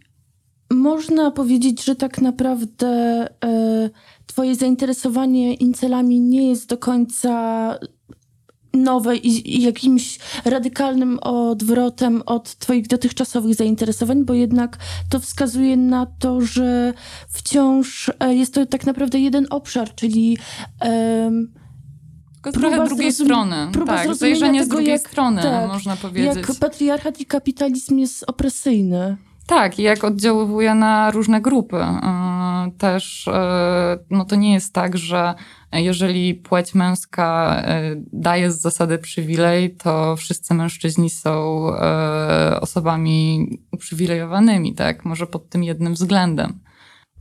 można 0.72 1.32
powiedzieć, 1.32 1.84
że 1.84 1.96
tak 1.96 2.22
naprawdę 2.22 2.88
e, 3.44 3.90
twoje 4.26 4.56
zainteresowanie 4.56 5.54
incelami 5.54 6.20
nie 6.20 6.50
jest 6.50 6.70
do 6.70 6.78
końca 6.78 7.30
nowe 8.74 9.18
i, 9.18 9.58
i 9.58 9.62
jakimś 9.62 10.20
radykalnym 10.46 11.20
odwrotem 11.20 12.24
od 12.26 12.56
twoich 12.56 12.88
dotychczasowych 12.88 13.56
zainteresowań, 13.56 14.26
bo 14.26 14.34
jednak 14.34 14.78
to 15.10 15.20
wskazuje 15.20 15.78
na 15.78 16.06
to, 16.20 16.42
że 16.42 16.94
wciąż 17.30 18.12
e, 18.20 18.36
jest 18.36 18.54
to 18.54 18.66
tak 18.66 18.86
naprawdę 18.86 19.20
jeden 19.20 19.48
obszar, 19.50 19.96
czyli 19.96 20.38
z 22.46 22.54
Próba 22.54 22.70
trochę 22.70 22.86
drugiej 22.88 23.12
strony. 23.12 23.56
próba 23.74 23.96
tak, 23.98 24.16
zajrzenie 24.16 24.60
z 24.64 24.66
tego, 24.66 24.76
drugiej 24.76 24.92
jak- 24.92 25.10
strony, 25.10 25.42
tak, 25.42 25.68
można 25.68 25.96
powiedzieć. 25.96 26.36
jak 26.36 26.56
patriarchat 26.60 27.22
i 27.22 27.26
kapitalizm 27.26 27.98
jest 27.98 28.24
opresyjny. 28.28 29.18
Tak, 29.48 29.80
i 29.80 29.84
jak 29.84 30.04
oddziaływuje 30.04 30.76
na 30.76 31.12
różne 31.12 31.42
grupy. 31.42 31.76
Yy, 31.76 32.72
Też 32.78 33.28
yy, 33.28 34.06
no 34.10 34.26
to 34.26 34.36
nie 34.36 34.54
jest 34.54 34.74
tak, 34.74 34.98
że 34.98 35.34
jeżeli 35.74 36.36
płeć 36.36 36.76
męska 36.76 37.62
yy, 37.68 38.04
daje 38.14 38.52
z 38.52 38.62
zasady 38.62 38.98
przywilej, 38.98 39.76
to 39.76 40.16
wszyscy 40.16 40.54
mężczyźni 40.54 41.10
są 41.10 41.66
osobami 42.62 43.48
uprzywilejowanymi, 43.72 44.76
tak? 44.76 45.06
Może 45.06 45.28
pod 45.28 45.50
tym 45.50 45.64
jednym 45.64 45.94
względem. 45.94 46.60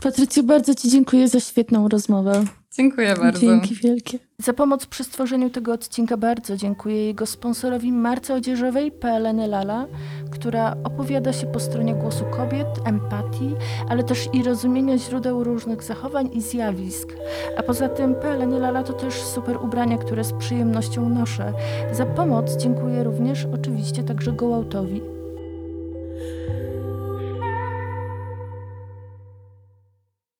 Patrycjo, 0.02 0.42
bardzo 0.42 0.74
Ci 0.74 0.90
dziękuję 0.90 1.28
za 1.28 1.40
świetną 1.40 1.88
rozmowę. 1.88 2.44
Dziękuję 2.80 3.14
bardzo. 3.16 3.40
Dzięki 3.40 3.74
wielkie. 3.74 4.18
Za 4.38 4.52
pomoc 4.52 4.86
przy 4.86 5.04
stworzeniu 5.04 5.50
tego 5.50 5.72
odcinka 5.72 6.16
bardzo 6.16 6.56
dziękuję 6.56 7.06
jego 7.06 7.26
sponsorowi 7.26 7.92
Marce 7.92 8.34
Odzieżowej, 8.34 8.92
PLN 8.92 9.50
Lala, 9.50 9.86
która 10.30 10.76
opowiada 10.84 11.32
się 11.32 11.46
po 11.46 11.60
stronie 11.60 11.94
głosu 11.94 12.24
kobiet, 12.30 12.66
empatii, 12.84 13.54
ale 13.88 14.04
też 14.04 14.28
i 14.32 14.42
rozumienia 14.42 14.98
źródeł 14.98 15.44
różnych 15.44 15.82
zachowań 15.82 16.30
i 16.32 16.40
zjawisk. 16.40 17.08
A 17.56 17.62
poza 17.62 17.88
tym 17.88 18.14
PLN 18.14 18.60
Lala 18.60 18.82
to 18.82 18.92
też 18.92 19.14
super 19.14 19.56
ubrania, 19.56 19.98
które 19.98 20.24
z 20.24 20.32
przyjemnością 20.32 21.08
noszę. 21.08 21.52
Za 21.92 22.06
pomoc 22.06 22.56
dziękuję 22.56 23.04
również 23.04 23.46
oczywiście 23.54 24.02
także 24.02 24.32
Gołautowi. 24.32 25.19